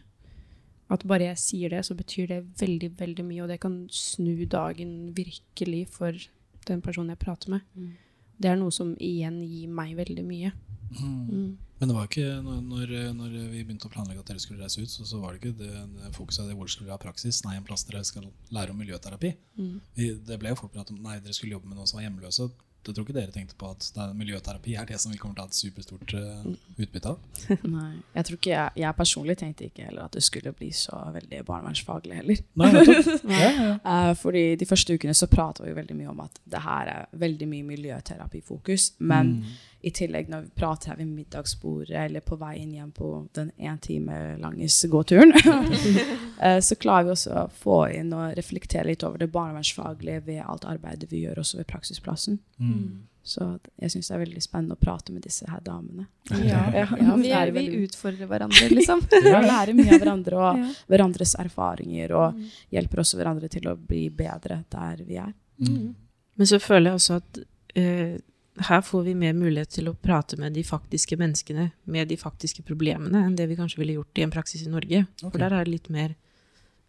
At 0.93 1.03
bare 1.09 1.31
jeg 1.31 1.41
sier 1.41 1.73
det, 1.73 1.81
så 1.87 1.97
betyr 1.97 2.29
det 2.29 2.39
veldig, 2.61 2.91
veldig 2.99 3.25
mye, 3.25 3.43
og 3.43 3.49
det 3.49 3.59
kan 3.63 3.83
snu 3.91 4.45
dagen 4.45 5.15
virkelig 5.17 5.87
for 5.91 6.15
den 6.69 6.81
personen 6.85 7.11
jeg 7.13 7.21
prater 7.25 7.55
med. 7.55 7.65
Mm. 7.73 7.93
Det 8.37 8.51
er 8.51 8.59
noe 8.59 8.73
som 8.73 8.93
igjen 9.01 9.39
gir 9.43 9.71
meg 9.71 9.95
veldig 9.97 10.25
mye. 10.25 10.51
Mm. 10.95 11.21
Mm. 11.25 11.53
Men 11.79 11.89
det 11.89 11.95
var 11.97 12.07
ikke, 12.07 12.27
når, 12.45 12.59
når, 12.69 12.91
når 13.17 13.33
vi 13.51 13.63
begynte 13.65 13.89
å 13.89 13.91
planlegge 13.91 14.21
at 14.21 14.29
dere 14.29 14.43
skulle 14.43 14.63
reise 14.63 14.79
ut, 14.79 14.91
så, 14.91 15.03
så 15.07 15.19
var 15.19 15.33
det 15.33 15.41
ikke 15.41 15.57
det, 15.59 15.71
det 15.97 16.11
fokuset 16.15 16.45
av 16.45 16.53
hvor 16.53 16.69
dere 16.69 16.75
skulle 16.75 16.93
ha 16.93 17.01
praksis. 17.01 17.41
Nei, 17.43 17.57
en 17.59 17.67
plass 17.67 17.83
dere 17.87 18.03
skal 18.07 18.29
lære 18.55 18.71
om 18.71 18.79
miljøterapi. 18.79 19.33
Mm. 19.59 19.73
Vi, 19.97 20.13
det 20.29 20.39
ble 20.39 20.53
jo 20.53 20.59
fort 20.61 20.75
prat 20.75 20.93
om 20.93 21.01
nei, 21.03 21.17
dere 21.23 21.35
skulle 21.35 21.57
jobbe 21.57 21.67
med 21.67 21.79
noen 21.79 21.89
som 21.89 21.99
var 21.99 22.07
hjemløse. 22.07 22.47
Jeg 22.91 22.97
tror 22.97 23.07
ikke 23.07 23.17
dere 23.17 23.33
tenkte 23.33 23.57
på 23.59 23.69
at 23.73 23.87
er 24.01 24.13
miljøterapi 24.17 24.75
er 24.79 24.89
det 24.89 24.99
som 25.01 25.13
vi 25.13 25.19
kommer 25.21 25.37
til 25.37 25.43
å 25.43 25.47
ha 25.47 25.51
et 25.51 25.59
superstort 25.59 26.15
uh, 26.17 26.47
utbytte 26.77 27.13
av. 27.13 27.43
Nei, 27.75 27.91
jeg 28.17 28.27
tror 28.27 28.39
ikke 28.39 28.53
jeg, 28.53 28.75
jeg 28.83 28.99
personlig 28.99 29.37
tenkte 29.41 29.69
ikke 29.69 29.87
heller 29.89 30.07
at 30.07 30.17
det 30.17 30.23
skulle 30.25 30.55
bli 30.57 30.71
så 30.75 30.99
veldig 31.15 31.43
barnevernsfaglig 31.47 32.19
heller. 32.21 32.43
Nei, 32.61 32.71
ja, 33.35 33.51
ja. 33.51 33.69
uh, 33.85 34.11
fordi 34.19 34.45
de 34.61 34.69
første 34.69 34.97
ukene 34.97 35.15
så 35.17 35.29
prata 35.31 35.65
vi 35.65 35.75
veldig 35.77 35.99
mye 35.99 36.11
om 36.13 36.25
at 36.25 36.41
det 36.55 36.63
her 36.65 36.93
er 36.95 37.19
veldig 37.25 37.49
mye 37.51 37.69
miljøterapifokus. 37.75 38.93
Men 38.99 39.35
Mm. 39.35 39.55
I 39.85 39.91
tillegg 39.93 40.29
når 40.31 40.47
vi 40.47 40.53
prater 40.57 40.89
her 40.91 40.97
ved 40.97 41.11
middagsbordet 41.13 41.97
eller 42.07 42.23
på 42.25 42.37
veien 42.41 42.71
hjem 42.73 42.91
på 42.95 43.09
den 43.37 43.51
én 43.61 43.77
time 43.81 44.15
lange 44.41 44.67
gåturen, 44.89 45.33
eh, 46.41 46.57
så 46.59 46.77
klarer 46.81 47.05
vi 47.05 47.13
også 47.13 47.35
å 47.37 47.49
få 47.53 47.77
inn 47.93 48.13
og 48.17 48.33
reflektere 48.37 48.89
litt 48.89 49.05
over 49.05 49.21
det 49.21 49.29
barnevernsfaglige 49.35 50.23
ved 50.25 50.41
alt 50.41 50.65
arbeidet 50.65 51.11
vi 51.11 51.21
gjør 51.27 51.43
også 51.43 51.61
ved 51.61 51.69
praksisplassen. 51.69 52.39
Mm. 52.57 53.05
Så 53.25 53.45
jeg 53.81 53.93
syns 53.93 54.09
det 54.09 54.17
er 54.17 54.21
veldig 54.21 54.41
spennende 54.41 54.75
å 54.77 54.81
prate 54.81 55.13
med 55.13 55.23
disse 55.25 55.45
her 55.49 55.61
damene. 55.65 56.07
Ja, 56.29 56.65
Ja, 56.81 56.85
ja 56.89 57.15
vi, 57.21 57.31
er 57.33 57.53
vi 57.53 57.65
utfordrer 57.85 58.29
hverandre, 58.29 58.67
liksom. 58.73 59.01
Vi 59.25 59.31
lærer 59.31 59.73
mye 59.77 59.89
av 59.95 60.01
hverandre 60.01 60.41
og 60.41 60.61
Ja. 60.65 60.75
hverandres 60.93 61.33
erfaringer, 61.41 62.13
og 62.17 62.45
hjelper 62.73 63.01
også 63.05 63.21
hverandre 63.21 63.49
til 63.53 63.69
å 63.69 63.77
bli 63.77 64.07
bedre 64.13 64.63
der 64.73 65.01
vi 65.05 65.17
er. 65.21 65.33
Mm. 65.61 65.93
Men 66.37 66.49
så 66.49 66.59
føler 66.61 66.91
jeg 66.91 66.99
også 66.99 67.17
at 67.21 67.45
eh, 67.77 68.17
her 68.57 68.81
får 68.81 69.03
vi 69.03 69.15
mer 69.19 69.33
mulighet 69.35 69.73
til 69.75 69.89
å 69.89 69.95
prate 69.99 70.37
med 70.39 70.53
de 70.55 70.63
faktiske 70.63 71.17
menneskene, 71.19 71.71
med 71.91 72.07
de 72.07 72.17
faktiske 72.17 72.63
problemene, 72.63 73.25
enn 73.25 73.35
det 73.35 73.49
vi 73.49 73.57
kanskje 73.59 73.81
ville 73.81 73.97
gjort 73.97 74.21
i 74.21 74.23
en 74.23 74.31
praksis 74.31 74.63
i 74.63 74.71
Norge. 74.71 75.01
Okay. 75.19 75.31
For 75.31 75.41
der 75.41 75.55
er 75.57 75.67
det 75.67 75.73
litt 75.73 75.89
mer, 75.91 76.13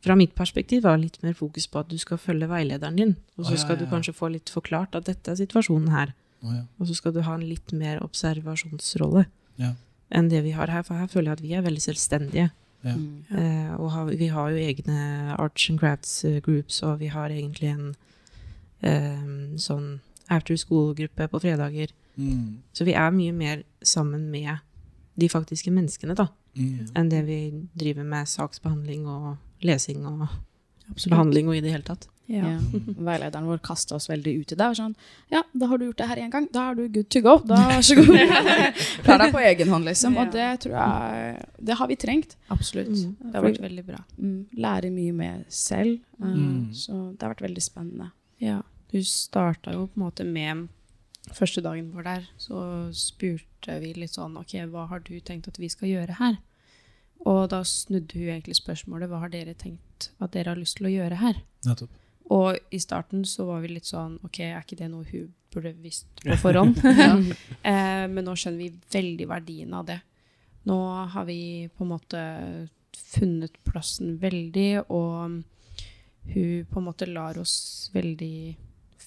fra 0.05 0.15
mitt 0.15 0.37
perspektiv, 0.39 0.85
var 0.85 1.01
litt 1.03 1.19
mer 1.25 1.35
fokus 1.35 1.67
på 1.67 1.81
at 1.83 1.91
du 1.91 1.97
skal 1.99 2.21
følge 2.23 2.47
veilederen 2.47 3.01
din. 3.01 3.17
Og 3.35 3.49
så 3.49 3.57
ja, 3.57 3.63
skal 3.65 3.75
ja, 3.77 3.83
du 3.83 3.91
kanskje 3.91 4.15
få 4.15 4.31
litt 4.31 4.53
forklart 4.53 4.95
at 4.95 5.09
dette 5.11 5.33
er 5.33 5.41
situasjonen 5.41 5.91
her. 5.91 6.15
Og 6.79 6.87
så 6.87 6.95
skal 6.95 7.15
du 7.17 7.25
ha 7.27 7.35
en 7.35 7.49
litt 7.49 7.73
mer 7.75 7.99
observasjonsrolle 8.05 9.27
Ja. 9.59 9.73
enn 10.15 10.29
det 10.29 10.45
vi 10.45 10.53
har 10.55 10.71
her. 10.71 10.85
For 10.87 10.95
her 10.95 11.11
føler 11.11 11.33
jeg 11.33 11.39
at 11.39 11.43
vi 11.43 11.55
er 11.55 11.67
veldig 11.67 11.83
selvstendige. 11.83 12.51
Ja. 12.85 12.95
Mm. 12.95 13.25
Eh, 13.35 13.75
og 13.81 13.91
har, 13.91 14.05
vi 14.15 14.29
har 14.31 14.51
jo 14.51 14.57
egne 14.63 15.35
arts 15.35 15.71
and 15.71 15.81
crafts 15.81 16.25
eh, 16.25 16.41
groups, 16.41 16.83
og 16.83 17.01
vi 17.01 17.09
har 17.11 17.31
egentlig 17.31 17.73
en 17.73 17.97
eh, 18.83 19.57
sånn 19.59 19.97
after 20.31 20.57
school-gruppe 20.57 21.29
på 21.31 21.41
fredager. 21.41 21.93
Mm. 22.17 22.63
Så 22.73 22.85
vi 22.85 22.95
er 22.95 23.11
mye 23.13 23.33
mer 23.33 23.63
sammen 23.83 24.31
med 24.31 24.59
de 25.17 25.29
faktiske 25.29 25.71
menneskene, 25.73 26.15
da, 26.17 26.29
Mm. 26.57 26.89
enn 26.97 27.09
det 27.11 27.25
vi 27.27 27.39
driver 27.77 28.05
med 28.05 28.25
saksbehandling 28.27 29.07
og 29.07 29.37
lesing 29.63 30.07
og 30.07 30.29
behandling 31.09 31.49
og 31.49 31.57
i 31.57 31.61
det 31.61 31.71
hele 31.75 31.85
tatt. 31.85 32.07
Ja. 32.27 32.59
Veilederen 33.07 33.45
vår 33.47 33.59
kasta 33.63 33.95
oss 33.95 34.09
veldig 34.09 34.33
ut 34.41 34.53
i 34.53 34.57
det. 34.59 34.69
Sånn, 34.79 34.95
ja, 35.31 35.43
da 35.55 35.67
har 35.71 35.79
du 35.79 35.85
gjort 35.87 35.99
det 36.01 36.09
her 36.09 36.17
én 36.25 36.31
gang. 36.33 36.49
Da 36.51 36.71
er 36.71 36.75
du 36.75 36.89
good 36.89 37.09
to 37.11 37.21
go. 37.21 37.37
Da 37.47 37.55
vær 37.69 37.85
så 37.87 37.95
god. 37.95 38.09
Klar 39.05 39.19
deg 39.23 39.33
på 39.37 39.43
egen 39.45 39.69
hånd, 39.69 39.85
liksom. 39.85 40.17
Og 40.19 40.33
det 40.33 40.49
tror 40.65 40.75
jeg 40.81 41.45
Det 41.61 41.77
har 41.79 41.87
vi 41.93 41.97
trengt. 41.97 42.35
Absolutt. 42.51 42.89
Mm. 42.89 43.17
Det 43.21 43.35
har 43.35 43.43
vært 43.47 43.61
veldig 43.63 43.85
bra. 43.87 44.01
Mm, 44.19 44.41
lære 44.57 44.91
mye 44.91 45.13
mer 45.13 45.45
selv. 45.49 46.01
Uh, 46.21 46.33
Mm. 46.33 46.73
Så 46.75 47.13
det 47.17 47.23
har 47.23 47.35
vært 47.35 47.45
veldig 47.47 47.63
spennende. 47.63 48.11
Ja. 48.41 48.63
Du 48.93 49.01
starta 49.05 49.75
jo 49.75 49.87
på 49.91 50.01
en 50.01 50.07
måte 50.07 50.27
med 50.27 50.69
Første 51.35 51.59
dagen 51.59 51.89
vår 51.91 52.05
der, 52.07 52.27
så 52.39 52.59
spurte 52.95 53.81
vi 53.83 53.89
litt 53.97 54.15
sånn 54.15 54.37
OK, 54.39 54.53
hva 54.71 54.85
har 54.93 55.01
du 55.03 55.17
tenkt 55.19 55.49
at 55.51 55.59
vi 55.59 55.67
skal 55.73 55.91
gjøre 55.91 56.21
her? 56.21 56.37
Og 57.27 57.49
da 57.51 57.65
snudde 57.67 58.15
hun 58.15 58.29
egentlig 58.31 58.55
spørsmålet 58.61 59.11
hva 59.11 59.25
har 59.25 59.33
dere 59.33 59.57
tenkt 59.59 60.13
at 60.23 60.37
dere 60.37 60.53
har 60.53 60.61
lyst 60.61 60.79
til 60.79 60.87
å 60.87 60.93
gjøre 60.93 61.19
her? 61.19 61.41
Nettopp. 61.67 61.97
Og 62.35 62.59
i 62.75 62.79
starten 62.83 63.25
så 63.27 63.47
var 63.47 63.63
vi 63.63 63.73
litt 63.75 63.89
sånn 63.91 64.21
OK, 64.27 64.41
er 64.43 64.63
ikke 64.63 64.79
det 64.79 64.91
noe 64.93 65.07
hun 65.11 65.33
burde 65.55 65.73
visst 65.83 66.23
på 66.23 66.39
forhånd? 66.43 66.79
eh, 67.71 68.07
men 68.11 68.23
nå 68.27 68.37
skjønner 68.39 68.63
vi 68.63 68.71
veldig 68.95 69.29
verdien 69.31 69.75
av 69.79 69.87
det. 69.91 69.99
Nå 70.67 70.79
har 71.13 71.27
vi 71.29 71.41
på 71.75 71.87
en 71.87 71.93
måte 71.93 72.23
funnet 73.17 73.55
plassen 73.67 74.17
veldig, 74.23 74.87
og 74.91 75.43
hun 76.27 76.67
på 76.71 76.81
en 76.81 76.87
måte 76.87 77.07
lar 77.07 77.39
oss 77.39 77.91
veldig 77.95 78.57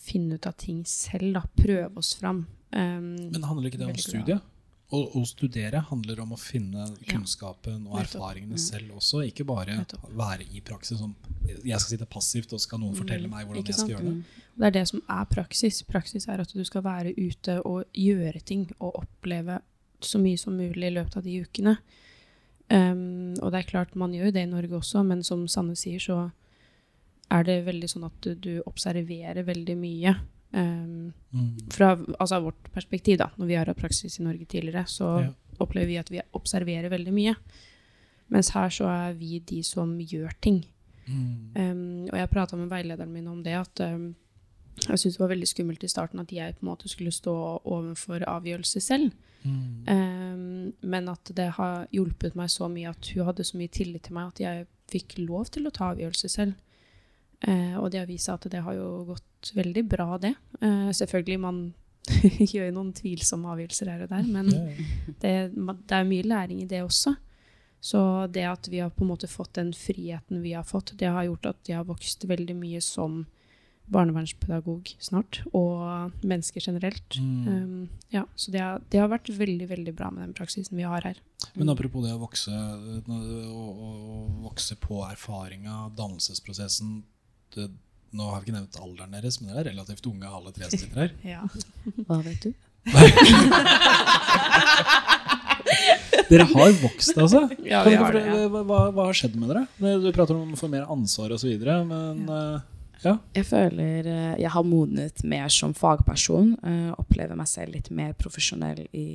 finne 0.10 0.38
ut 0.40 0.48
av 0.50 0.56
ting 0.60 0.82
selv, 0.90 1.34
da. 1.38 1.44
Prøve 1.56 2.02
oss 2.02 2.16
fram. 2.20 2.46
Um, 2.74 3.12
Men 3.32 3.46
handler 3.46 3.70
ikke 3.72 3.82
det 3.82 3.92
om 3.92 4.00
studiet? 4.02 4.56
Å, 4.90 5.00
å 5.20 5.22
studere 5.30 5.84
handler 5.86 6.18
om 6.24 6.32
å 6.34 6.38
finne 6.42 6.88
kunnskapen 7.06 7.84
og 7.92 8.00
erfaringene 8.02 8.58
Mm. 8.58 8.62
selv 8.64 8.96
også, 8.98 9.20
ikke 9.28 9.46
bare 9.46 9.76
være 10.18 10.48
i 10.50 10.62
praksis 10.66 10.98
som 10.98 11.12
jeg 11.46 11.78
skal 11.78 11.92
sitte 11.92 12.08
passivt, 12.10 12.54
og 12.58 12.62
skal 12.64 12.82
noen 12.82 12.98
fortelle 12.98 13.30
meg 13.30 13.46
hvordan 13.46 13.68
jeg 13.70 13.78
skal 13.78 13.92
gjøre 13.94 14.08
det. 14.08 14.16
Mm. 14.16 14.48
Det 14.58 14.66
er 14.66 14.74
det 14.80 14.84
som 14.90 15.04
er 15.08 15.30
praksis. 15.30 15.84
Praksis 15.86 16.26
er 16.28 16.42
at 16.42 16.54
du 16.58 16.64
skal 16.66 16.82
være 16.84 17.14
ute 17.20 17.60
og 17.62 17.86
gjøre 17.94 18.42
ting 18.42 18.66
og 18.80 19.04
oppleve 19.04 19.60
så 20.02 20.18
mye 20.18 20.38
som 20.42 20.58
mulig 20.58 20.90
i 20.90 20.96
løpet 20.96 21.18
av 21.22 21.24
de 21.24 21.38
ukene. 21.46 21.78
Um, 22.70 23.34
og 23.42 23.52
det 23.52 23.62
er 23.62 23.70
klart, 23.70 23.96
man 23.96 24.14
gjør 24.14 24.30
jo 24.30 24.36
det 24.36 24.44
i 24.46 24.50
Norge 24.50 24.78
også, 24.78 25.02
men 25.06 25.24
som 25.26 25.48
Sanne 25.50 25.78
sier, 25.78 26.02
så 26.02 26.32
er 27.32 27.44
det 27.44 27.66
veldig 27.66 27.90
sånn 27.90 28.06
at 28.08 28.22
du, 28.22 28.34
du 28.36 28.62
observerer 28.66 29.44
veldig 29.48 29.78
mye. 29.78 30.16
Um, 30.52 31.14
Mm. 31.32 31.58
fra 31.70 31.92
altså, 32.20 32.40
vårt 32.42 32.72
perspektiv, 32.74 33.20
da, 33.20 33.28
når 33.38 33.46
vi 33.46 33.54
har 33.54 33.68
hatt 33.70 33.78
praksis 33.78 34.16
i 34.20 34.24
Norge 34.24 34.46
tidligere, 34.50 34.82
så 34.90 35.22
Ja. 35.22 35.34
opplever 35.60 35.86
vi 35.88 35.98
at 35.98 36.10
vi 36.10 36.22
observerer 36.34 36.90
veldig 36.90 37.14
mye. 37.14 37.36
Mens 38.30 38.50
her 38.50 38.70
så 38.70 38.86
er 38.90 39.14
vi 39.14 39.40
de 39.40 39.62
som 39.64 39.98
gjør 40.00 40.32
ting. 40.42 40.66
Mm. 41.08 41.52
Um, 41.56 42.04
og 42.12 42.18
jeg 42.18 42.30
prata 42.32 42.56
med 42.58 42.70
veilederen 42.70 43.12
min 43.14 43.28
om 43.28 43.44
det, 43.44 43.54
at 43.54 43.80
um, 43.94 44.16
jeg 44.88 44.98
syntes 44.98 45.18
det 45.18 45.20
var 45.20 45.36
veldig 45.36 45.48
skummelt 45.48 45.84
i 45.84 45.88
starten 45.88 46.20
at 46.20 46.32
jeg 46.32 46.56
på 46.56 46.64
en 46.66 46.70
måte 46.76 46.88
skulle 46.90 47.12
stå 47.12 47.62
overfor 47.66 48.24
avgjørelse 48.26 48.82
selv. 48.82 49.12
Mm. 49.44 49.88
Um, 49.88 50.74
men 50.82 51.10
at 51.10 51.32
det 51.36 51.52
har 51.52 51.88
hjulpet 51.94 52.36
meg 52.36 52.50
så 52.50 52.68
mye 52.72 52.90
at 52.90 53.12
hun 53.14 53.26
hadde 53.26 53.44
så 53.46 53.58
mye 53.58 53.68
tillit 53.70 54.04
til 54.04 54.14
meg 54.14 54.28
at 54.34 54.40
jeg 54.40 54.68
fikk 54.90 55.20
lov 55.28 55.46
til 55.52 55.68
å 55.68 55.72
ta 55.72 55.94
avgjørelse 55.94 56.30
selv. 56.30 56.54
Eh, 57.48 57.76
og 57.80 57.88
det 57.92 58.02
har 58.02 58.10
vist 58.10 58.28
seg 58.28 58.40
at 58.40 58.50
det 58.52 58.64
har 58.66 58.76
jo 58.76 58.90
gått 59.14 59.54
veldig 59.56 59.86
bra, 59.88 60.18
det. 60.20 60.34
Eh, 60.60 60.90
selvfølgelig, 60.96 61.40
man 61.40 61.62
gjør 62.52 62.68
jo 62.68 62.76
noen 62.76 62.94
tvilsomme 62.98 63.50
avgjørelser 63.54 63.92
her 63.94 64.06
og 64.06 64.12
der, 64.12 64.28
men 64.28 64.52
det, 65.22 65.34
det 65.56 65.98
er 65.98 66.08
mye 66.08 66.28
læring 66.28 66.64
i 66.64 66.70
det 66.70 66.84
også. 66.84 67.16
Så 67.80 68.00
det 68.28 68.44
at 68.44 68.68
vi 68.68 68.82
har 68.84 68.92
på 68.92 69.06
en 69.06 69.14
måte 69.14 69.30
fått 69.32 69.54
den 69.56 69.72
friheten 69.78 70.42
vi 70.44 70.52
har 70.58 70.66
fått, 70.68 70.98
det 71.00 71.08
har 71.08 71.30
gjort 71.30 71.54
at 71.54 71.70
jeg 71.70 71.80
har 71.80 71.88
vokst 71.88 72.26
veldig 72.28 72.58
mye 72.60 72.82
som 72.84 73.22
barnevernspedagog 73.90 74.92
snart, 75.02 75.40
og 75.56 76.12
mennesker 76.22 76.62
generelt. 76.62 77.18
Mm. 77.18 77.48
Um, 77.48 77.88
ja, 78.14 78.26
så 78.36 78.52
det 78.54 78.62
har, 78.62 78.84
det 78.92 79.00
har 79.02 79.10
vært 79.10 79.32
veldig, 79.34 79.70
veldig 79.72 79.94
bra 79.98 80.12
med 80.14 80.28
den 80.28 80.36
praksisen 80.38 80.78
vi 80.78 80.86
har 80.86 81.08
her. 81.08 81.22
Men 81.56 81.72
apropos 81.74 82.06
det 82.06 82.14
å 82.14 82.22
vokse, 82.22 82.54
å, 82.54 83.00
å, 83.10 83.70
å 83.88 84.20
vokse 84.44 84.78
på 84.84 85.02
erfaringa, 85.08 85.88
dannelsesprosessen 85.98 87.00
det, 87.58 87.66
Nå 88.10 88.26
har 88.26 88.40
vi 88.42 88.48
ikke 88.48 88.56
nevnt 88.58 88.74
alderen 88.82 89.12
deres, 89.14 89.36
men 89.38 89.52
dere 89.52 89.62
er 89.62 89.68
relativt 89.70 90.08
unge 90.10 90.26
alle 90.26 90.50
tre 90.56 90.66
som 90.66 90.80
sitter 90.82 91.04
her. 91.04 91.12
Ja. 91.36 91.44
Hva 92.08 92.18
vet 92.26 92.42
du? 92.48 92.52
Dere 96.30 96.46
har 96.46 96.72
vokst, 96.82 97.18
altså? 97.18 97.44
Ja, 97.66 97.84
vi 97.86 97.96
har 97.98 98.14
det, 98.14 98.22
ja. 98.26 98.48
hva, 98.50 98.62
hva, 98.66 98.80
hva 98.94 99.06
har 99.10 99.18
skjedd 99.18 99.36
med 99.40 99.50
dere? 99.50 99.64
Du 100.02 100.10
prater 100.14 100.38
om 100.38 100.54
å 100.54 100.60
få 100.60 100.70
mer 100.72 100.86
ansvar 100.90 101.34
osv., 101.34 101.50
men 101.90 102.26
ja. 102.30 102.62
ja. 103.06 103.14
Jeg 103.38 103.48
føler 103.50 104.10
eh, 104.10 104.36
jeg 104.42 104.52
har 104.54 104.66
modnet 104.68 105.24
mer 105.26 105.50
som 105.54 105.74
fagperson. 105.78 106.56
eh, 106.62 106.92
opplever 107.02 107.38
meg 107.40 107.50
selv 107.50 107.74
litt 107.78 107.90
mer 107.94 108.14
profesjonell 108.18 108.86
i 108.94 109.08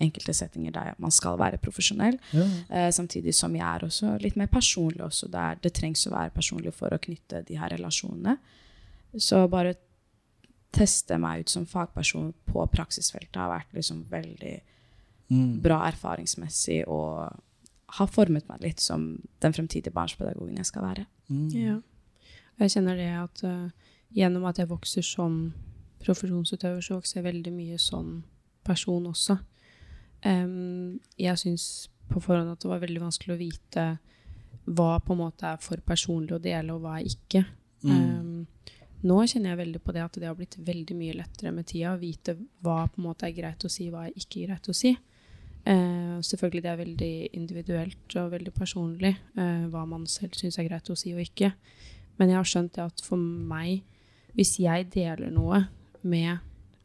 enkelte 0.00 0.34
settinger 0.34 0.72
der 0.72 0.94
man 0.98 1.10
skal 1.10 1.38
være 1.38 1.58
profesjonell. 1.58 2.18
ja. 2.32 2.46
Eh, 2.70 2.90
samtidig 2.94 3.34
som 3.34 3.54
jeg 3.56 3.66
er 3.66 3.84
også 3.86 4.20
litt 4.22 4.36
mer 4.36 4.46
personlig 4.46 5.02
også, 5.04 5.30
der 5.30 5.58
det 5.62 5.72
trengs 5.74 6.06
å 6.06 6.14
være 6.14 6.30
personlig 6.34 6.72
for 6.74 6.88
å 6.94 6.98
knytte 6.98 7.44
de 7.48 7.58
her 7.58 7.70
relasjonene. 7.74 8.38
Så 9.16 9.48
bare 9.50 9.74
teste 10.72 11.16
meg 11.18 11.40
ut 11.40 11.48
som 11.50 11.66
fagperson 11.66 12.32
på 12.46 12.66
praksisfeltet 12.70 13.36
har 13.40 13.48
vært 13.50 13.72
liksom 13.74 14.04
veldig 14.10 14.60
Mm. 15.30 15.60
bra 15.60 15.82
erfaringsmessig 15.90 16.86
og 16.88 17.28
har 17.98 18.06
formet 18.06 18.48
meg 18.48 18.62
litt 18.62 18.80
som 18.80 19.22
den 19.40 19.52
fremtidige 19.52 19.92
barnspedagogen 19.92 20.56
jeg 20.56 20.66
skal 20.66 20.82
være. 20.82 21.04
Mm. 21.28 21.48
Ja. 21.52 21.74
Jeg 22.58 22.70
kjenner 22.70 22.96
det 22.96 23.10
at 23.12 23.42
uh, 23.44 23.68
gjennom 24.16 24.46
at 24.48 24.58
jeg 24.58 24.70
vokser 24.70 25.02
som 25.04 25.52
profesjonsutøver, 26.00 26.80
så 26.80 26.94
vokser 26.96 27.18
jeg 27.20 27.24
veldig 27.28 27.52
mye 27.52 27.78
som 27.78 28.24
person 28.64 29.06
også. 29.06 29.38
Em, 30.26 30.98
jeg 31.20 31.38
syns 31.38 31.64
på 32.08 32.20
forhånd 32.24 32.50
at 32.52 32.62
det 32.62 32.70
var 32.70 32.82
veldig 32.82 33.02
vanskelig 33.04 33.34
å 33.34 33.40
vite 33.40 33.88
hva 34.68 34.98
på 35.00 35.14
en 35.14 35.22
måte 35.22 35.48
er 35.48 35.60
for 35.62 35.80
personlig 35.84 36.36
å 36.36 36.42
dele, 36.42 36.74
og 36.74 36.84
hva 36.84 36.98
er 36.98 37.08
ikke. 37.08 37.44
Mm. 37.84 37.92
Um, 37.94 38.78
nå 39.08 39.18
kjenner 39.30 39.52
jeg 39.52 39.60
veldig 39.60 39.82
på 39.84 39.94
det 39.94 40.02
at 40.02 40.16
det 40.18 40.26
har 40.26 40.36
blitt 40.36 40.58
veldig 40.66 40.96
mye 40.98 41.18
lettere 41.20 41.52
med 41.54 41.68
tida 41.70 41.94
å 41.94 42.00
vite 42.00 42.34
hva 42.64 42.80
på 42.88 42.98
en 43.00 43.06
måte 43.06 43.28
er 43.28 43.36
greit 43.36 43.64
å 43.64 43.70
si, 43.70 43.86
hva 43.92 44.08
er 44.08 44.18
ikke 44.18 44.44
greit 44.48 44.68
å 44.68 44.76
si. 44.76 44.96
Uh, 45.68 46.18
selvfølgelig 46.24 46.64
det 46.64 46.72
er 46.72 46.80
veldig 46.82 47.12
individuelt 47.36 48.18
og 48.20 48.32
veldig 48.32 48.52
personlig 48.56 49.14
uh, 49.38 49.68
hva 49.72 49.84
man 49.88 50.06
selv 50.08 50.36
syns 50.38 50.58
er 50.58 50.68
greit 50.68 50.90
å 50.90 50.96
si 50.98 51.14
og 51.14 51.22
ikke. 51.22 51.52
Men 52.18 52.32
jeg 52.32 52.40
har 52.40 52.50
skjønt 52.50 52.74
det 52.76 52.86
at 52.88 53.04
for 53.06 53.20
meg, 53.20 53.84
hvis 54.34 54.56
jeg 54.60 54.88
deler 54.94 55.30
noe 55.32 55.64
med 56.02 56.38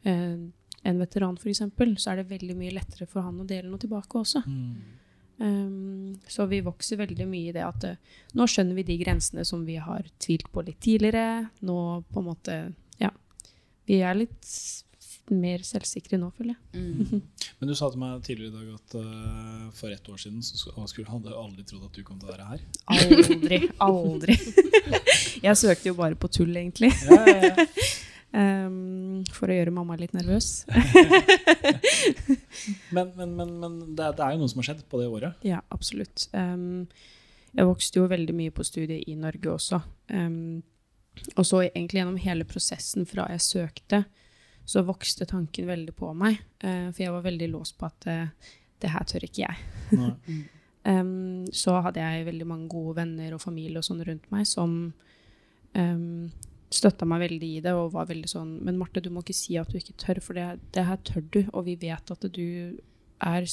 eh, 0.06 0.38
en 0.84 1.00
veteran 1.00 1.38
f.eks., 1.40 1.62
så 2.02 2.12
er 2.12 2.20
det 2.20 2.30
veldig 2.32 2.56
mye 2.58 2.74
lettere 2.76 3.08
for 3.08 3.24
han 3.24 3.40
å 3.40 3.48
dele 3.48 3.70
noe 3.70 3.80
tilbake 3.80 4.20
også. 4.20 4.44
Mm. 4.44 5.00
Um, 5.36 6.14
så 6.30 6.46
vi 6.46 6.60
vokser 6.62 7.00
veldig 7.00 7.26
mye 7.26 7.50
i 7.50 7.54
det 7.56 7.64
at 7.66 7.88
uh, 7.88 8.20
nå 8.38 8.46
skjønner 8.46 8.76
vi 8.78 8.86
de 8.86 8.98
grensene 9.00 9.42
som 9.48 9.64
vi 9.66 9.80
har 9.82 10.06
tvilt 10.22 10.50
på 10.52 10.62
litt 10.66 10.80
tidligere. 10.84 11.48
Nå 11.66 11.78
på 12.10 12.22
en 12.22 12.30
måte 12.30 12.58
Ja. 13.02 13.10
Vi 13.88 14.00
er 14.00 14.16
litt 14.16 14.48
mer 15.32 15.62
selvsikre 15.64 16.18
nå, 16.20 16.28
føler 16.36 16.54
jeg. 16.54 16.84
Mm. 16.84 17.22
Men 17.58 17.70
du 17.70 17.74
sa 17.76 17.88
til 17.90 18.00
meg 18.02 18.22
tidligere 18.26 18.52
i 18.52 18.56
dag 18.60 18.72
at 18.76 18.96
uh, 19.00 19.66
for 19.76 19.92
ett 19.94 20.08
år 20.12 20.20
siden 20.20 20.44
så 20.44 20.60
skulle, 20.60 21.08
hadde 21.08 21.32
jeg 21.32 21.40
aldri 21.40 21.66
trodd 21.68 21.88
at 21.88 21.96
du 21.96 22.04
kom 22.06 22.20
til 22.20 22.28
å 22.28 22.34
være 22.34 22.48
her. 22.52 22.64
Aldri. 22.94 23.60
Aldri. 23.88 24.38
jeg 25.46 25.60
søkte 25.60 25.90
jo 25.90 25.96
bare 25.98 26.18
på 26.20 26.30
tull, 26.32 26.52
egentlig. 26.54 26.92
Um, 28.34 29.22
for 29.30 29.46
å 29.46 29.54
gjøre 29.54 29.70
mamma 29.74 29.94
litt 29.98 30.14
nervøs. 30.16 30.64
Men, 32.94 33.10
men, 33.16 33.32
men, 33.34 33.50
men 33.58 33.72
det, 33.96 34.04
er, 34.04 34.14
det 34.14 34.22
er 34.24 34.34
jo 34.34 34.38
noe 34.40 34.50
som 34.50 34.60
har 34.60 34.66
skjedd 34.68 34.84
på 34.90 34.98
det 35.00 35.08
året. 35.10 35.40
Ja, 35.46 35.58
absolutt. 35.74 36.28
Um, 36.32 36.86
jeg 37.54 37.66
vokste 37.66 38.00
jo 38.00 38.06
veldig 38.10 38.34
mye 38.36 38.52
på 38.54 38.64
studiet 38.66 39.08
i 39.10 39.16
Norge 39.18 39.50
også. 39.50 39.80
Um, 40.14 40.62
og 41.34 41.46
så 41.46 41.64
egentlig 41.64 42.00
gjennom 42.00 42.20
hele 42.22 42.46
prosessen 42.48 43.06
fra 43.10 43.26
jeg 43.34 43.42
søkte, 43.44 44.04
så 44.64 44.84
vokste 44.86 45.26
tanken 45.28 45.68
veldig 45.68 45.94
på 45.98 46.12
meg. 46.18 46.38
Uh, 46.62 46.88
for 46.94 47.02
jeg 47.04 47.14
var 47.14 47.26
veldig 47.26 47.50
låst 47.52 47.76
på 47.80 47.90
at 47.90 48.08
uh, 48.10 48.54
det 48.82 48.94
her 48.94 49.10
tør 49.10 49.28
ikke 49.28 49.46
jeg. 49.46 49.56
Så 50.84 51.72
hadde 51.80 52.02
jeg 52.02 52.26
veldig 52.26 52.44
mange 52.44 52.66
gode 52.68 52.98
venner 52.98 53.32
og 53.32 53.40
familie 53.40 53.80
og 53.80 53.86
sånn 53.86 54.02
rundt 54.04 54.26
meg 54.28 54.44
som 54.44 54.74
støtta 56.72 57.06
meg 57.08 57.22
veldig 57.26 57.50
i 57.58 57.62
det 57.64 57.74
og 57.76 57.92
var 57.94 58.08
veldig 58.08 58.30
sånn 58.30 58.56
Men 58.66 58.78
Marte, 58.80 59.02
du 59.02 59.10
må 59.12 59.22
ikke 59.22 59.36
si 59.36 59.58
at 59.60 59.70
du 59.70 59.78
ikke 59.78 59.96
tør, 60.00 60.20
for 60.24 60.38
det, 60.38 60.46
det 60.74 60.86
her 60.88 61.00
tør 61.06 61.24
du, 61.34 61.40
og 61.52 61.66
vi 61.68 61.76
vet 61.80 62.10
at 62.14 62.26
du 62.34 62.46
er 63.22 63.46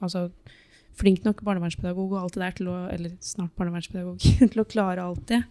altså, 0.00 0.28
flink 0.98 1.24
nok 1.24 1.42
barnevernspedagog 1.46 2.12
og 2.12 2.20
alt 2.22 2.36
det 2.36 2.44
der 2.44 2.56
til 2.58 2.70
å 2.72 2.76
Eller 2.92 3.16
snart 3.24 3.54
barnevernspedagog 3.58 4.20
til 4.52 4.62
å 4.62 4.68
klare 4.68 5.06
alt 5.06 5.26
det. 5.30 5.42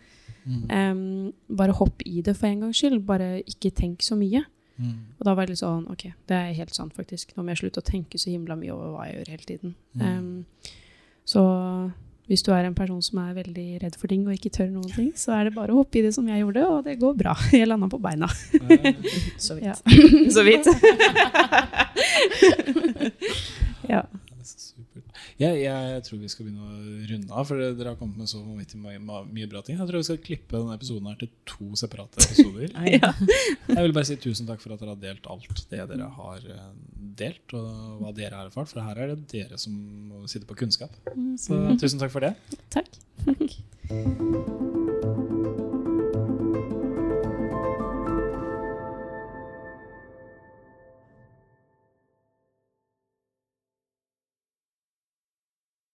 Mm. 0.45 0.63
Um, 0.69 1.55
bare 1.57 1.75
hopp 1.77 2.01
i 2.05 2.23
det 2.25 2.35
for 2.37 2.49
en 2.49 2.65
gangs 2.65 2.79
skyld. 2.79 3.01
Bare 3.07 3.39
ikke 3.41 3.73
tenk 3.75 4.05
så 4.05 4.17
mye. 4.19 4.43
Mm. 4.79 4.99
Og 5.17 5.25
da 5.27 5.33
var 5.35 5.45
det 5.47 5.55
litt 5.55 5.63
sånn 5.63 5.89
OK, 5.91 6.05
det 6.29 6.37
er 6.37 6.59
helt 6.61 6.75
sant, 6.75 6.93
faktisk. 6.95 7.33
Nå 7.35 7.43
må 7.43 7.53
jeg 7.53 7.63
slutte 7.63 7.83
å 7.83 7.89
tenke 7.89 8.21
så 8.21 8.31
himla 8.31 8.55
mye 8.59 8.75
over 8.75 8.93
hva 8.93 9.07
jeg 9.09 9.17
gjør 9.17 9.33
hele 9.35 9.49
tiden. 9.49 9.75
Mm. 9.99 10.05
Um, 10.05 10.77
så 11.27 11.43
hvis 12.29 12.43
du 12.45 12.51
er 12.53 12.67
en 12.67 12.75
person 12.77 13.01
som 13.01 13.17
er 13.23 13.33
veldig 13.39 13.67
redd 13.81 13.95
for 13.97 14.11
ting 14.11 14.21
og 14.27 14.35
ikke 14.35 14.51
tør 14.53 14.67
noen 14.69 14.91
ting, 14.93 15.07
så 15.17 15.33
er 15.33 15.47
det 15.49 15.55
bare 15.55 15.73
å 15.73 15.79
hoppe 15.81 15.97
i 15.97 16.03
det 16.05 16.11
som 16.13 16.27
jeg 16.29 16.43
gjorde, 16.43 16.65
og 16.69 16.83
det 16.85 16.99
går 17.01 17.15
bra. 17.17 17.33
Jeg 17.57 17.65
landa 17.67 17.89
på 17.89 17.97
beina. 18.03 18.29
Så 19.41 19.57
vidt. 19.59 19.81
Så 20.35 20.45
vidt. 20.45 20.69
ja. 23.89 24.03
Det 24.29 24.37
er 24.37 24.45
så 24.45 24.59
supert. 24.61 25.03
Jeg, 25.39 25.61
jeg 25.63 26.01
tror 26.03 26.19
vi 26.19 26.29
skal 26.31 26.49
begynne 26.49 26.65
å 26.67 27.05
runde 27.07 27.31
av, 27.31 27.45
for 27.47 27.55
dere 27.61 27.93
har 27.93 27.99
kommet 27.99 28.17
med 28.19 28.27
så 28.27 28.41
mye, 28.43 28.99
mye 28.99 29.47
bra 29.47 29.61
ting. 29.63 29.77
Jeg 29.79 29.87
tror 29.87 30.01
vi 30.01 30.07
skal 30.09 30.19
klippe 30.25 30.57
denne 30.57 30.75
episoden 30.75 31.07
her 31.07 31.15
til 31.21 31.31
to 31.47 31.67
separate 31.79 32.19
episoder. 32.25 32.67
ja. 32.97 33.13
Jeg 33.69 33.85
vil 33.85 33.95
bare 33.95 34.09
si 34.09 34.19
tusen 34.19 34.49
takk 34.49 34.59
for 34.63 34.75
at 34.75 34.83
dere 34.83 34.97
har 34.97 35.03
delt 35.05 35.31
alt 35.31 35.63
det 35.71 35.85
dere 35.93 36.09
har 36.17 36.43
eh, 36.43 36.73
delt, 37.23 37.55
og 37.55 38.03
hva 38.03 38.11
dere 38.17 38.35
har 38.35 38.51
erfart, 38.51 38.71
for 38.73 38.83
her 38.83 38.99
er 38.99 39.07
det 39.13 39.29
dere 39.31 39.55
som 39.61 39.73
sitter 40.27 40.47
på 40.49 40.59
kunnskap. 40.59 40.91
Så 41.39 41.53
tusen 41.79 42.03
takk 42.03 42.11
for 42.11 42.27
det. 42.27 42.35
Takk. 42.75 42.91